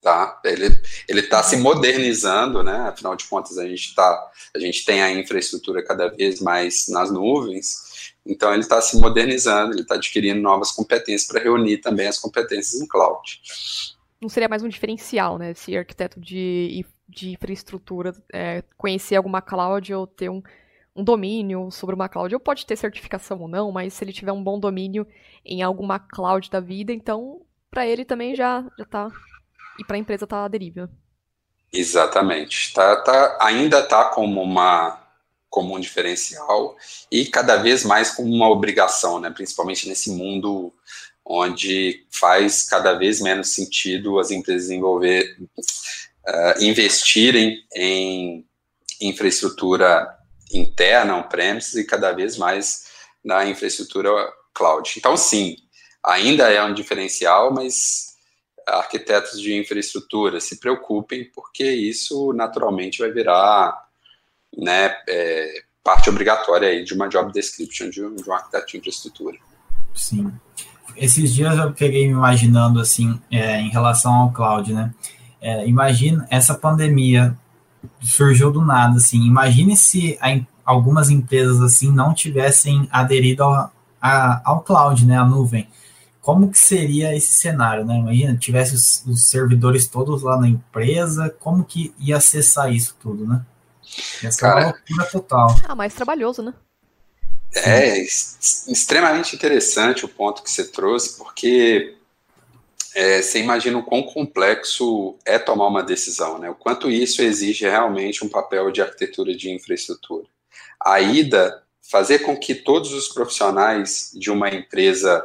Tá? 0.00 0.40
Ele 0.44 1.20
está 1.20 1.42
se 1.44 1.56
modernizando, 1.56 2.62
né? 2.62 2.88
afinal 2.88 3.14
de 3.14 3.24
contas, 3.26 3.56
a 3.56 3.66
gente, 3.66 3.94
tá, 3.94 4.30
a 4.54 4.58
gente 4.58 4.84
tem 4.84 5.00
a 5.00 5.12
infraestrutura 5.12 5.82
cada 5.84 6.08
vez 6.08 6.40
mais 6.40 6.88
nas 6.88 7.10
nuvens, 7.10 8.14
então 8.26 8.52
ele 8.52 8.62
está 8.62 8.80
se 8.80 8.96
modernizando, 8.96 9.72
ele 9.72 9.82
está 9.82 9.94
adquirindo 9.94 10.40
novas 10.40 10.72
competências 10.72 11.28
para 11.28 11.42
reunir 11.42 11.78
também 11.78 12.08
as 12.08 12.18
competências 12.18 12.80
em 12.80 12.86
cloud 12.86 13.40
não 14.22 14.28
seria 14.28 14.48
mais 14.48 14.62
um 14.62 14.68
diferencial, 14.68 15.36
né? 15.36 15.52
Se 15.52 15.76
arquiteto 15.76 16.20
de, 16.20 16.86
de 17.08 17.30
infraestrutura 17.30 18.14
é, 18.32 18.62
conhecer 18.78 19.16
alguma 19.16 19.42
cloud 19.42 19.92
ou 19.92 20.06
ter 20.06 20.30
um, 20.30 20.40
um 20.94 21.02
domínio 21.02 21.70
sobre 21.72 21.94
uma 21.94 22.08
cloud. 22.08 22.32
Ou 22.32 22.40
pode 22.40 22.64
ter 22.64 22.76
certificação 22.76 23.40
ou 23.40 23.48
não, 23.48 23.72
mas 23.72 23.92
se 23.92 24.04
ele 24.04 24.12
tiver 24.12 24.32
um 24.32 24.42
bom 24.42 24.60
domínio 24.60 25.04
em 25.44 25.60
alguma 25.60 25.98
cloud 25.98 26.48
da 26.48 26.60
vida, 26.60 26.92
então 26.92 27.42
para 27.68 27.84
ele 27.84 28.04
também 28.04 28.34
já, 28.36 28.64
já 28.78 28.84
tá. 28.84 29.10
E 29.78 29.84
para 29.84 29.96
a 29.96 29.98
empresa 29.98 30.26
tá 30.26 30.44
à 30.44 30.48
deriva. 30.48 30.88
Exatamente. 31.72 32.72
Tá, 32.72 32.96
tá, 33.02 33.38
ainda 33.40 33.82
tá 33.82 34.04
como 34.04 34.40
uma 34.40 35.00
como 35.48 35.76
um 35.76 35.80
diferencial 35.80 36.74
e 37.10 37.26
cada 37.26 37.56
vez 37.56 37.84
mais 37.84 38.10
como 38.10 38.34
uma 38.34 38.48
obrigação, 38.48 39.20
né? 39.20 39.28
principalmente 39.28 39.86
nesse 39.86 40.10
mundo 40.10 40.72
onde 41.24 42.04
faz 42.10 42.62
cada 42.62 42.94
vez 42.94 43.20
menos 43.20 43.54
sentido 43.54 44.18
as 44.18 44.30
empresas 44.30 44.70
envolver, 44.70 45.36
uh, 45.58 46.62
investirem 46.62 47.64
em 47.74 48.44
infraestrutura 49.00 50.08
interna, 50.52 51.16
on-premises, 51.16 51.74
e 51.74 51.84
cada 51.84 52.12
vez 52.12 52.36
mais 52.36 52.86
na 53.24 53.46
infraestrutura 53.46 54.10
cloud. 54.52 54.92
Então, 54.96 55.16
sim, 55.16 55.56
ainda 56.04 56.50
é 56.50 56.62
um 56.62 56.74
diferencial, 56.74 57.52
mas 57.52 58.16
arquitetos 58.66 59.40
de 59.40 59.54
infraestrutura 59.54 60.40
se 60.40 60.58
preocupem, 60.60 61.24
porque 61.32 61.64
isso 61.64 62.32
naturalmente 62.32 62.98
vai 62.98 63.10
virar 63.10 63.88
né, 64.56 64.96
é, 65.08 65.62
parte 65.82 66.10
obrigatória 66.10 66.84
de 66.84 66.94
uma 66.94 67.08
job 67.08 67.32
description 67.32 67.88
de 67.88 68.04
um, 68.04 68.14
de 68.14 68.28
um 68.28 68.32
arquiteto 68.32 68.66
de 68.66 68.76
infraestrutura. 68.78 69.38
Sim 69.94 70.30
esses 70.96 71.34
dias 71.34 71.56
eu 71.58 71.72
peguei 71.72 72.06
me 72.06 72.12
imaginando 72.12 72.80
assim, 72.80 73.18
é, 73.30 73.60
em 73.60 73.70
relação 73.70 74.12
ao 74.14 74.32
cloud, 74.32 74.72
né? 74.72 74.92
É, 75.40 75.66
imagina 75.66 76.26
essa 76.30 76.54
pandemia 76.54 77.36
surgiu 78.00 78.50
do 78.52 78.62
nada, 78.62 78.96
assim. 78.96 79.24
Imagine 79.26 79.76
se 79.76 80.18
a, 80.20 80.40
algumas 80.64 81.10
empresas 81.10 81.60
assim 81.60 81.90
não 81.90 82.14
tivessem 82.14 82.88
aderido 82.90 83.42
ao, 83.42 83.72
a, 84.00 84.40
ao 84.44 84.60
cloud, 84.60 85.04
né, 85.04 85.16
à 85.18 85.24
nuvem. 85.24 85.68
Como 86.20 86.50
que 86.50 86.58
seria 86.58 87.16
esse 87.16 87.34
cenário, 87.34 87.84
né? 87.84 87.98
Imagina, 87.98 88.36
tivesse 88.36 88.76
os, 88.76 89.04
os 89.06 89.28
servidores 89.28 89.88
todos 89.88 90.22
lá 90.22 90.40
na 90.40 90.48
empresa, 90.48 91.34
como 91.40 91.64
que 91.64 91.92
ia 91.98 92.16
acessar 92.16 92.72
isso 92.72 92.96
tudo, 93.00 93.26
né? 93.26 93.44
Ser 93.82 94.34
Cara, 94.36 94.60
uma 94.60 94.66
loucura 94.66 95.06
total. 95.10 95.56
Ah, 95.66 95.74
mais 95.74 95.92
trabalhoso, 95.92 96.42
né? 96.42 96.54
É 97.54 97.98
extremamente 98.00 99.36
interessante 99.36 100.04
o 100.04 100.08
ponto 100.08 100.42
que 100.42 100.50
você 100.50 100.64
trouxe, 100.64 101.18
porque 101.18 101.96
é, 102.94 103.20
você 103.20 103.40
imagina 103.40 103.78
o 103.78 103.82
quão 103.82 104.02
complexo 104.02 105.16
é 105.24 105.38
tomar 105.38 105.66
uma 105.66 105.82
decisão, 105.82 106.38
né? 106.38 106.50
O 106.50 106.54
quanto 106.54 106.90
isso 106.90 107.22
exige 107.22 107.68
realmente 107.68 108.24
um 108.24 108.28
papel 108.28 108.70
de 108.70 108.80
arquitetura 108.80 109.34
de 109.34 109.50
infraestrutura. 109.50 110.26
A 110.80 111.00
ida, 111.00 111.62
fazer 111.82 112.20
com 112.20 112.36
que 112.36 112.54
todos 112.54 112.92
os 112.92 113.08
profissionais 113.08 114.10
de 114.14 114.30
uma 114.30 114.48
empresa 114.48 115.24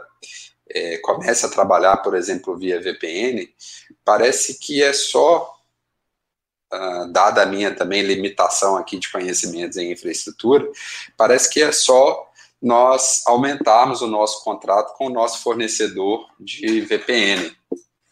é, 0.70 0.98
comecem 0.98 1.50
a 1.50 1.52
trabalhar, 1.52 1.98
por 1.98 2.16
exemplo, 2.16 2.58
via 2.58 2.82
VPN, 2.82 3.50
parece 4.04 4.60
que 4.60 4.84
é 4.84 4.92
só 4.92 5.57
uh, 6.74 7.12
dada 7.12 7.44
a 7.44 7.46
minha 7.46 7.74
também 7.74 8.02
limitação 8.02 8.78
aqui 8.78 8.98
de 8.98 9.12
conhecimentos 9.12 9.78
em 9.78 9.92
infraestrutura, 9.92 10.68
parece 11.16 11.50
que 11.50 11.62
é 11.62 11.72
só 11.72 12.28
nós 12.62 13.24
aumentarmos 13.28 14.02
o 14.02 14.08
nosso 14.08 14.44
contrato 14.44 14.96
com 14.98 15.08
o 15.08 15.14
nosso 15.14 15.44
fornecedor 15.44 16.28
de 16.40 16.82
VPN, 16.82 17.56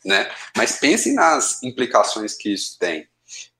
né? 0.03 0.29
Mas 0.55 0.77
pensem 0.77 1.13
nas 1.13 1.63
implicações 1.63 2.35
que 2.35 2.53
isso 2.53 2.77
tem. 2.77 3.07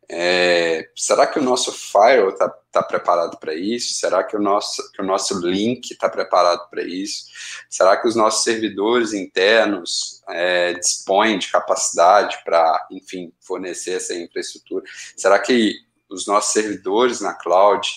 É, 0.10 0.90
será 0.96 1.26
que 1.26 1.40
o 1.40 1.44
nosso 1.44 1.72
firewall 1.72 2.30
está 2.30 2.50
tá 2.72 2.84
preparado 2.84 3.38
para 3.38 3.56
isso? 3.56 3.96
Será 3.96 4.24
que 4.24 4.36
o 4.36 4.40
nosso, 4.40 4.92
que 4.92 5.02
o 5.02 5.06
nosso 5.06 5.40
link 5.40 5.92
está 5.92 6.08
preparado 6.10 6.70
para 6.70 6.84
isso? 6.84 7.26
Será 7.70 7.98
que 7.98 8.08
os 8.08 8.16
nossos 8.16 8.44
servidores 8.44 9.14
internos 9.14 10.22
é, 10.30 10.74
dispõem 10.74 11.40
de 11.40 11.50
capacidade 11.50 12.38
para, 12.44 12.88
enfim, 12.92 13.34
fornecer 13.42 13.94
essa 13.94 14.14
infraestrutura? 14.14 14.84
Será 15.18 15.40
que 15.40 15.74
os 16.10 16.28
nossos 16.28 16.54
servidores 16.54 17.20
na 17.22 17.34
cloud 17.34 17.88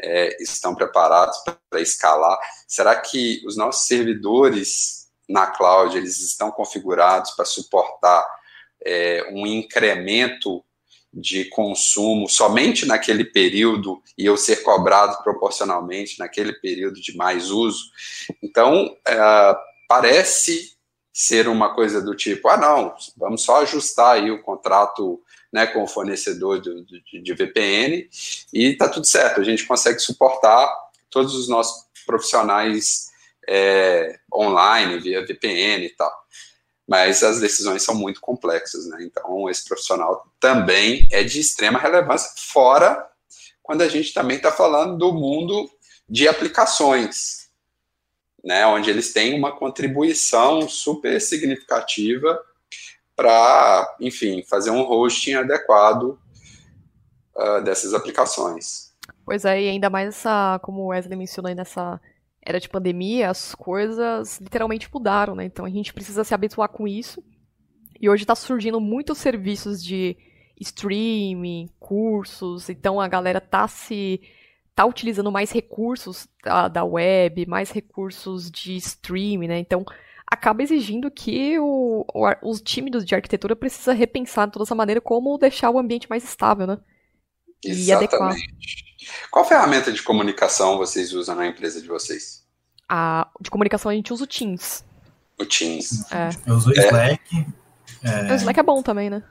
é, 0.00 0.42
estão 0.42 0.74
preparados 0.74 1.38
para 1.68 1.80
escalar? 1.80 2.38
Será 2.66 2.96
que 2.96 3.42
os 3.46 3.56
nossos 3.56 3.86
servidores 3.86 5.10
na 5.28 5.46
cloud 5.46 5.96
eles 5.96 6.20
estão 6.20 6.50
configurados 6.50 7.32
para 7.32 7.44
suportar 7.44 8.26
é, 8.84 9.28
um 9.32 9.46
incremento 9.46 10.64
de 11.12 11.44
consumo 11.46 12.28
somente 12.28 12.86
naquele 12.86 13.24
período 13.24 14.00
e 14.16 14.24
eu 14.24 14.36
ser 14.36 14.62
cobrado 14.62 15.22
proporcionalmente 15.22 16.18
naquele 16.18 16.52
período 16.52 17.00
de 17.00 17.16
mais 17.16 17.50
uso. 17.50 17.90
Então, 18.42 18.96
é, 19.06 19.56
parece 19.88 20.76
ser 21.12 21.48
uma 21.48 21.74
coisa 21.74 22.00
do 22.00 22.14
tipo, 22.14 22.48
ah, 22.48 22.56
não, 22.56 22.94
vamos 23.16 23.42
só 23.42 23.62
ajustar 23.62 24.14
aí 24.14 24.30
o 24.30 24.42
contrato 24.42 25.20
né, 25.52 25.66
com 25.66 25.82
o 25.82 25.88
fornecedor 25.88 26.60
de, 26.60 26.84
de, 26.84 27.20
de 27.20 27.34
VPN 27.34 28.08
e 28.52 28.66
está 28.66 28.88
tudo 28.88 29.06
certo, 29.06 29.40
a 29.40 29.44
gente 29.44 29.66
consegue 29.66 29.98
suportar 29.98 30.72
todos 31.10 31.34
os 31.34 31.48
nossos 31.48 31.86
profissionais 32.06 33.10
é, 33.48 34.20
online, 34.32 35.00
via 35.00 35.26
VPN 35.26 35.84
e 35.84 35.90
tal 35.90 36.20
mas 36.90 37.22
as 37.22 37.38
decisões 37.38 37.84
são 37.84 37.94
muito 37.94 38.20
complexas, 38.20 38.88
né? 38.88 38.98
Então, 39.02 39.48
esse 39.48 39.64
profissional 39.64 40.26
também 40.40 41.06
é 41.12 41.22
de 41.22 41.38
extrema 41.38 41.78
relevância, 41.78 42.32
fora 42.36 43.08
quando 43.62 43.82
a 43.82 43.88
gente 43.88 44.12
também 44.12 44.38
está 44.38 44.50
falando 44.50 44.98
do 44.98 45.12
mundo 45.12 45.70
de 46.08 46.26
aplicações, 46.26 47.48
né? 48.42 48.66
Onde 48.66 48.90
eles 48.90 49.12
têm 49.12 49.38
uma 49.38 49.56
contribuição 49.56 50.68
super 50.68 51.20
significativa 51.20 52.42
para, 53.14 53.96
enfim, 54.00 54.42
fazer 54.42 54.70
um 54.70 54.80
hosting 54.80 55.34
adequado 55.34 56.18
uh, 57.36 57.62
dessas 57.62 57.94
aplicações. 57.94 58.92
Pois 59.24 59.44
é, 59.44 59.62
e 59.62 59.68
ainda 59.68 59.88
mais 59.88 60.08
essa, 60.08 60.58
como 60.60 60.82
o 60.82 60.86
Wesley 60.88 61.16
mencionou 61.16 61.50
aí 61.50 61.54
nessa 61.54 62.00
era 62.42 62.58
de 62.58 62.68
pandemia, 62.68 63.30
as 63.30 63.54
coisas 63.54 64.40
literalmente 64.40 64.88
mudaram, 64.92 65.34
né? 65.34 65.44
Então 65.44 65.64
a 65.64 65.70
gente 65.70 65.92
precisa 65.92 66.24
se 66.24 66.34
habituar 66.34 66.68
com 66.68 66.88
isso. 66.88 67.22
E 68.00 68.08
hoje 68.08 68.24
está 68.24 68.34
surgindo 68.34 68.80
muitos 68.80 69.18
serviços 69.18 69.82
de 69.84 70.16
streaming, 70.58 71.68
cursos, 71.78 72.68
então 72.68 73.00
a 73.00 73.08
galera 73.08 73.40
tá 73.40 73.68
se 73.68 74.20
tá 74.74 74.84
utilizando 74.84 75.30
mais 75.30 75.50
recursos 75.50 76.28
da, 76.42 76.68
da 76.68 76.84
web, 76.84 77.46
mais 77.46 77.70
recursos 77.70 78.50
de 78.50 78.76
streaming, 78.76 79.48
né? 79.48 79.58
Então 79.58 79.84
acaba 80.26 80.62
exigindo 80.62 81.10
que 81.10 81.58
o, 81.58 82.06
o, 82.14 82.48
os 82.48 82.60
times 82.62 83.04
de 83.04 83.14
arquitetura 83.14 83.54
precisa 83.54 83.92
repensar 83.92 84.50
toda 84.50 84.62
essa 84.62 84.74
maneira 84.74 85.00
como 85.00 85.36
deixar 85.36 85.70
o 85.70 85.78
ambiente 85.78 86.08
mais 86.08 86.24
estável, 86.24 86.66
né? 86.66 86.78
E 87.62 87.92
adequar. 87.92 88.34
Qual 89.30 89.44
ferramenta 89.44 89.92
de 89.92 90.02
comunicação 90.02 90.78
vocês 90.78 91.12
usam 91.12 91.36
na 91.36 91.46
empresa 91.46 91.80
de 91.80 91.88
vocês? 91.88 92.42
A, 92.88 93.28
de 93.40 93.50
comunicação 93.50 93.90
a 93.90 93.94
gente 93.94 94.12
usa 94.12 94.24
o 94.24 94.26
Teams. 94.26 94.84
O 95.38 95.44
Teams. 95.46 96.04
É. 96.10 96.30
Eu 96.46 96.56
uso 96.56 96.70
o 96.70 96.72
Slack. 96.72 97.46
É... 98.02 98.32
O 98.32 98.34
Slack 98.34 98.60
é 98.60 98.62
bom 98.62 98.82
também, 98.82 99.08
né? 99.08 99.22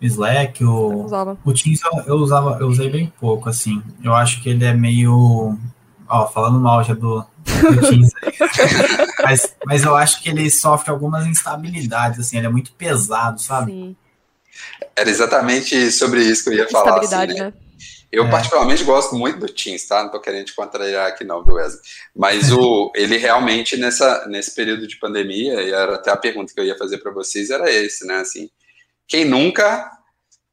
Slack, 0.00 0.62
o, 0.62 1.06
o 1.44 1.52
Teams 1.52 1.80
eu, 1.82 2.04
eu, 2.06 2.14
usava, 2.16 2.58
eu 2.60 2.68
usei 2.68 2.88
bem 2.88 3.12
pouco, 3.18 3.48
assim. 3.48 3.82
Eu 4.02 4.14
acho 4.14 4.40
que 4.42 4.48
ele 4.48 4.64
é 4.64 4.72
meio. 4.72 5.58
Ó, 6.08 6.26
falando 6.28 6.60
mal 6.60 6.82
já 6.84 6.94
do, 6.94 7.20
do 7.20 7.80
Teams 7.88 8.12
aí. 8.22 8.32
mas, 9.24 9.56
mas 9.66 9.84
eu 9.84 9.96
acho 9.96 10.22
que 10.22 10.28
ele 10.28 10.48
sofre 10.50 10.90
algumas 10.90 11.26
instabilidades, 11.26 12.20
assim, 12.20 12.38
ele 12.38 12.46
é 12.46 12.50
muito 12.50 12.72
pesado, 12.72 13.40
sabe? 13.40 13.72
Sim. 13.72 13.96
Era 14.94 15.10
exatamente 15.10 15.90
sobre 15.90 16.22
isso 16.22 16.44
que 16.44 16.50
eu 16.50 16.54
ia 16.54 16.68
falar. 16.68 17.00
Assim, 17.00 17.16
né? 17.16 17.26
né? 17.26 17.52
Eu, 18.10 18.26
é. 18.26 18.30
particularmente, 18.30 18.84
gosto 18.84 19.14
muito 19.14 19.38
do 19.38 19.46
Teams, 19.46 19.86
tá? 19.86 20.02
Não 20.02 20.10
tô 20.10 20.20
querendo 20.20 20.46
te 20.46 20.54
contrariar 20.54 21.08
aqui, 21.08 21.24
não, 21.24 21.42
do 21.42 21.54
Wesley. 21.54 21.80
Mas 22.14 22.52
o, 22.52 22.92
ele 22.96 23.16
realmente, 23.16 23.76
nessa, 23.76 24.26
nesse 24.26 24.54
período 24.54 24.86
de 24.86 24.98
pandemia, 24.98 25.62
e 25.62 25.70
era 25.70 25.96
até 25.96 26.10
a 26.10 26.16
pergunta 26.16 26.52
que 26.52 26.60
eu 26.60 26.64
ia 26.64 26.78
fazer 26.78 26.98
para 26.98 27.12
vocês, 27.12 27.50
era 27.50 27.70
esse, 27.70 28.06
né? 28.06 28.16
Assim, 28.16 28.50
quem 29.06 29.24
nunca 29.24 29.90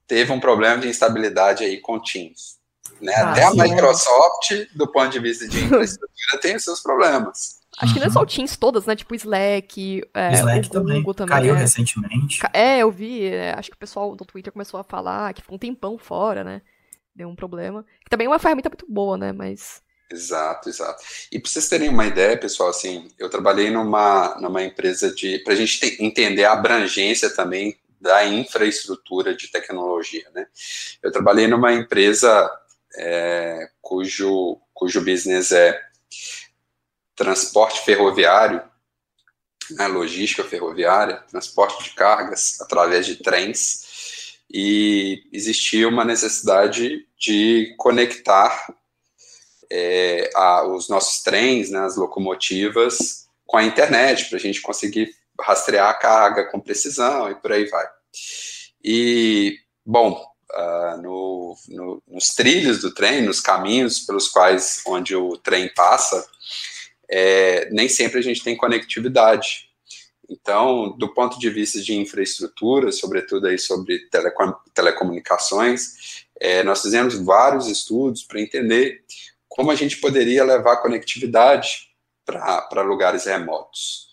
teve 0.08 0.32
um 0.32 0.40
problema 0.40 0.82
de 0.82 0.88
instabilidade 0.88 1.64
aí 1.64 1.80
com 1.80 1.96
o 1.96 2.02
Teams? 2.02 2.56
Né? 3.02 3.14
Ah, 3.14 3.32
até 3.32 3.44
a 3.44 3.52
Microsoft, 3.52 4.68
do 4.76 4.92
ponto 4.92 5.10
de 5.10 5.20
vista 5.20 5.48
de 5.48 5.60
infraestrutura, 5.66 6.42
tem 6.42 6.56
os 6.56 6.64
seus 6.64 6.82
problemas. 6.82 7.56
Acho 7.78 7.94
que 7.94 8.00
não 8.00 8.08
é 8.08 8.10
só 8.10 8.22
o 8.22 8.26
Teams 8.26 8.56
todas, 8.56 8.86
né? 8.86 8.96
Tipo 8.96 9.16
Slack, 9.16 10.02
é, 10.14 10.34
Slack 10.34 10.68
o 10.68 10.82
Google 10.82 11.14
também, 11.14 11.14
também 11.14 11.28
caiu 11.28 11.56
é. 11.56 11.60
recentemente. 11.60 12.40
É, 12.54 12.80
eu 12.80 12.90
vi. 12.90 13.26
É, 13.26 13.54
acho 13.58 13.70
que 13.70 13.76
o 13.76 13.80
pessoal 13.80 14.16
do 14.16 14.24
Twitter 14.24 14.54
começou 14.54 14.80
a 14.80 14.84
falar 14.84 15.34
que 15.34 15.42
ficou 15.42 15.56
um 15.56 15.60
tempão 15.60 15.98
fora, 15.98 16.44
né? 16.44 16.62
Deu 17.16 17.30
um 17.30 17.36
problema. 17.36 17.86
Que 18.04 18.10
também 18.10 18.28
é 18.28 18.30
uma 18.30 18.40
ferramenta 18.40 18.70
muito 18.70 18.86
boa, 18.88 19.18
né? 19.18 19.32
Mas. 19.32 19.82
Exato, 20.12 20.70
exato. 20.70 21.04
E 21.32 21.40
para 21.40 21.50
vocês 21.50 21.68
terem 21.68 21.90
uma 21.90 22.06
ideia, 22.06 22.38
pessoal, 22.38 22.70
assim, 22.70 23.10
eu 23.18 23.30
trabalhei 23.30 23.72
numa, 23.72 24.38
numa 24.40 24.64
empresa 24.64 25.14
de. 25.14 25.40
para 25.40 25.54
a 25.54 25.56
gente 25.56 25.80
ter, 25.80 26.04
entender 26.04 26.44
a 26.44 26.54
abrangência 26.54 27.30
também 27.34 27.78
da 28.00 28.26
infraestrutura 28.26 29.36
de 29.36 29.48
tecnologia, 29.48 30.30
né? 30.34 30.46
Eu 31.02 31.12
trabalhei 31.12 31.48
numa 31.48 31.74
empresa 31.74 32.52
é, 32.98 33.70
cujo, 33.82 34.60
cujo 34.74 35.00
business 35.04 35.52
é 35.52 35.82
transporte 37.16 37.84
ferroviário, 37.84 38.62
né, 39.72 39.88
logística 39.88 40.44
ferroviária, 40.44 41.24
transporte 41.30 41.84
de 41.84 41.92
cargas 41.92 42.60
através 42.62 43.06
de 43.06 43.16
trens 43.16 43.85
e 44.50 45.24
existia 45.32 45.88
uma 45.88 46.06
necessidade 46.06 47.06
de 47.18 47.74
conectar 47.78 48.74
é, 49.72 50.30
a, 50.36 50.64
os 50.68 50.88
nossos 50.90 51.22
trens, 51.22 51.70
né, 51.70 51.80
as 51.80 51.96
locomotivas, 51.96 53.28
com 53.46 53.58
a 53.58 53.64
internet, 53.64 54.30
para 54.30 54.38
a 54.38 54.42
gente 54.42 54.62
conseguir 54.62 55.14
rastrear 55.40 55.90
a 55.90 55.94
carga 55.94 56.46
com 56.50 56.60
precisão 56.60 57.30
e 57.30 57.36
por 57.36 57.52
aí 57.52 57.66
vai. 57.66 57.86
E, 58.84 59.58
bom, 59.86 60.24
uh, 60.54 61.02
no, 61.02 61.56
no, 61.70 62.04
nos 62.08 62.28
trilhos 62.28 62.82
do 62.82 62.94
trem, 62.94 63.22
nos 63.22 63.42
caminhos 63.42 64.00
pelos 64.00 64.30
quais 64.30 64.82
onde 64.88 65.16
o 65.16 65.38
trem 65.38 65.72
passa, 65.74 66.26
é, 67.10 67.70
nem 67.72 67.90
sempre 67.90 68.20
a 68.20 68.22
gente 68.22 68.44
tem 68.44 68.56
conectividade. 68.56 69.70
Então, 70.30 70.96
do 70.98 71.14
ponto 71.14 71.40
de 71.40 71.50
vista 71.50 71.80
de 71.82 71.96
infraestrutura, 71.96 72.92
sobretudo 72.92 73.48
aí 73.48 73.58
sobre 73.58 74.00
telecom 74.10 74.54
telecomunicações, 74.74 76.26
é, 76.40 76.64
nós 76.64 76.82
fizemos 76.82 77.16
vários 77.16 77.68
estudos 77.68 78.24
para 78.24 78.42
entender 78.42 79.04
como 79.48 79.72
a 79.72 79.76
gente 79.76 79.98
poderia 79.98 80.44
levar 80.44 80.78
conectividade 80.78 81.90
para 82.26 82.82
lugares 82.82 83.26
remotos. 83.26 84.10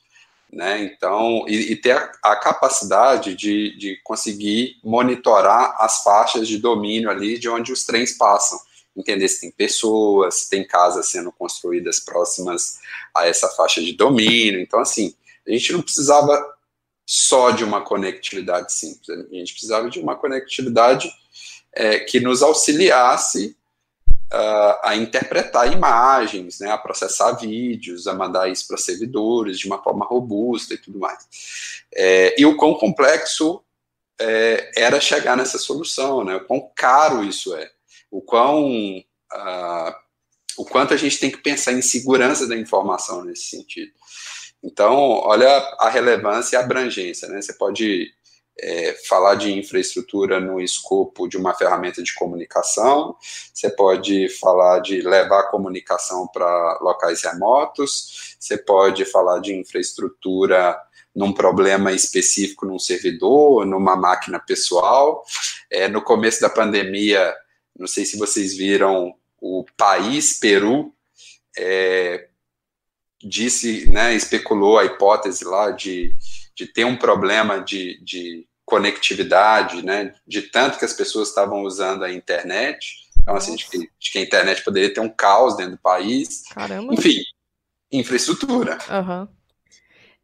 né? 0.53 0.85
Então, 0.85 1.45
e, 1.49 1.73
e 1.73 1.77
ter 1.77 1.97
a, 1.97 2.13
a 2.23 2.37
capacidade 2.37 3.35
de, 3.35 3.77
de 3.77 3.97
conseguir 4.05 4.77
monitorar 4.85 5.77
as 5.79 6.03
faixas 6.03 6.47
de 6.47 6.59
domínio 6.59 7.11
ali 7.11 7.39
de 7.39 7.49
onde 7.49 7.73
os 7.73 7.85
trens 7.85 8.13
passam 8.17 8.59
entender 8.97 9.29
se 9.29 9.41
tem 9.41 9.51
pessoas, 9.51 10.41
se 10.41 10.51
tem 10.51 10.67
casas 10.67 11.09
sendo 11.09 11.33
construídas 11.33 11.99
próximas 11.99 12.79
a 13.15 13.27
essa 13.27 13.49
faixa 13.49 13.81
de 13.81 13.95
domínio. 13.95 14.61
Então, 14.61 14.81
assim, 14.81 15.15
a 15.47 15.51
gente 15.51 15.73
não 15.73 15.83
precisava 15.83 16.55
só 17.05 17.51
de 17.51 17.65
uma 17.65 17.81
conectividade 17.81 18.73
simples, 18.73 19.09
a 19.11 19.35
gente 19.35 19.53
precisava 19.53 19.91
de 19.91 20.01
uma 20.01 20.17
conectividade 20.17 21.13
é, 21.73 22.01
que 22.01 22.21
nos 22.21 22.43
auxiliasse 22.43 23.57
uh, 24.33 24.79
a 24.83 24.97
interpretar 24.97 25.73
imagens, 25.73 26.61
né, 26.61 26.71
a 26.71 26.79
processar 26.79 27.33
vídeos, 27.33 28.07
a 28.07 28.15
mandar 28.15 28.49
isso 28.49 28.67
para 28.67 28.77
servidores 28.77 29.59
de 29.59 29.67
uma 29.67 29.83
forma 29.83 30.07
robusta 30.07 30.75
e 30.75 30.79
tudo 30.79 30.99
mais. 30.99 31.27
É, 31.95 32.41
e 32.41 32.47
o 32.47 32.57
quão 32.57 32.75
complexo 32.75 33.63
é, 34.21 34.71
era 34.77 35.01
chegar 35.01 35.37
nessa 35.37 35.59
solução, 35.59 36.25
né, 36.25 36.37
o 36.37 36.45
quão 36.45 36.71
caro 36.75 37.25
isso 37.25 37.55
é, 37.55 37.71
o 38.11 38.21
quão 38.21 38.99
uh, 38.99 40.03
o 40.57 40.65
quanto 40.65 40.93
a 40.93 40.97
gente 40.97 41.19
tem 41.19 41.31
que 41.31 41.39
pensar 41.39 41.73
em 41.73 41.81
segurança 41.81 42.47
da 42.47 42.57
informação 42.57 43.25
nesse 43.25 43.45
sentido. 43.45 43.93
Então, 44.63 44.95
olha 44.95 45.49
a 45.79 45.89
relevância 45.89 46.57
e 46.57 46.59
a 46.59 46.63
abrangência, 46.63 47.29
né? 47.29 47.43
Você 47.43 47.53
pode 47.55 48.13
é, 48.61 48.93
falar 49.09 49.35
de 49.35 49.53
infraestrutura 49.53 50.39
no 50.39 50.61
escopo 50.61 51.27
de 51.27 51.37
uma 51.37 51.55
ferramenta 51.55 52.03
de 52.03 52.15
comunicação, 52.15 53.17
você 53.53 53.71
pode 53.71 54.29
falar 54.29 54.81
de 54.81 55.01
levar 55.01 55.41
a 55.41 55.51
comunicação 55.51 56.29
para 56.29 56.79
locais 56.81 57.23
remotos, 57.23 58.37
você 58.39 58.57
pode 58.57 59.05
falar 59.05 59.41
de 59.41 59.55
infraestrutura 59.55 60.79
num 61.15 61.33
problema 61.33 61.93
específico 61.93 62.65
num 62.65 62.79
servidor, 62.79 63.67
numa 63.67 63.97
máquina 63.97 64.39
pessoal. 64.39 65.25
É, 65.71 65.89
no 65.89 66.03
começo 66.03 66.41
da 66.41 66.49
pandemia, 66.49 67.35
não 67.79 67.87
sei 67.87 68.05
se 68.05 68.17
vocês 68.17 68.57
viram, 68.57 69.15
o 69.41 69.65
país 69.77 70.39
Peru 70.39 70.95
é, 71.59 72.29
disse, 73.23 73.89
né, 73.91 74.15
especulou 74.15 74.79
a 74.79 74.85
hipótese 74.85 75.45
lá 75.45 75.71
de 75.71 76.15
de 76.55 76.67
ter 76.67 76.85
um 76.85 76.97
problema 76.97 77.61
de, 77.61 78.03
de 78.03 78.47
conectividade, 78.65 79.85
né, 79.85 80.15
de 80.27 80.43
tanto 80.43 80.79
que 80.79 80.85
as 80.85 80.93
pessoas 80.93 81.29
estavam 81.29 81.63
usando 81.63 82.05
a 82.05 82.13
internet, 82.13 83.09
então 83.19 83.35
assim, 83.35 83.57
de 83.57 83.69
que, 83.69 83.79
de 83.79 84.11
que, 84.13 84.19
a 84.19 84.23
internet 84.23 84.65
poderia 84.65 84.93
ter 84.93 85.01
um 85.01 85.09
caos 85.09 85.57
dentro 85.57 85.73
do 85.73 85.79
país, 85.79 86.43
Caramba. 86.49 86.95
enfim, 86.95 87.21
infraestrutura. 87.91 88.79
Uhum. 88.89 89.29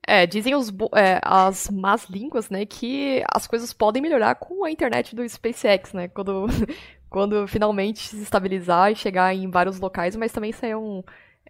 É, 0.07 0.27
dizem 0.27 0.55
os, 0.55 0.71
é, 0.95 1.21
as 1.23 1.69
más 1.69 2.07
línguas, 2.09 2.49
né, 2.49 2.65
que 2.65 3.23
as 3.33 3.47
coisas 3.47 3.73
podem 3.73 4.01
melhorar 4.01 4.37
com 4.37 4.65
a 4.65 4.71
internet 4.71 5.15
do 5.15 5.29
SpaceX, 5.29 5.93
né, 5.93 6.09
quando, 6.09 6.47
quando 7.11 7.47
finalmente 7.47 8.09
se 8.09 8.23
estabilizar 8.23 8.93
e 8.93 8.97
chegar 8.97 9.35
em 9.35 9.51
vários 9.51 9.79
locais, 9.79 10.17
mas 10.17 10.33
também 10.33 10.51
isso 10.51 10.65
é 10.65 10.77
um, 10.77 11.03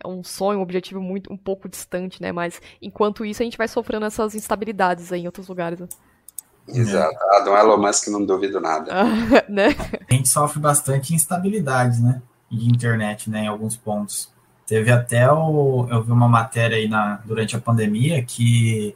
é 0.03 0.07
um 0.07 0.22
sonho, 0.22 0.59
um 0.59 0.62
objetivo 0.62 1.01
muito 1.01 1.32
um 1.32 1.36
pouco 1.36 1.68
distante, 1.68 2.20
né? 2.22 2.32
Mas 2.32 2.61
enquanto 2.80 3.24
isso 3.24 3.42
a 3.42 3.44
gente 3.44 3.59
vai 3.59 3.68
sofrendo 3.68 4.07
essas 4.07 4.34
instabilidades 4.34 5.12
aí 5.12 5.22
em 5.22 5.26
outros 5.26 5.49
lugares. 5.49 5.80
Né? 5.80 5.88
Exato. 6.68 7.16
Ah, 7.32 7.40
do 7.40 7.57
Elon 7.57 7.78
Musk 7.78 8.09
não 8.09 8.24
duvido 8.24 8.61
nada. 8.61 8.92
né? 9.49 9.74
A 10.09 10.14
gente 10.14 10.28
sofre 10.28 10.61
bastante 10.61 11.14
instabilidades, 11.14 12.01
né? 12.01 12.22
De 12.51 12.68
internet, 12.68 13.30
né? 13.30 13.44
Em 13.44 13.49
alguns 13.49 13.76
pontos. 13.76 14.32
Teve 14.66 14.90
até 14.90 15.30
o. 15.32 15.86
Eu 15.90 16.03
vi 16.03 16.12
uma 16.12 16.28
matéria 16.28 16.76
aí 16.76 16.88
na, 16.88 17.20
durante 17.24 17.57
a 17.57 17.61
pandemia 17.61 18.22
que 18.22 18.94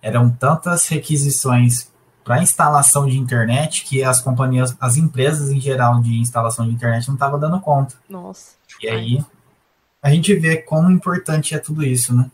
eram 0.00 0.28
tantas 0.28 0.88
requisições 0.88 1.92
para 2.24 2.42
instalação 2.42 3.06
de 3.06 3.18
internet 3.18 3.84
que 3.84 4.02
as 4.02 4.20
companhias, 4.20 4.76
as 4.80 4.96
empresas 4.96 5.50
em 5.50 5.60
geral 5.60 6.00
de 6.00 6.20
instalação 6.20 6.66
de 6.66 6.72
internet 6.72 7.06
não 7.06 7.14
estavam 7.14 7.38
dando 7.38 7.60
conta. 7.60 7.94
Nossa. 8.08 8.56
E 8.80 8.88
aí 8.88 9.24
a 10.02 10.10
gente 10.10 10.34
vê 10.34 10.56
quão 10.56 10.90
importante 10.90 11.54
é 11.54 11.58
tudo 11.58 11.84
isso, 11.84 12.14
né? 12.14 12.28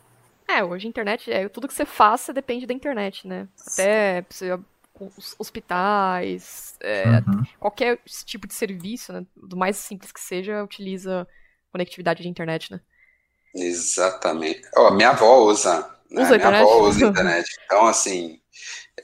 É, 0.49 0.65
hoje 0.65 0.87
a 0.87 0.89
internet, 0.89 1.31
é, 1.31 1.47
tudo 1.49 1.69
que 1.69 1.75
você 1.75 1.85
faça 1.85 2.33
depende 2.33 2.67
da 2.67 2.73
internet, 2.73 3.29
né? 3.29 3.47
Até 3.67 4.25
hospitais, 5.39 6.75
é, 6.81 7.05
uhum. 7.05 7.45
qualquer 7.61 8.01
tipo 8.25 8.49
de 8.49 8.55
serviço, 8.55 9.13
né? 9.13 9.25
Do 9.37 9.57
mais 9.57 9.77
simples 9.77 10.11
que 10.11 10.21
seja, 10.21 10.65
utiliza 10.65 11.29
conectividade 11.71 12.23
de 12.23 12.29
internet, 12.29 12.73
né? 12.73 12.81
Exatamente. 13.55 14.63
Oh, 14.75 14.91
minha 14.91 15.11
avó 15.11 15.45
usa, 15.45 15.89
né? 16.11 16.23
Usa 16.23 16.37
minha 16.39 16.61
avó 16.61 16.89
usa 16.89 17.07
internet. 17.07 17.47
Então, 17.67 17.87
assim, 17.87 18.41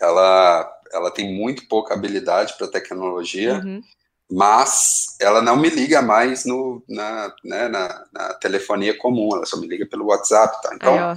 ela, 0.01 0.81
ela 0.93 1.11
tem 1.11 1.33
muito 1.33 1.69
pouca 1.69 1.93
habilidade 1.93 2.55
para 2.57 2.67
tecnologia. 2.67 3.57
Uhum 3.57 3.83
mas 4.31 5.17
ela 5.21 5.43
não 5.43 5.57
me 5.57 5.69
liga 5.69 6.01
mais 6.01 6.45
no, 6.45 6.83
na, 6.89 7.35
né, 7.45 7.69
na, 7.69 8.07
na, 8.13 8.35
telefonia 8.35 8.97
comum, 8.97 9.37
ela 9.37 9.47
só 9.47 9.57
me 9.57 9.67
liga 9.67 9.87
pelo 9.87 10.07
WhatsApp. 10.07 10.61
Tá? 10.63 10.75
Então, 10.75 11.17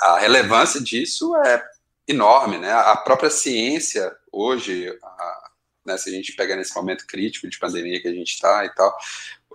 a 0.00 0.18
relevância 0.18 0.80
disso 0.80 1.34
é 1.36 1.62
enorme. 2.06 2.58
Né? 2.58 2.70
A 2.70 2.96
própria 2.96 3.30
ciência, 3.30 4.14
hoje, 4.30 4.88
a, 5.02 5.50
né, 5.86 5.96
se 5.96 6.10
a 6.10 6.12
gente 6.12 6.32
pega 6.32 6.54
nesse 6.56 6.74
momento 6.74 7.06
crítico 7.06 7.48
de 7.48 7.58
pandemia 7.58 8.00
que 8.00 8.08
a 8.08 8.14
gente 8.14 8.32
está 8.32 8.64
e 8.64 8.74
tal, 8.74 8.94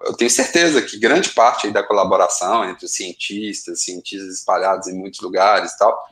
eu 0.03 0.13
tenho 0.13 0.31
certeza 0.31 0.81
que 0.81 0.97
grande 0.97 1.29
parte 1.29 1.69
da 1.69 1.83
colaboração 1.83 2.65
entre 2.65 2.87
cientistas, 2.87 3.83
cientistas 3.83 4.39
espalhados 4.39 4.87
em 4.87 4.97
muitos 4.97 5.19
lugares 5.19 5.73
e 5.73 5.77
tal, 5.77 6.03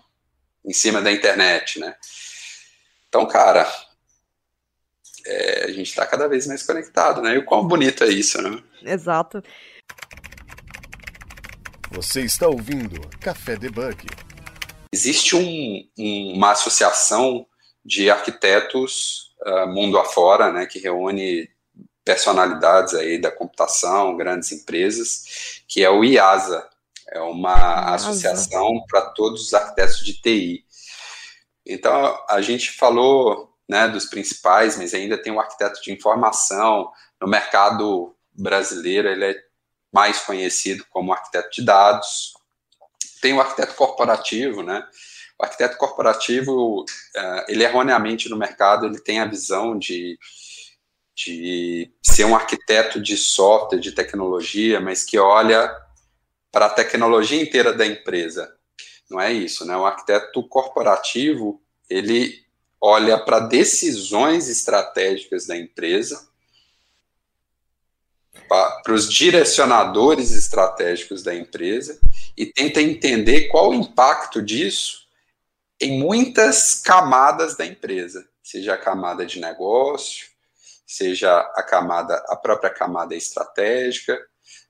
em 0.64 0.74
cima 0.74 1.02
da 1.02 1.12
internet, 1.12 1.80
né? 1.80 1.96
Então, 3.08 3.26
cara, 3.28 3.68
é, 5.26 5.66
a 5.66 5.72
gente 5.72 5.90
está 5.90 6.06
cada 6.06 6.28
vez 6.28 6.48
mais 6.48 6.64
conectado, 6.64 7.22
né? 7.22 7.36
E 7.36 7.38
o 7.38 7.46
quão 7.46 7.68
bonito 7.68 8.04
é 8.04 8.08
isso, 8.08 8.42
né? 8.42 8.62
Exato. 8.84 9.44
Você 11.92 12.22
está 12.22 12.48
ouvindo 12.48 13.02
Café 13.20 13.56
Debug. 13.56 14.06
Existe 14.94 15.36
um, 15.36 15.88
um, 15.98 16.34
uma 16.36 16.52
associação 16.52 17.46
de 17.84 18.10
arquitetos 18.10 19.36
uh, 19.46 19.68
mundo 19.68 19.98
afora, 19.98 20.52
né, 20.52 20.66
que 20.66 20.80
reúne 20.80 21.50
personalidades 22.04 22.94
aí 22.94 23.20
da 23.20 23.32
computação, 23.32 24.18
grandes 24.18 24.52
empresas, 24.52 25.62
que 25.68 25.84
é 25.84 25.90
o 25.90 26.04
IASA, 26.04 26.68
é 27.12 27.20
uma 27.20 27.54
IASA. 27.54 27.96
associação 27.96 28.84
para 28.88 29.02
todos 29.12 29.48
os 29.48 29.54
arquitetos 29.54 30.04
de 30.04 30.14
TI. 30.22 30.66
Então, 31.66 32.20
a 32.28 32.42
gente 32.42 32.72
falou 32.72 33.54
né, 33.70 33.88
dos 33.88 34.06
principais, 34.06 34.76
mas 34.76 34.96
ainda 34.96 35.22
tem 35.22 35.32
um 35.32 35.40
arquiteto 35.40 35.80
de 35.84 35.94
informação. 35.94 36.92
No 37.22 37.28
mercado 37.28 38.16
brasileiro, 38.34 39.08
ele 39.08 39.26
é 39.26 39.36
mais 39.94 40.20
conhecido 40.22 40.84
como 40.90 41.14
arquiteto 41.14 41.50
de 41.52 41.64
dados. 41.64 42.34
Tem 43.22 43.32
o 43.34 43.40
arquiteto 43.40 43.76
corporativo, 43.76 44.64
né? 44.64 44.84
O 45.40 45.46
arquiteto 45.46 45.78
corporativo, 45.78 46.82
uh, 46.82 47.46
ele 47.48 47.64
erroneamente 47.64 48.28
no 48.28 48.38
mercado, 48.38 48.88
ele 48.88 49.00
tem 49.00 49.20
a 49.20 49.26
visão 49.26 49.78
de, 49.78 50.18
de 51.16 51.92
ser 52.04 52.26
um 52.26 52.36
arquiteto 52.36 53.00
de 53.00 53.16
software, 53.16 53.80
de 53.80 53.92
tecnologia, 53.92 54.80
mas 54.80 55.04
que 55.04 55.18
olha 55.20 55.72
para 56.52 56.66
a 56.66 56.72
tecnologia 56.72 57.40
inteira 57.40 57.72
da 57.72 57.86
empresa. 57.86 58.52
Não 59.10 59.20
é 59.20 59.32
isso, 59.32 59.64
né? 59.66 59.78
O 59.78 59.86
arquiteto 59.86 60.42
corporativo, 60.48 61.62
ele 61.90 62.49
olha 62.82 63.18
para 63.18 63.40
decisões 63.40 64.48
estratégicas 64.48 65.46
da 65.46 65.58
empresa, 65.58 66.28
para 68.48 68.94
os 68.94 69.12
direcionadores 69.12 70.32
estratégicos 70.32 71.22
da 71.22 71.36
empresa 71.36 72.00
e 72.36 72.48
tenta 72.48 72.82
entender 72.82 73.48
qual 73.48 73.70
o 73.70 73.74
impacto 73.74 74.42
disso 74.42 75.08
em 75.80 76.00
muitas 76.00 76.76
camadas 76.76 77.56
da 77.56 77.66
empresa, 77.66 78.28
seja 78.44 78.74
a 78.74 78.78
camada 78.78 79.26
de 79.26 79.40
negócio, 79.40 80.28
seja 80.86 81.40
a 81.56 81.64
camada, 81.64 82.16
a 82.28 82.36
própria 82.36 82.72
camada 82.72 83.16
estratégica, 83.16 84.20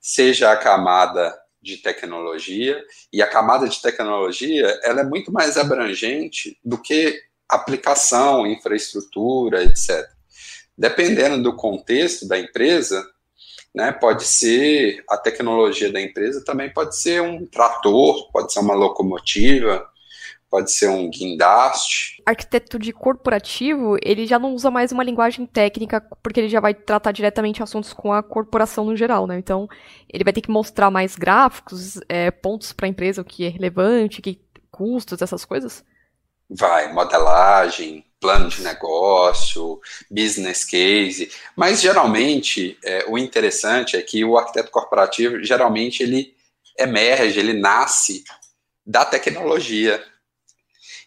seja 0.01 0.51
a 0.51 0.57
camada 0.57 1.39
de 1.62 1.78
tecnologia, 1.78 2.82
e 3.12 3.22
a 3.22 3.28
camada 3.28 3.68
de 3.68 3.82
tecnologia, 3.82 4.80
ela 4.84 5.01
é 5.01 5.03
muito 5.03 5.32
mais 5.32 5.57
abrangente 5.57 6.57
do 6.64 6.78
que 6.78 7.22
aplicação, 7.50 8.45
infraestrutura, 8.45 9.64
etc. 9.64 10.08
Dependendo 10.78 11.41
do 11.41 11.56
contexto 11.56 12.28
da 12.28 12.38
empresa, 12.38 13.04
né, 13.74 13.91
pode 13.91 14.24
ser 14.24 15.04
a 15.10 15.18
tecnologia 15.18 15.91
da 15.91 16.02
empresa, 16.02 16.43
também 16.43 16.72
pode 16.72 16.97
ser 16.97 17.22
um 17.22 17.45
trator, 17.45 18.32
pode 18.32 18.52
ser 18.54 18.60
uma 18.60 18.74
locomotiva, 18.74 19.86
pode 20.50 20.72
ser 20.72 20.89
um 20.89 21.10
guindaste. 21.10 22.22
Arquiteto 22.26 22.80
de 22.80 22.91
corporativo, 22.91 23.97
ele 24.02 24.26
já 24.26 24.39
não 24.39 24.54
usa 24.54 24.72
mais 24.72 24.91
uma 24.91 25.04
linguagem 25.04 25.45
técnica, 25.45 26.02
porque 26.24 26.39
ele 26.39 26.50
já 26.50 26.60
vai 26.60 26.74
tratar 26.74 27.12
diretamente 27.12 27.62
assuntos 27.62 27.93
com 27.93 28.12
a 28.12 28.24
corporação 28.24 28.86
no 28.86 28.95
geral, 28.95 29.28
né? 29.28 29.38
Então, 29.38 29.68
ele 30.12 30.24
vai 30.24 30.34
ter 30.34 30.41
que 30.41 30.50
mostrar 30.50 30.89
mais 30.89 31.16
gráficos, 31.16 32.00
é, 32.10 32.32
pontos 32.32 32.74
para 32.74 32.88
a 32.88 32.89
empresa, 32.89 33.22
o 33.22 33.26
que 33.26 33.45
é 33.45 33.50
relevante, 33.50 34.22
que 34.22 34.41
custos, 34.72 35.22
essas 35.22 35.45
coisas? 35.45 35.84
Vai, 36.50 36.91
modelagem, 36.91 38.06
plano 38.20 38.50
de 38.50 38.62
negócio, 38.62 39.80
business 40.10 40.66
case, 40.66 41.32
mas 41.56 41.80
geralmente 41.80 42.78
é, 42.84 43.06
o 43.08 43.18
interessante 43.18 43.95
é 43.95 44.02
que 44.02 44.26
o 44.26 44.38
arquiteto 44.38 44.72
corporativo 44.72 45.43
geralmente 45.43 46.04
ele 46.04 46.36
emerge, 46.78 47.39
ele 47.39 47.54
nasce 47.54 48.24
da 48.86 49.06
tecnologia. 49.06 50.04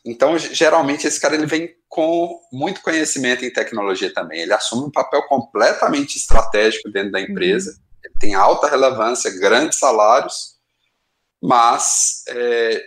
Então, 0.04 0.38
geralmente 0.38 1.06
esse 1.06 1.20
cara 1.20 1.34
ele 1.34 1.46
vem 1.46 1.74
com 1.88 2.40
muito 2.52 2.80
conhecimento 2.80 3.44
em 3.44 3.52
tecnologia 3.52 4.12
também. 4.12 4.40
Ele 4.40 4.52
assume 4.52 4.86
um 4.86 4.90
papel 4.90 5.22
completamente 5.24 6.16
estratégico 6.16 6.90
dentro 6.90 7.12
da 7.12 7.20
empresa. 7.20 7.70
Uhum. 7.70 7.76
Ele 8.04 8.14
tem 8.18 8.34
alta 8.34 8.68
relevância, 8.68 9.30
grandes 9.38 9.78
salários, 9.78 10.56
mas 11.40 12.24
é, 12.28 12.82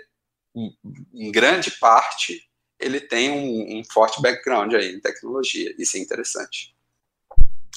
em 1.14 1.32
grande 1.32 1.72
parte, 1.72 2.41
ele 2.80 2.99
tem 2.99 3.32
um, 3.32 3.80
um, 3.80 3.84
forte 3.84 4.22
background 4.22 4.74
aí 4.74 4.95
em 4.95 5.01
tecnologia. 5.01 5.74
Isso 5.78 5.97
é 5.97 5.99
interessante. 5.99 6.76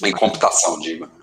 Em 0.03 0.11
computação, 0.11 0.79
digo. 0.79 1.05
Né? 1.05 1.13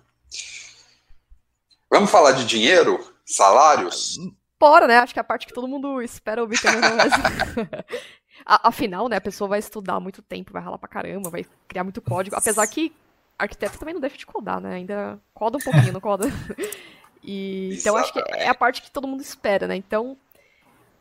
Vamos 1.90 2.10
falar 2.10 2.32
de 2.32 2.44
dinheiro? 2.44 3.14
Salários? 3.24 4.18
Bora, 4.58 4.86
né? 4.86 4.98
Acho 4.98 5.12
que 5.12 5.18
é 5.18 5.22
a 5.22 5.24
parte 5.24 5.46
que 5.46 5.54
todo 5.54 5.68
mundo 5.68 6.00
espera 6.02 6.42
ouvir 6.42 6.60
também. 6.60 6.80
Mas... 6.80 7.12
Afinal, 8.44 9.08
né, 9.08 9.16
a 9.16 9.20
pessoa 9.20 9.48
vai 9.48 9.58
estudar 9.58 9.98
muito 9.98 10.22
tempo, 10.22 10.52
vai 10.52 10.62
ralar 10.62 10.78
pra 10.78 10.88
caramba, 10.88 11.30
vai 11.30 11.44
criar 11.66 11.82
muito 11.82 12.00
código. 12.00 12.36
Apesar 12.36 12.66
que 12.66 12.92
arquiteto 13.38 13.78
também 13.78 13.94
não 13.94 14.00
deixa 14.00 14.16
de 14.16 14.26
codar, 14.26 14.60
né? 14.60 14.74
Ainda 14.74 15.18
coda 15.34 15.58
um 15.58 15.60
pouquinho, 15.60 15.92
não 15.92 16.00
coda. 16.00 16.26
E, 17.28 17.76
então 17.76 17.96
acho 17.96 18.12
que 18.12 18.20
é 18.20 18.48
a 18.48 18.54
parte 18.54 18.80
que 18.80 18.90
todo 18.90 19.08
mundo 19.08 19.20
espera, 19.20 19.66
né? 19.66 19.74
Então, 19.74 20.16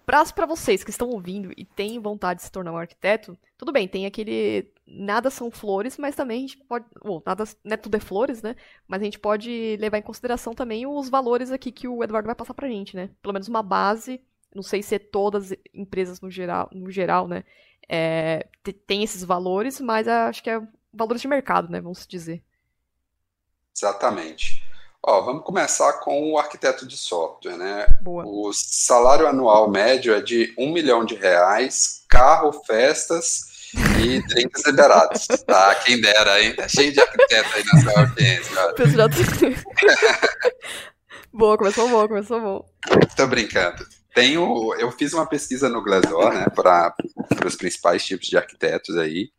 para 0.06 0.45
vocês 0.45 0.84
que 0.84 0.89
estão 0.89 1.10
ouvindo 1.10 1.51
e 1.58 1.66
têm 1.66 1.99
vontade 1.99 2.39
de 2.39 2.45
se 2.45 2.51
tornar 2.51 2.72
um 2.72 2.78
arquiteto, 2.78 3.38
tudo 3.58 3.72
bem, 3.72 3.88
tem 3.88 4.06
aquele. 4.06 4.72
Nada 4.86 5.32
são 5.32 5.49
flores, 5.49 5.97
mas 5.97 6.16
também 6.16 6.38
a 6.38 6.41
gente 6.41 6.58
pode. 6.58 6.86
Ou, 7.01 7.24
nada, 7.26 7.43
não 7.64 7.74
é 7.74 7.78
tudo 7.78 7.95
é 7.95 7.99
flores, 7.99 8.41
né? 8.41 8.56
Mas 8.88 9.01
a 9.01 9.06
gente 9.06 9.20
pode 9.20 9.78
levar 9.80 9.97
em 9.97 10.03
consideração 10.03 10.53
também 10.53 10.86
os 10.86 11.10
valores 11.10 11.51
aqui 11.51 11.72
que 11.72 11.88
o 11.88 12.03
Eduardo 12.03 12.28
vai 12.28 12.36
passar 12.36 12.53
pra 12.53 12.68
gente, 12.68 12.95
né? 12.95 13.10
Pelo 13.22 13.34
menos 13.34 13.47
uma 13.47 13.64
base. 13.64 14.22
Não 14.53 14.64
sei 14.64 14.84
se 14.84 14.95
é 14.95 14.99
todas 14.99 15.51
as 15.51 15.58
empresas 15.74 16.22
no 16.22 16.30
geral, 16.30 16.70
no 16.72 16.89
geral 16.91 17.28
né? 17.28 17.43
É, 17.89 18.47
tem 18.88 19.03
esses 19.03 19.24
valores, 19.24 19.80
mas 19.82 20.08
acho 20.08 20.41
que 20.43 20.49
é 20.49 20.62
valores 20.93 21.22
de 21.22 21.28
mercado, 21.28 21.70
né? 21.70 21.82
Vamos 21.82 22.06
dizer. 22.08 22.43
Exatamente. 23.76 24.64
Ó, 25.08 25.22
vamos 25.22 25.43
começar 25.43 25.93
com 25.99 26.32
o 26.32 26.39
arquiteto 26.39 26.88
de 26.88 26.97
software, 26.97 27.58
né? 27.58 27.86
Boa. 28.01 28.24
O 28.26 28.51
salário 28.51 29.28
anual 29.28 29.70
médio 29.70 30.16
é 30.16 30.20
de 30.20 30.51
um 30.58 30.74
milhão 30.74 31.06
de 31.06 31.14
reais, 31.14 32.03
carro, 32.10 32.51
festas 32.66 33.70
e 34.01 34.20
drinks 34.28 34.66
liberados. 34.66 35.28
Tá, 35.45 35.76
quem 35.76 36.01
dera, 36.01 36.41
hein? 36.41 36.56
Tá 36.56 36.68
cheio 36.68 36.91
de 36.91 36.99
arquiteto 36.99 37.49
aí 37.56 37.64
nessa 37.72 37.99
audiência. 37.99 38.56
boa, 41.32 41.56
começou 41.56 41.88
bom, 41.88 42.08
começou 42.08 42.41
bom. 42.41 42.66
Tô 43.16 43.28
brincando. 43.28 43.86
Tenho, 44.16 44.74
eu 44.80 44.91
fiz 44.91 45.14
uma 45.14 45.28
pesquisa 45.28 45.70
no 45.70 45.84
Glassdoor, 45.84 46.34
né, 46.34 46.45
para 46.56 46.95
os 47.45 47.56
principais 47.56 48.03
tipos 48.03 48.26
de 48.26 48.38
arquitetos 48.38 48.97
aí. 48.97 49.30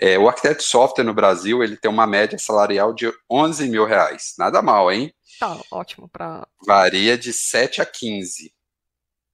É, 0.00 0.18
o 0.18 0.28
arquiteto 0.28 0.58
de 0.58 0.64
software 0.64 1.04
no 1.04 1.14
Brasil 1.14 1.62
ele 1.62 1.76
tem 1.76 1.90
uma 1.90 2.06
média 2.06 2.38
salarial 2.38 2.92
de 2.92 3.12
11 3.30 3.68
mil 3.68 3.84
reais. 3.84 4.34
Nada 4.38 4.60
mal, 4.62 4.90
hein? 4.90 5.12
Tá, 5.38 5.58
ótimo. 5.70 6.08
Pra... 6.08 6.46
Varia 6.66 7.18
de 7.18 7.32
7 7.32 7.80
a 7.80 7.86
15. 7.86 8.54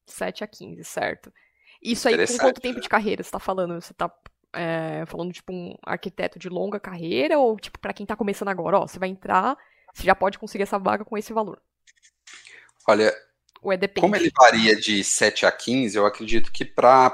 7 0.06 0.44
a 0.44 0.46
15, 0.46 0.84
certo. 0.84 1.32
Isso 1.82 2.08
aí 2.08 2.26
com 2.26 2.38
quanto 2.38 2.60
tempo 2.60 2.80
de 2.80 2.88
carreira 2.88 3.22
você 3.22 3.28
está 3.28 3.38
falando? 3.38 3.80
Você 3.80 3.92
está 3.92 4.12
é, 4.52 5.04
falando 5.06 5.32
tipo 5.32 5.52
um 5.52 5.74
arquiteto 5.82 6.38
de 6.38 6.48
longa 6.48 6.78
carreira 6.78 7.38
ou 7.38 7.56
tipo 7.58 7.78
para 7.78 7.92
quem 7.92 8.04
está 8.04 8.16
começando 8.16 8.48
agora? 8.48 8.78
Ó, 8.78 8.86
você 8.86 8.98
vai 8.98 9.08
entrar, 9.08 9.56
você 9.94 10.04
já 10.04 10.14
pode 10.14 10.38
conseguir 10.38 10.64
essa 10.64 10.78
vaga 10.78 11.04
com 11.04 11.16
esse 11.16 11.32
valor. 11.32 11.60
Olha, 12.86 13.14
é 13.62 13.88
como 14.00 14.16
ele 14.16 14.30
varia 14.36 14.74
de 14.74 15.04
7 15.04 15.46
a 15.46 15.52
15, 15.52 15.96
eu 15.96 16.06
acredito 16.06 16.50
que 16.50 16.64
para 16.64 17.10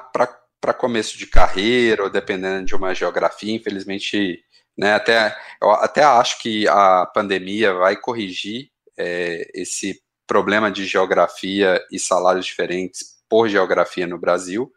para 0.61 0.74
começo 0.74 1.16
de 1.18 1.26
carreira, 1.26 2.02
ou 2.02 2.11
dependendo 2.11 2.64
de 2.64 2.74
uma 2.74 2.94
geografia, 2.94 3.54
infelizmente, 3.54 4.42
né, 4.76 4.94
até, 4.94 5.36
eu 5.62 5.70
até 5.70 6.02
acho 6.02 6.40
que 6.40 6.66
a 6.68 7.07
pandemia 7.07 7.72
vai 7.72 7.96
corrigir 7.96 8.70
é, 8.98 9.48
esse 9.54 10.00
problema 10.26 10.70
de 10.70 10.84
geografia 10.84 11.80
e 11.90 11.98
salários 11.98 12.46
diferentes 12.46 13.16
por 13.28 13.48
geografia 13.48 14.07
no 14.07 14.18
Brasil, 14.18 14.72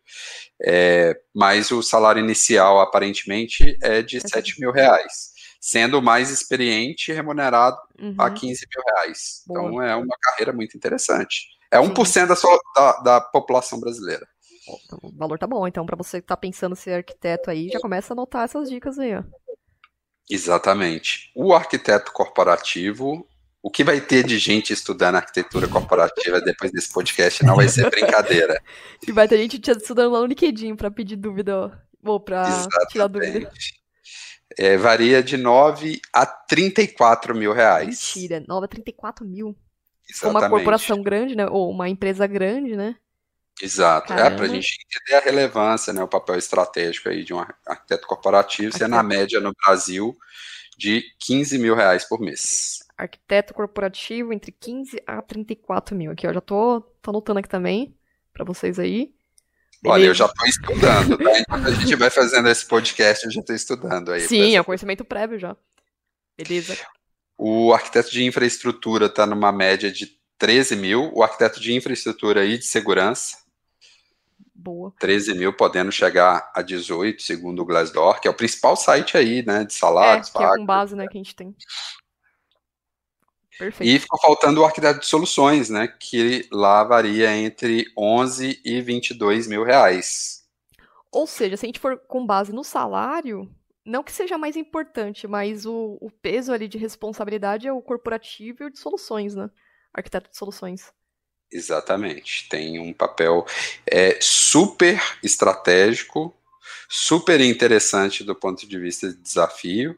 é, 0.61 1.15
mas 1.33 1.71
o 1.71 1.81
salário 1.81 2.23
inicial, 2.23 2.79
aparentemente, 2.79 3.77
é 3.81 4.01
de 4.01 4.19
7 4.19 4.53
uhum. 4.53 4.55
mil 4.61 4.71
reais, 4.71 5.31
sendo 5.61 6.01
mais 6.01 6.29
experiente 6.29 7.11
remunerado 7.11 7.77
uhum. 7.99 8.15
a 8.17 8.29
15 8.29 8.65
mil 8.75 8.83
reais. 8.85 9.43
Boa. 9.47 9.59
Então, 9.59 9.81
é 9.83 9.95
uma 9.95 10.15
carreira 10.21 10.51
muito 10.51 10.75
interessante. 10.75 11.47
É 11.71 11.77
1% 11.77 12.27
da, 12.27 12.35
sua, 12.35 12.59
da, 12.75 12.91
da 13.01 13.21
população 13.21 13.79
brasileira. 13.79 14.27
O 15.01 15.11
valor 15.15 15.37
tá 15.37 15.47
bom. 15.47 15.67
Então, 15.67 15.85
para 15.85 15.95
você 15.95 16.21
que 16.21 16.27
tá 16.27 16.37
pensando 16.37 16.75
ser 16.75 16.93
arquiteto 16.93 17.49
aí, 17.49 17.69
já 17.69 17.79
começa 17.79 18.13
a 18.13 18.15
anotar 18.15 18.43
essas 18.43 18.69
dicas 18.69 18.97
aí, 18.99 19.15
ó. 19.15 19.23
Exatamente. 20.29 21.31
O 21.35 21.53
arquiteto 21.53 22.11
corporativo, 22.11 23.27
o 23.61 23.71
que 23.71 23.83
vai 23.83 23.99
ter 23.99 24.23
de 24.23 24.37
gente 24.37 24.71
estudando 24.71 25.15
arquitetura 25.15 25.67
corporativa 25.67 26.39
depois 26.39 26.71
desse 26.71 26.93
podcast 26.93 27.43
não 27.43 27.55
vai 27.55 27.67
ser 27.67 27.89
brincadeira. 27.89 28.61
e 29.07 29.11
vai 29.11 29.27
ter 29.27 29.37
gente 29.37 29.59
estudando 29.71 30.11
lá 30.11 30.19
no 30.19 30.27
LinkedIn 30.27 30.75
para 30.75 30.91
pedir 30.91 31.15
dúvida, 31.15 31.71
ou 32.03 32.19
para 32.19 32.67
tirar 32.89 33.07
dúvida. 33.07 33.51
É, 34.57 34.77
varia 34.77 35.21
de 35.21 35.37
9 35.37 35.99
a 36.13 36.25
34 36.25 37.35
mil 37.35 37.53
reais. 37.53 38.13
Mentira, 38.15 38.43
9 38.47 38.65
a 38.65 38.67
34 38.67 39.25
mil. 39.25 39.55
Exatamente. 40.09 40.43
Uma 40.43 40.49
corporação 40.49 41.01
grande, 41.03 41.35
né? 41.35 41.47
Ou 41.47 41.69
uma 41.69 41.87
empresa 41.87 42.25
grande, 42.25 42.75
né? 42.75 42.95
Exato. 43.61 44.07
Caramba. 44.07 44.27
É 44.27 44.35
para 44.35 44.45
a 44.45 44.47
gente 44.47 44.77
entender 44.85 45.15
a 45.15 45.23
relevância, 45.23 45.91
né, 45.91 46.01
o 46.01 46.07
papel 46.07 46.35
estratégico 46.37 47.09
aí 47.09 47.23
de 47.23 47.33
um 47.33 47.39
arquiteto 47.65 48.07
corporativo, 48.07 48.71
você 48.71 48.85
é 48.85 48.87
na 48.87 49.03
média 49.03 49.39
no 49.39 49.53
Brasil 49.53 50.17
de 50.77 51.03
15 51.19 51.57
mil 51.57 51.75
reais 51.75 52.05
por 52.05 52.21
mês. 52.21 52.79
Arquiteto 52.97 53.53
corporativo 53.53 54.31
entre 54.31 54.51
15 54.51 55.01
a 55.05 55.21
34 55.21 55.95
mil. 55.95 56.11
Aqui, 56.11 56.25
ó, 56.25 56.33
já 56.33 56.41
tô, 56.41 56.81
tô 57.01 57.11
anotando 57.11 57.39
aqui 57.39 57.49
também 57.49 57.95
para 58.33 58.45
vocês 58.45 58.79
aí. 58.79 59.13
Olha, 59.85 60.05
eu 60.05 60.13
já 60.13 60.25
estou 60.25 60.47
estudando, 60.47 61.17
tá? 61.17 61.39
Enquanto 61.39 61.67
a 61.67 61.71
gente 61.71 61.95
vai 61.95 62.09
fazendo 62.09 62.49
esse 62.49 62.65
podcast, 62.65 63.25
eu 63.25 63.31
já 63.31 63.39
estou 63.39 63.55
estudando 63.55 64.11
aí. 64.11 64.21
Sim, 64.21 64.55
é 64.55 64.61
um 64.61 64.63
conhecimento 64.65 65.05
prévio 65.05 65.39
já. 65.39 65.55
Beleza. 66.37 66.77
O 67.37 67.73
arquiteto 67.73 68.11
de 68.11 68.23
infraestrutura 68.23 69.05
está 69.05 69.25
numa 69.25 69.51
média 69.51 69.89
de 69.89 70.17
13 70.37 70.75
mil, 70.75 71.11
o 71.13 71.23
arquiteto 71.23 71.59
de 71.59 71.73
infraestrutura 71.73 72.45
e 72.45 72.57
de 72.57 72.65
segurança 72.65 73.37
Boa. 74.61 74.93
13 74.99 75.35
mil 75.35 75.53
podendo 75.53 75.89
chegar 75.89 76.51
a 76.53 76.61
18, 76.61 77.21
segundo 77.21 77.61
o 77.61 77.65
Glassdoor, 77.65 78.19
que 78.19 78.27
é 78.27 78.31
o 78.31 78.33
principal 78.33 78.75
site 78.75 79.15
aí, 79.15 79.41
né, 79.41 79.63
de 79.63 79.73
salários. 79.73 80.27
É, 80.27 80.37
que 80.37 80.43
é 80.43 80.47
com 80.49 80.65
base, 80.65 80.95
né, 80.95 81.07
que 81.07 81.17
a 81.17 81.21
gente 81.21 81.33
tem. 81.33 81.55
Perfeito. 83.57 83.89
E 83.89 83.99
ficou 83.99 84.19
faltando 84.19 84.59
o 84.59 84.65
arquiteto 84.65 84.99
de 84.99 85.05
soluções, 85.05 85.69
né, 85.69 85.87
que 85.87 86.45
lá 86.51 86.83
varia 86.83 87.33
entre 87.37 87.85
11 87.97 88.61
e 88.65 88.81
22 88.81 89.47
mil 89.47 89.63
reais. 89.63 90.43
Ou 91.09 91.25
seja, 91.25 91.55
se 91.55 91.65
a 91.65 91.67
gente 91.67 91.79
for 91.79 91.97
com 91.97 92.25
base 92.25 92.51
no 92.51 92.63
salário, 92.63 93.49
não 93.85 94.03
que 94.03 94.11
seja 94.11 94.37
mais 94.37 94.57
importante, 94.57 95.25
mas 95.25 95.65
o, 95.65 95.97
o 96.01 96.11
peso 96.11 96.51
ali 96.51 96.67
de 96.67 96.77
responsabilidade 96.77 97.65
é 97.65 97.71
o 97.71 97.81
corporativo 97.81 98.63
e 98.63 98.65
o 98.65 98.69
de 98.69 98.77
soluções, 98.77 99.35
né? 99.35 99.49
Arquiteto 99.93 100.29
de 100.29 100.37
soluções. 100.37 100.91
Exatamente. 101.51 102.47
Tem 102.49 102.79
um 102.79 102.93
papel 102.93 103.45
é, 103.85 104.17
super 104.21 105.01
estratégico, 105.23 106.33
super 106.87 107.41
interessante 107.41 108.23
do 108.23 108.35
ponto 108.35 108.67
de 108.67 108.79
vista 108.79 109.09
de 109.09 109.17
desafio, 109.17 109.97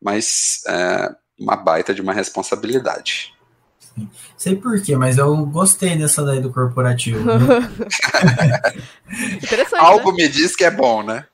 mas 0.00 0.62
é, 0.66 1.14
uma 1.38 1.56
baita 1.56 1.94
de 1.94 2.02
uma 2.02 2.12
responsabilidade. 2.12 3.34
Sim. 3.78 4.10
Sei 4.36 4.56
porquê, 4.56 4.96
mas 4.96 5.18
eu 5.18 5.36
gostei 5.46 5.96
dessa 5.96 6.24
daí 6.24 6.40
do 6.40 6.52
corporativo. 6.52 7.20
interessante. 9.42 9.80
Algo 9.80 10.10
né? 10.12 10.16
me 10.16 10.28
diz 10.28 10.54
que 10.54 10.64
é 10.64 10.70
bom, 10.70 11.02
né? 11.02 11.26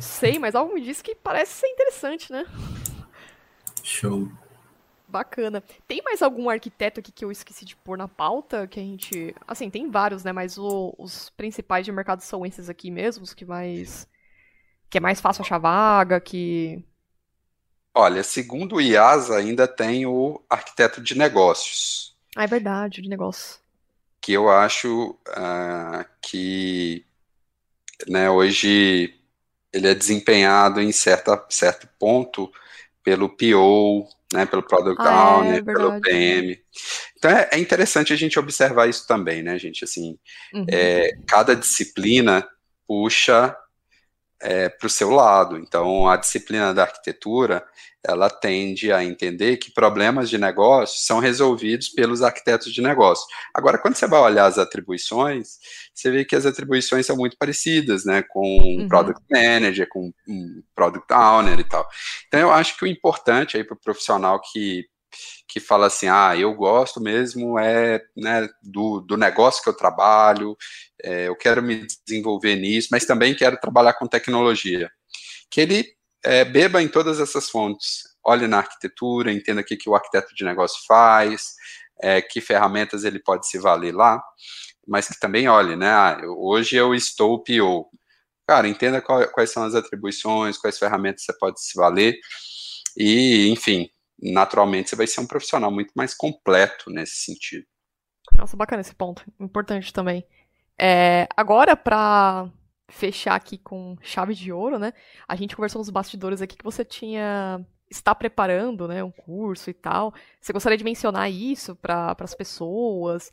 Sei, 0.00 0.38
mas 0.38 0.54
algo 0.54 0.74
me 0.74 0.80
diz 0.80 1.02
que 1.02 1.14
parece 1.14 1.60
ser 1.60 1.66
interessante, 1.68 2.32
né? 2.32 2.44
Show. 3.82 4.30
Bacana. 5.12 5.62
Tem 5.86 6.02
mais 6.02 6.22
algum 6.22 6.48
arquiteto 6.50 7.00
aqui 7.00 7.12
que 7.12 7.24
eu 7.24 7.30
esqueci 7.30 7.64
de 7.64 7.76
pôr 7.76 7.98
na 7.98 8.08
pauta? 8.08 8.66
Que 8.66 8.80
a 8.80 8.82
gente. 8.82 9.34
Assim, 9.46 9.70
tem 9.70 9.90
vários, 9.90 10.24
né? 10.24 10.32
Mas 10.32 10.58
o, 10.58 10.94
os 10.98 11.30
principais 11.30 11.84
de 11.84 11.92
mercado 11.92 12.20
são 12.22 12.44
esses 12.46 12.68
aqui 12.68 12.90
mesmo, 12.90 13.24
os 13.24 13.34
que 13.34 13.44
mais. 13.44 14.08
Que 14.90 14.98
é 14.98 15.00
mais 15.00 15.20
fácil 15.20 15.42
achar 15.42 15.58
vaga, 15.58 16.20
que. 16.20 16.84
Olha, 17.94 18.22
segundo 18.22 18.76
o 18.76 18.80
IASA, 18.80 19.36
ainda 19.36 19.68
tem 19.68 20.06
o 20.06 20.42
arquiteto 20.48 21.02
de 21.02 21.16
negócios. 21.16 22.16
Ah, 22.36 22.44
é 22.44 22.46
verdade, 22.46 23.02
de 23.02 23.08
negócio. 23.08 23.60
que 24.20 24.32
eu 24.32 24.48
acho 24.48 25.10
uh, 25.28 26.04
que 26.20 27.04
né, 28.08 28.30
hoje 28.30 29.14
ele 29.72 29.88
é 29.88 29.94
desempenhado 29.94 30.80
em 30.80 30.92
certa, 30.92 31.44
certo 31.50 31.88
ponto 31.98 32.52
pelo 33.02 33.28
PO, 33.28 34.08
né, 34.32 34.46
pelo 34.46 34.62
Product 34.62 35.00
ah, 35.00 35.38
Owner, 35.38 35.56
é, 35.56 35.62
pelo 35.62 36.00
PM. 36.00 36.58
Então 37.16 37.30
é, 37.30 37.48
é, 37.52 37.58
interessante 37.58 38.12
a 38.12 38.16
gente 38.16 38.38
observar 38.38 38.88
isso 38.88 39.06
também, 39.06 39.42
né, 39.42 39.58
gente? 39.58 39.84
Assim, 39.84 40.18
uhum. 40.54 40.66
é, 40.68 41.12
cada 41.26 41.54
disciplina 41.54 42.46
puxa 42.86 43.56
é, 44.42 44.68
para 44.68 44.86
o 44.86 44.90
seu 44.90 45.10
lado. 45.10 45.56
Então, 45.56 46.08
a 46.08 46.16
disciplina 46.16 46.74
da 46.74 46.82
arquitetura 46.82 47.64
ela 48.04 48.28
tende 48.28 48.92
a 48.92 49.04
entender 49.04 49.58
que 49.58 49.70
problemas 49.70 50.28
de 50.28 50.36
negócio 50.36 51.04
são 51.04 51.20
resolvidos 51.20 51.88
pelos 51.88 52.20
arquitetos 52.20 52.72
de 52.72 52.82
negócio. 52.82 53.24
Agora, 53.54 53.78
quando 53.78 53.94
você 53.94 54.08
vai 54.08 54.20
olhar 54.20 54.46
as 54.46 54.58
atribuições, 54.58 55.58
você 55.94 56.10
vê 56.10 56.24
que 56.24 56.34
as 56.34 56.44
atribuições 56.44 57.06
são 57.06 57.16
muito 57.16 57.36
parecidas, 57.38 58.04
né, 58.04 58.22
com 58.22 58.42
uhum. 58.42 58.88
Product 58.88 59.22
Manager, 59.30 59.88
com 59.88 60.12
um 60.28 60.62
Product 60.74 61.12
Owner 61.12 61.60
e 61.60 61.64
tal. 61.64 61.88
Então, 62.26 62.40
eu 62.40 62.50
acho 62.50 62.76
que 62.76 62.84
o 62.84 62.88
importante 62.88 63.56
aí 63.56 63.62
para 63.62 63.74
o 63.74 63.80
profissional 63.80 64.40
que 64.40 64.84
que 65.48 65.60
fala 65.60 65.86
assim, 65.86 66.08
ah, 66.08 66.36
eu 66.36 66.54
gosto 66.54 67.00
mesmo 67.00 67.58
é 67.58 68.02
né, 68.16 68.48
do, 68.62 69.00
do 69.00 69.16
negócio 69.16 69.62
que 69.62 69.68
eu 69.68 69.76
trabalho, 69.76 70.56
é, 71.02 71.28
eu 71.28 71.36
quero 71.36 71.62
me 71.62 71.86
desenvolver 72.06 72.56
nisso, 72.56 72.88
mas 72.90 73.04
também 73.04 73.34
quero 73.34 73.58
trabalhar 73.60 73.94
com 73.94 74.06
tecnologia. 74.06 74.90
Que 75.50 75.60
ele 75.60 75.86
é, 76.24 76.44
beba 76.44 76.82
em 76.82 76.88
todas 76.88 77.20
essas 77.20 77.50
fontes, 77.50 78.04
olhe 78.24 78.46
na 78.46 78.58
arquitetura, 78.58 79.32
entenda 79.32 79.60
o 79.60 79.64
que, 79.64 79.76
que 79.76 79.90
o 79.90 79.94
arquiteto 79.94 80.34
de 80.34 80.44
negócio 80.44 80.82
faz, 80.86 81.54
é, 82.00 82.22
que 82.22 82.40
ferramentas 82.40 83.04
ele 83.04 83.18
pode 83.18 83.46
se 83.48 83.58
valer 83.58 83.94
lá, 83.94 84.22
mas 84.86 85.08
que 85.08 85.18
também 85.20 85.48
olhe, 85.48 85.76
né? 85.76 85.90
Ah, 85.90 86.20
hoje 86.38 86.76
eu 86.76 86.94
estou 86.94 87.42
PO. 87.42 87.88
Cara, 88.46 88.68
entenda 88.68 89.00
qual, 89.00 89.26
quais 89.28 89.50
são 89.50 89.64
as 89.64 89.74
atribuições, 89.74 90.58
quais 90.58 90.78
ferramentas 90.78 91.24
você 91.24 91.32
pode 91.38 91.62
se 91.62 91.76
valer, 91.76 92.18
e, 92.96 93.48
enfim, 93.48 93.88
naturalmente 94.22 94.90
você 94.90 94.96
vai 94.96 95.06
ser 95.06 95.20
um 95.20 95.26
profissional 95.26 95.70
muito 95.70 95.92
mais 95.96 96.14
completo 96.14 96.90
nesse 96.90 97.16
sentido. 97.16 97.66
Nossa, 98.36 98.56
bacana 98.56 98.80
esse 98.80 98.94
ponto. 98.94 99.24
Importante 99.40 99.92
também. 99.92 100.24
É, 100.78 101.26
agora, 101.36 101.76
para 101.76 102.48
fechar 102.88 103.34
aqui 103.34 103.58
com 103.58 103.96
chave 104.02 104.34
de 104.34 104.52
ouro, 104.52 104.78
né? 104.78 104.92
A 105.26 105.34
gente 105.34 105.56
conversou 105.56 105.78
nos 105.78 105.90
bastidores 105.90 106.40
aqui 106.40 106.56
que 106.56 106.64
você 106.64 106.84
tinha 106.84 107.64
está 107.90 108.14
preparando, 108.14 108.88
né, 108.88 109.04
um 109.04 109.10
curso 109.10 109.70
e 109.70 109.74
tal. 109.74 110.14
Você 110.40 110.52
gostaria 110.52 110.78
de 110.78 110.84
mencionar 110.84 111.30
isso 111.30 111.76
para 111.76 112.16
as 112.18 112.34
pessoas? 112.34 113.30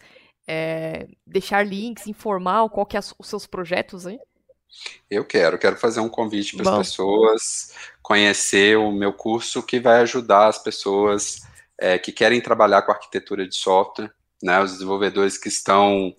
É, 0.47 1.07
deixar 1.25 1.65
links, 1.65 2.07
informar 2.07 2.67
qual 2.69 2.85
que 2.85 2.97
é 2.97 2.99
os 2.99 3.27
seus 3.27 3.47
projetos 3.47 4.05
aí? 4.05 4.19
Eu 5.09 5.25
quero, 5.25 5.57
quero 5.57 5.77
fazer 5.77 5.99
um 5.99 6.09
convite 6.09 6.55
para 6.55 6.71
as 6.71 6.89
pessoas 6.89 7.73
conhecer 8.01 8.77
o 8.77 8.91
meu 8.91 9.13
curso 9.13 9.63
que 9.63 9.79
vai 9.79 10.01
ajudar 10.01 10.47
as 10.47 10.57
pessoas 10.57 11.41
é, 11.79 11.97
que 11.97 12.11
querem 12.11 12.41
trabalhar 12.41 12.81
com 12.81 12.91
arquitetura 12.91 13.47
de 13.47 13.55
software, 13.55 14.11
né, 14.41 14.61
os 14.61 14.73
desenvolvedores 14.73 15.37
que 15.37 15.47
estão 15.47 16.13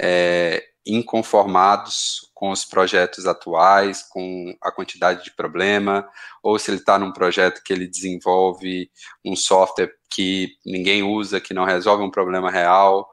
é, 0.00 0.64
inconformados 0.86 2.30
com 2.32 2.50
os 2.50 2.64
projetos 2.64 3.26
atuais, 3.26 4.02
com 4.02 4.54
a 4.62 4.70
quantidade 4.70 5.24
de 5.24 5.30
problema, 5.32 6.08
ou 6.42 6.58
se 6.58 6.70
ele 6.70 6.78
está 6.78 6.98
num 6.98 7.12
projeto 7.12 7.62
que 7.64 7.72
ele 7.72 7.86
desenvolve 7.86 8.90
um 9.24 9.34
software 9.34 9.92
que 10.10 10.50
ninguém 10.64 11.02
usa, 11.02 11.40
que 11.40 11.54
não 11.54 11.64
resolve 11.64 12.04
um 12.04 12.10
problema 12.10 12.50
real, 12.50 13.10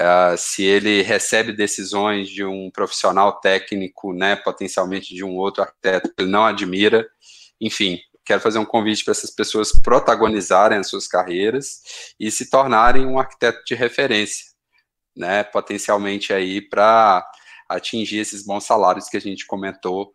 uh, 0.00 0.36
se 0.36 0.64
ele 0.64 1.02
recebe 1.02 1.52
decisões 1.52 2.28
de 2.28 2.44
um 2.44 2.70
profissional 2.70 3.40
técnico, 3.40 4.12
né, 4.12 4.36
potencialmente 4.36 5.14
de 5.14 5.24
um 5.24 5.36
outro 5.36 5.62
arquiteto 5.62 6.08
que 6.08 6.22
ele 6.22 6.30
não 6.30 6.44
admira, 6.44 7.06
enfim, 7.60 7.98
quero 8.24 8.40
fazer 8.40 8.58
um 8.58 8.64
convite 8.64 9.04
para 9.04 9.12
essas 9.12 9.30
pessoas 9.30 9.72
protagonizarem 9.72 10.78
as 10.78 10.88
suas 10.88 11.06
carreiras 11.06 11.82
e 12.18 12.30
se 12.30 12.50
tornarem 12.50 13.06
um 13.06 13.18
arquiteto 13.18 13.62
de 13.64 13.74
referência 13.74 14.54
né, 15.16 15.44
potencialmente 15.44 16.32
aí 16.32 16.60
para 16.60 17.24
atingir 17.68 18.18
esses 18.18 18.44
bons 18.44 18.64
salários 18.64 19.08
que 19.08 19.16
a 19.16 19.20
gente 19.20 19.46
comentou 19.46 20.12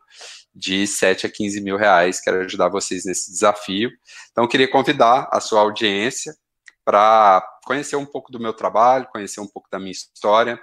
de 0.53 0.85
7 0.85 1.25
a 1.25 1.29
15 1.29 1.61
mil 1.61 1.77
reais. 1.77 2.19
Quero 2.19 2.41
ajudar 2.41 2.69
vocês 2.69 3.05
nesse 3.05 3.31
desafio. 3.31 3.89
Então, 4.31 4.47
queria 4.47 4.69
convidar 4.69 5.27
a 5.31 5.39
sua 5.39 5.61
audiência 5.61 6.35
para 6.83 7.45
conhecer 7.69 7.95
um 7.97 8.05
pouco 8.05 8.31
do 8.31 8.39
meu 8.39 8.51
trabalho, 8.51 9.07
conhecer 9.11 9.39
um 9.39 9.47
pouco 9.47 9.69
da 9.69 9.77
minha 9.77 9.91
história, 9.91 10.59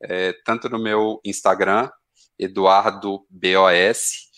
é, 0.00 0.32
tanto 0.44 0.68
no 0.68 0.78
meu 0.78 1.20
Instagram, 1.24 1.90
EduardoBOS, 2.38 4.30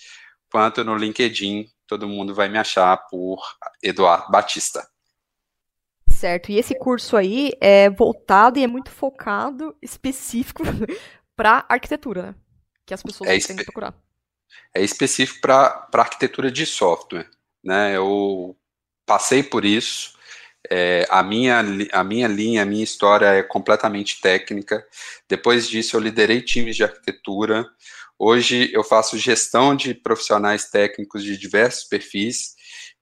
quanto 0.50 0.82
no 0.82 0.96
LinkedIn, 0.96 1.66
todo 1.86 2.08
mundo 2.08 2.34
vai 2.34 2.48
me 2.48 2.56
achar 2.56 2.96
por 3.10 3.38
Eduardo 3.82 4.30
Batista. 4.30 4.88
Certo. 6.08 6.50
E 6.50 6.56
esse 6.56 6.74
curso 6.74 7.18
aí 7.18 7.52
é 7.60 7.90
voltado 7.90 8.58
e 8.58 8.64
é 8.64 8.66
muito 8.66 8.90
focado, 8.90 9.76
específico, 9.82 10.62
para 11.36 11.66
arquitetura, 11.68 12.28
né? 12.28 12.34
Que 12.86 12.94
as 12.94 13.02
pessoas 13.02 13.28
é 13.28 13.38
têm 13.38 13.56
que 13.56 13.64
procurar. 13.64 13.94
É 14.74 14.82
específico 14.82 15.42
para 15.42 15.86
arquitetura 15.92 16.50
de 16.50 16.64
software. 16.64 17.28
Né? 17.62 17.94
Eu 17.94 18.56
passei 19.04 19.42
por 19.42 19.66
isso. 19.66 20.15
É, 20.70 21.06
a, 21.10 21.22
minha, 21.22 21.62
a 21.92 22.04
minha 22.04 22.28
linha, 22.28 22.62
a 22.62 22.66
minha 22.66 22.84
história 22.84 23.26
é 23.26 23.42
completamente 23.42 24.20
técnica. 24.20 24.86
Depois 25.28 25.68
disso, 25.68 25.96
eu 25.96 26.00
liderei 26.00 26.40
times 26.40 26.76
de 26.76 26.84
arquitetura. 26.84 27.66
Hoje, 28.18 28.70
eu 28.72 28.82
faço 28.82 29.18
gestão 29.18 29.74
de 29.76 29.94
profissionais 29.94 30.70
técnicos 30.70 31.22
de 31.22 31.36
diversos 31.36 31.84
perfis. 31.84 32.54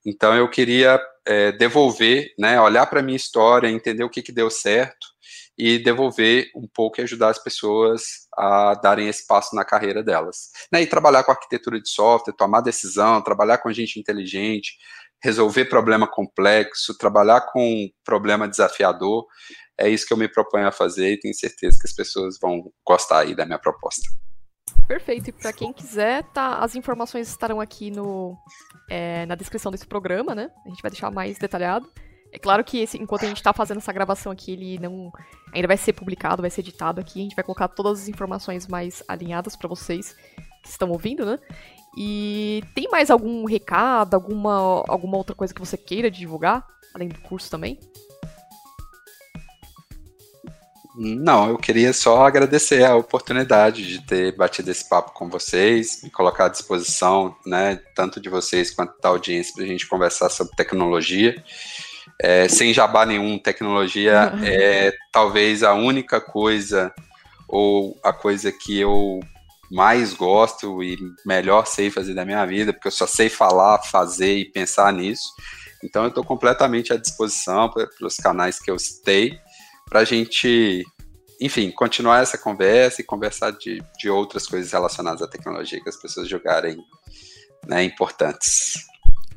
Então, 0.05 0.35
eu 0.35 0.49
queria 0.51 1.01
é, 1.27 1.53
devolver, 1.53 2.33
né, 2.39 2.61
olhar 2.61 2.87
para 2.87 3.01
a 3.01 3.03
minha 3.03 3.17
história, 3.17 3.69
entender 3.69 4.05
o 4.05 4.11
que, 4.11 4.23
que 4.23 4.33
deu 4.33 4.51
certo 4.51 5.15
e 5.57 5.79
devolver 5.79 6.51
um 6.55 6.67
pouco 6.67 7.01
e 7.01 7.05
ajudar 7.05 7.29
as 7.29 7.39
pessoas 7.39 8.27
a 8.37 8.75
darem 8.75 9.09
esse 9.09 9.27
passo 9.27 9.55
na 9.55 9.65
carreira 9.65 10.03
delas. 10.03 10.51
Né, 10.73 10.83
e 10.83 10.87
trabalhar 10.87 11.23
com 11.23 11.31
arquitetura 11.31 11.81
de 11.81 11.89
software, 11.89 12.35
tomar 12.35 12.61
decisão, 12.61 13.23
trabalhar 13.23 13.59
com 13.59 13.73
gente 13.73 13.99
inteligente, 13.99 14.77
resolver 15.25 15.65
problema 15.65 16.07
complexo, 16.07 16.97
trabalhar 16.99 17.41
com 17.51 17.89
problema 18.05 18.47
desafiador. 18.47 19.25
É 19.79 19.89
isso 19.89 20.07
que 20.07 20.13
eu 20.13 20.19
me 20.19 20.29
proponho 20.29 20.69
a 20.69 20.73
fazer 20.73 21.15
e 21.15 21.19
tenho 21.19 21.35
certeza 21.35 21.79
que 21.81 21.87
as 21.87 21.95
pessoas 21.95 22.37
vão 22.41 22.71
gostar 22.87 23.21
aí 23.21 23.35
da 23.35 23.47
minha 23.47 23.59
proposta. 23.59 24.07
Perfeito. 24.87 25.31
E 25.31 25.33
para 25.33 25.51
quem 25.51 25.73
quiser, 25.73 26.25
tá, 26.25 26.59
as 26.59 26.77
informações 26.77 27.27
estarão 27.27 27.59
aqui 27.59 27.91
no, 27.91 28.37
é, 28.91 29.25
na 29.25 29.35
descrição 29.35 29.73
desse 29.73 29.87
programa, 29.87 30.35
né? 30.35 30.51
A 30.67 30.69
gente 30.69 30.83
vai 30.83 30.91
deixar 30.91 31.11
mais 31.11 31.39
detalhado. 31.39 31.91
É 32.31 32.39
claro 32.39 32.63
que 32.63 32.81
esse, 32.81 32.99
enquanto 32.99 33.25
a 33.25 33.29
gente 33.29 33.39
está 33.39 33.55
fazendo 33.55 33.79
essa 33.79 33.93
gravação 33.93 34.31
aqui, 34.31 34.53
ele 34.53 34.79
não 34.79 35.11
ainda 35.55 35.69
vai 35.69 35.79
ser 35.79 35.95
publicado, 35.95 36.43
vai 36.43 36.51
ser 36.51 36.61
editado 36.61 37.01
aqui. 37.01 37.21
A 37.21 37.23
gente 37.23 37.37
vai 37.37 37.45
colocar 37.45 37.69
todas 37.69 38.03
as 38.03 38.09
informações 38.09 38.67
mais 38.67 39.03
alinhadas 39.09 39.57
para 39.57 39.69
vocês 39.69 40.15
que 40.63 40.69
estão 40.69 40.91
ouvindo, 40.91 41.25
né? 41.25 41.39
E 41.97 42.63
tem 42.75 42.89
mais 42.91 43.11
algum 43.11 43.45
recado, 43.45 44.15
alguma, 44.15 44.85
alguma 44.89 45.17
outra 45.17 45.35
coisa 45.35 45.55
que 45.55 45.61
você 45.61 45.77
queira 45.77 46.11
divulgar, 46.11 46.67
além 46.95 47.09
do 47.09 47.21
curso 47.21 47.51
também? 47.51 47.79
Não, 50.97 51.49
eu 51.49 51.59
queria 51.59 51.93
só 51.93 52.25
agradecer 52.25 52.85
a 52.85 52.95
oportunidade 52.95 53.85
de 53.85 54.07
ter 54.07 54.37
batido 54.37 54.71
esse 54.71 54.89
papo 54.89 55.13
com 55.13 55.29
vocês, 55.29 56.01
me 56.05 56.11
colocar 56.11 56.47
à 56.47 56.49
disposição, 56.49 57.35
né, 57.45 57.81
tanto 57.97 58.21
de 58.21 58.29
vocês 58.29 58.71
quanto 58.71 59.01
da 59.01 59.09
audiência, 59.09 59.55
para 59.55 59.65
a 59.65 59.67
gente 59.67 59.89
conversar 59.89 60.31
sobre 60.31 60.55
tecnologia. 60.55 61.43
É, 62.21 62.49
sem 62.49 62.73
jabá 62.73 63.05
nenhum, 63.05 63.39
tecnologia 63.39 64.33
é 64.45 64.93
talvez 65.11 65.65
a 65.65 65.75
única 65.75 66.21
coisa 66.21 66.95
ou 67.49 67.99
a 68.03 68.13
coisa 68.13 68.53
que 68.53 68.79
eu 68.79 69.19
mais 69.71 70.15
gosto 70.15 70.83
e 70.83 70.99
melhor 71.25 71.67
sei 71.67 71.91
fazer 71.91 72.15
da 72.15 72.25
minha 72.25 72.45
vida, 72.45 72.73
porque 72.73 72.89
eu 72.89 72.93
só 72.93 73.07
sei 73.07 73.29
falar, 73.29 73.83
fazer 73.83 74.37
e 74.37 74.51
pensar 74.51 74.93
nisso. 74.93 75.29
Então 75.83 76.03
eu 76.03 76.09
estou 76.09 76.25
completamente 76.25 76.93
à 76.93 76.97
disposição 76.97 77.71
pelos 77.99 78.17
canais 78.17 78.59
que 78.59 78.71
eu 78.71 78.79
citei 78.79 79.39
para 79.89 80.01
a 80.01 80.05
gente, 80.05 80.83
enfim, 81.41 81.71
continuar 81.71 82.23
essa 82.23 82.39
conversa 82.39 83.01
e 83.01 83.05
conversar 83.05 83.51
de, 83.53 83.83
de 83.99 84.09
outras 84.09 84.47
coisas 84.47 84.73
relacionadas 84.73 85.23
à 85.23 85.29
tecnologia 85.29 85.81
que 85.83 85.89
as 85.89 85.97
pessoas 85.97 86.29
julgarem 86.29 86.79
né, 87.67 87.85
importantes. 87.85 88.75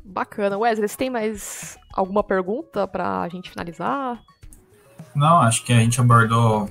Bacana. 0.04 0.58
Wesley, 0.58 0.88
você 0.88 0.98
tem 0.98 1.10
mais 1.10 1.78
alguma 1.94 2.24
pergunta 2.24 2.88
para 2.88 3.22
a 3.22 3.30
gente 3.30 3.50
finalizar? 3.50 4.24
Não, 5.14 5.40
acho 5.40 5.66
que 5.66 5.74
a 5.74 5.80
gente 5.80 6.00
abordou 6.00 6.70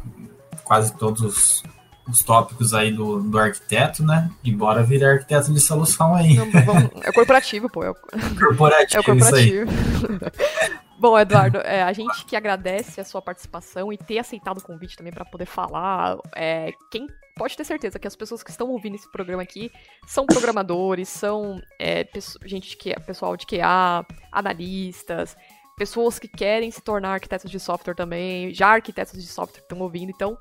quase 0.65 0.97
todos 0.97 1.21
os, 1.21 1.63
os 2.09 2.23
tópicos 2.23 2.73
aí 2.73 2.93
do, 2.93 3.21
do 3.21 3.39
arquiteto, 3.39 4.05
né? 4.05 4.31
E 4.45 4.53
bora 4.53 4.83
virar 4.83 5.13
arquiteto 5.13 5.53
de 5.53 5.61
solução 5.61 6.15
aí. 6.15 6.35
Não, 6.35 6.51
vamos, 6.51 6.91
é 7.03 7.13
corporativo, 7.13 7.69
pô. 7.69 7.85
É, 7.85 7.93
corporativo, 8.39 8.97
é 8.97 9.01
o 9.01 9.05
corporativo. 9.05 9.71
Bom, 10.99 11.19
Eduardo, 11.19 11.59
é, 11.59 11.83
a 11.83 11.93
gente 11.93 12.25
que 12.25 12.35
agradece 12.35 13.01
a 13.01 13.05
sua 13.05 13.21
participação 13.21 13.93
e 13.93 13.99
ter 13.99 14.19
aceitado 14.19 14.59
o 14.59 14.63
convite 14.63 14.97
também 14.97 15.13
para 15.13 15.27
poder 15.27 15.45
falar. 15.45 16.17
É, 16.35 16.73
quem 16.91 17.07
pode 17.37 17.55
ter 17.55 17.65
certeza 17.65 17.99
que 17.99 18.07
as 18.07 18.17
pessoas 18.17 18.43
que 18.43 18.51
estão 18.51 18.69
ouvindo 18.69 18.95
esse 18.95 19.11
programa 19.13 19.43
aqui 19.43 19.71
são 20.07 20.25
programadores, 20.25 21.09
são 21.11 21.61
é, 21.79 22.07
gente 22.47 22.79
que 22.79 22.93
é 22.93 22.99
pessoal 22.99 23.37
de 23.37 23.45
QA, 23.45 24.07
analistas, 24.33 25.37
pessoas 25.77 26.19
que 26.19 26.29
querem 26.29 26.71
se 26.71 26.81
tornar 26.81 27.13
arquitetos 27.13 27.51
de 27.51 27.61
software 27.61 27.95
também, 27.95 28.55
já 28.55 28.69
arquitetos 28.69 29.13
de 29.13 29.27
software 29.27 29.61
estão 29.61 29.79
ouvindo. 29.81 30.11
Então, 30.11 30.39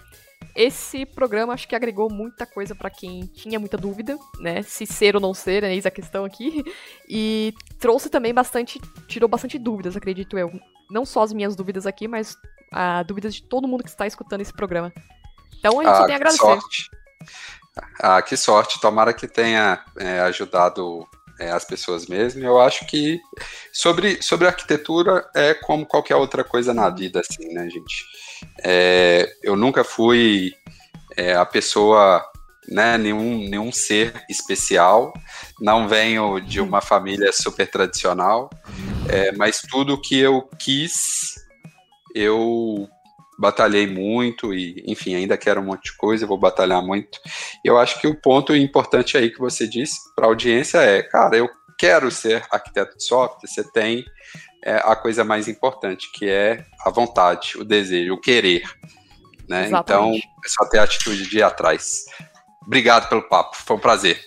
esse 0.55 1.05
programa 1.05 1.53
acho 1.53 1.67
que 1.67 1.75
agregou 1.75 2.11
muita 2.11 2.45
coisa 2.45 2.75
para 2.75 2.89
quem 2.89 3.25
tinha 3.27 3.59
muita 3.59 3.77
dúvida, 3.77 4.17
né? 4.39 4.61
Se 4.61 4.85
ser 4.85 5.15
ou 5.15 5.21
não 5.21 5.33
ser, 5.33 5.61
né? 5.61 5.73
Eis 5.73 5.85
a 5.85 5.91
questão 5.91 6.25
aqui. 6.25 6.63
E 7.07 7.53
trouxe 7.79 8.09
também 8.09 8.33
bastante, 8.33 8.81
tirou 9.07 9.29
bastante 9.29 9.57
dúvidas, 9.57 9.95
acredito 9.95 10.37
eu. 10.37 10.51
Não 10.89 11.05
só 11.05 11.23
as 11.23 11.31
minhas 11.31 11.55
dúvidas 11.55 11.85
aqui, 11.85 12.07
mas 12.07 12.37
a 12.71 13.03
dúvidas 13.03 13.35
de 13.35 13.43
todo 13.43 13.67
mundo 13.67 13.83
que 13.83 13.89
está 13.89 14.05
escutando 14.05 14.41
esse 14.41 14.53
programa. 14.53 14.91
Então 15.57 15.79
a 15.79 15.83
gente 15.83 15.93
ah, 15.93 15.97
só 15.97 16.05
tem 16.05 16.13
a 16.13 16.17
agradecer. 16.17 16.41
Sorte. 16.41 16.89
Ah, 17.99 18.21
que 18.21 18.37
sorte. 18.37 18.81
Tomara 18.81 19.13
que 19.13 19.27
tenha 19.27 19.83
é, 19.97 20.19
ajudado 20.21 21.07
é, 21.39 21.51
as 21.51 21.65
pessoas 21.65 22.07
mesmo. 22.07 22.43
Eu 22.43 22.59
acho 22.59 22.85
que 22.85 23.19
sobre, 23.71 24.21
sobre 24.21 24.47
arquitetura 24.47 25.27
é 25.35 25.53
como 25.53 25.85
qualquer 25.85 26.15
outra 26.15 26.43
coisa 26.43 26.73
na 26.73 26.89
vida, 26.89 27.19
assim, 27.19 27.53
né, 27.53 27.69
gente? 27.69 28.05
É, 28.63 29.31
eu 29.43 29.55
nunca 29.55 29.83
fui 29.83 30.53
é, 31.17 31.35
a 31.35 31.45
pessoa, 31.45 32.23
né, 32.67 32.97
nenhum, 32.97 33.49
nenhum 33.49 33.71
ser 33.71 34.13
especial, 34.29 35.13
não 35.59 35.87
venho 35.87 36.39
de 36.39 36.59
uma 36.59 36.81
família 36.81 37.31
super 37.31 37.69
tradicional, 37.69 38.49
é, 39.09 39.31
mas 39.33 39.61
tudo 39.61 39.99
que 39.99 40.19
eu 40.19 40.49
quis, 40.59 41.35
eu 42.13 42.89
batalhei 43.37 43.87
muito 43.87 44.53
e, 44.53 44.83
enfim, 44.87 45.15
ainda 45.15 45.37
quero 45.37 45.61
um 45.61 45.65
monte 45.65 45.91
de 45.91 45.97
coisa, 45.97 46.25
vou 46.25 46.37
batalhar 46.37 46.81
muito. 46.81 47.19
Eu 47.63 47.77
acho 47.77 47.99
que 47.99 48.07
o 48.07 48.19
ponto 48.19 48.55
importante 48.55 49.17
aí 49.17 49.29
que 49.29 49.39
você 49.39 49.67
disse 49.67 49.99
para 50.15 50.25
a 50.25 50.29
audiência 50.29 50.79
é, 50.79 51.03
cara, 51.03 51.35
eu 51.35 51.49
quero 51.77 52.09
ser 52.09 52.45
arquiteto 52.49 52.97
de 52.97 53.03
software, 53.03 53.47
você 53.47 53.63
tem 53.71 54.05
é, 54.63 54.75
a 54.77 54.95
coisa 54.95 55.23
mais 55.23 55.47
importante, 55.47 56.11
que 56.11 56.29
é 56.29 56.65
a 56.85 56.89
vontade, 56.89 57.57
o 57.57 57.63
desejo, 57.63 58.13
o 58.13 58.21
querer. 58.21 58.63
Né? 59.47 59.69
Então, 59.71 60.11
é 60.13 60.47
só 60.47 60.67
ter 60.69 60.79
a 60.79 60.83
atitude 60.83 61.29
de 61.29 61.37
ir 61.37 61.43
atrás. 61.43 62.05
Obrigado 62.65 63.07
pelo 63.09 63.21
papo, 63.27 63.55
foi 63.57 63.75
um 63.75 63.79
prazer. 63.79 64.19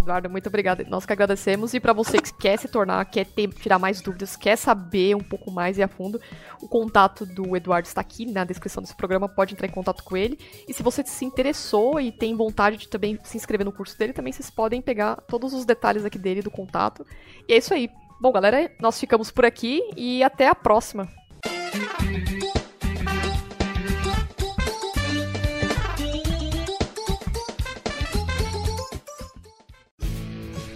Eduardo, 0.00 0.28
muito 0.28 0.48
obrigada. 0.48 0.84
Nós 0.88 1.06
que 1.06 1.12
agradecemos. 1.12 1.72
E 1.74 1.80
para 1.80 1.92
você 1.92 2.18
que 2.18 2.32
quer 2.34 2.58
se 2.58 2.68
tornar, 2.68 3.04
quer 3.04 3.26
ter, 3.26 3.48
tirar 3.48 3.78
mais 3.78 4.00
dúvidas, 4.00 4.36
quer 4.36 4.56
saber 4.56 5.14
um 5.14 5.22
pouco 5.22 5.50
mais 5.50 5.78
e 5.78 5.82
a 5.82 5.88
fundo, 5.88 6.20
o 6.60 6.68
contato 6.68 7.24
do 7.24 7.56
Eduardo 7.56 7.86
está 7.86 8.00
aqui 8.00 8.26
na 8.26 8.44
descrição 8.44 8.82
desse 8.82 8.94
programa. 8.94 9.28
Pode 9.28 9.54
entrar 9.54 9.66
em 9.66 9.72
contato 9.72 10.02
com 10.02 10.16
ele. 10.16 10.38
E 10.66 10.74
se 10.74 10.82
você 10.82 11.04
se 11.04 11.24
interessou 11.24 12.00
e 12.00 12.10
tem 12.10 12.34
vontade 12.36 12.76
de 12.76 12.88
também 12.88 13.18
se 13.22 13.36
inscrever 13.36 13.64
no 13.64 13.72
curso 13.72 13.96
dele, 13.98 14.12
também 14.12 14.32
vocês 14.32 14.50
podem 14.50 14.82
pegar 14.82 15.16
todos 15.28 15.52
os 15.52 15.64
detalhes 15.64 16.04
aqui 16.04 16.18
dele, 16.18 16.42
do 16.42 16.50
contato. 16.50 17.06
E 17.48 17.52
é 17.52 17.58
isso 17.58 17.72
aí. 17.72 17.90
Bom, 18.20 18.32
galera, 18.32 18.70
nós 18.80 18.98
ficamos 18.98 19.30
por 19.30 19.44
aqui 19.44 19.82
e 19.96 20.22
até 20.22 20.48
a 20.48 20.54
próxima. 20.54 21.08